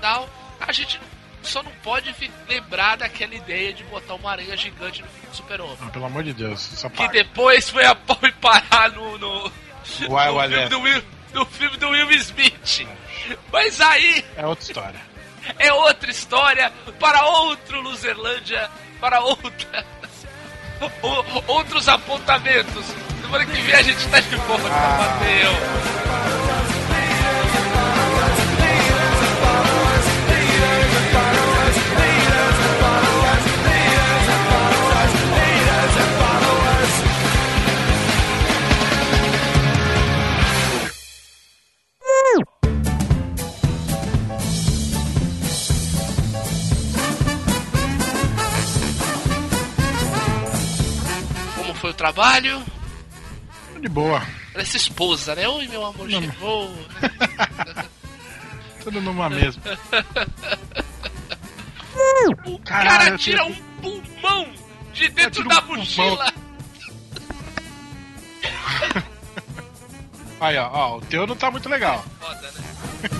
tal. 0.00 0.28
A 0.60 0.72
gente 0.72 1.00
só 1.42 1.62
não 1.62 1.72
pode 1.82 2.14
lembrar 2.48 2.96
daquela 2.96 3.34
ideia 3.34 3.72
de 3.72 3.82
botar 3.84 4.14
uma 4.14 4.30
aranha 4.32 4.56
gigante 4.56 5.02
no 5.02 5.08
filme 5.08 5.28
do 5.28 5.36
Super-Homem. 5.36 5.76
Ah, 5.82 5.86
pelo 5.90 6.04
amor 6.06 6.22
de 6.24 6.32
Deus, 6.32 6.60
só 6.60 6.88
Que 6.88 6.96
paga. 6.98 7.12
depois 7.12 7.68
foi 7.70 7.84
a 7.84 7.96
foi 7.96 8.32
parar 8.32 8.90
no, 8.92 9.18
no, 9.18 9.44
Wild 9.44 9.52
no, 10.00 10.08
filme 10.08 10.56
West. 10.56 10.68
do 10.70 10.80
Will, 10.80 11.04
no 11.34 11.46
filme 11.46 11.76
do 11.76 11.88
Will 11.90 12.10
Smith. 12.12 12.86
Mas 13.52 13.80
aí 13.80 14.24
É 14.36 14.46
outra 14.46 14.64
história. 14.64 15.00
é 15.58 15.72
outra 15.72 16.10
história 16.10 16.72
para 16.98 17.24
outro 17.24 17.80
Luzerlândia, 17.80 18.70
para 19.00 19.20
outra. 19.20 19.86
outros 21.46 21.88
apontamentos. 21.88 22.84
Semana 23.22 23.46
que 23.46 23.60
vem 23.62 23.74
a 23.74 23.82
gente 23.82 24.08
tá 24.08 24.20
de 24.20 24.36
volta, 24.36 24.68
Mateu. 24.68 25.52
Como 26.46 26.59
foi 51.90 51.90
o 51.90 51.94
trabalho? 51.94 52.64
De 53.80 53.88
boa. 53.88 54.22
Parece 54.52 54.76
esposa, 54.76 55.34
né? 55.34 55.48
Oi, 55.48 55.66
meu 55.68 55.84
amor, 55.84 56.08
Não. 56.08 56.22
chegou. 56.22 56.72
Tudo 58.84 59.00
numa 59.00 59.28
mesma. 59.28 59.62
O 62.46 62.58
Caralho, 62.60 63.04
cara 63.04 63.18
tira 63.18 63.44
um 63.44 63.54
pulmão 63.82 64.48
de 64.92 65.08
dentro 65.08 65.46
da 65.48 65.60
um 65.62 65.76
mochila. 65.76 66.32
Aí, 70.40 70.56
ó, 70.56 70.70
ó, 70.72 70.96
o 70.96 71.00
teu 71.02 71.26
não 71.26 71.36
tá 71.36 71.50
muito 71.50 71.68
legal. 71.68 72.02
Foda, 72.18 72.50
né? 72.52 73.10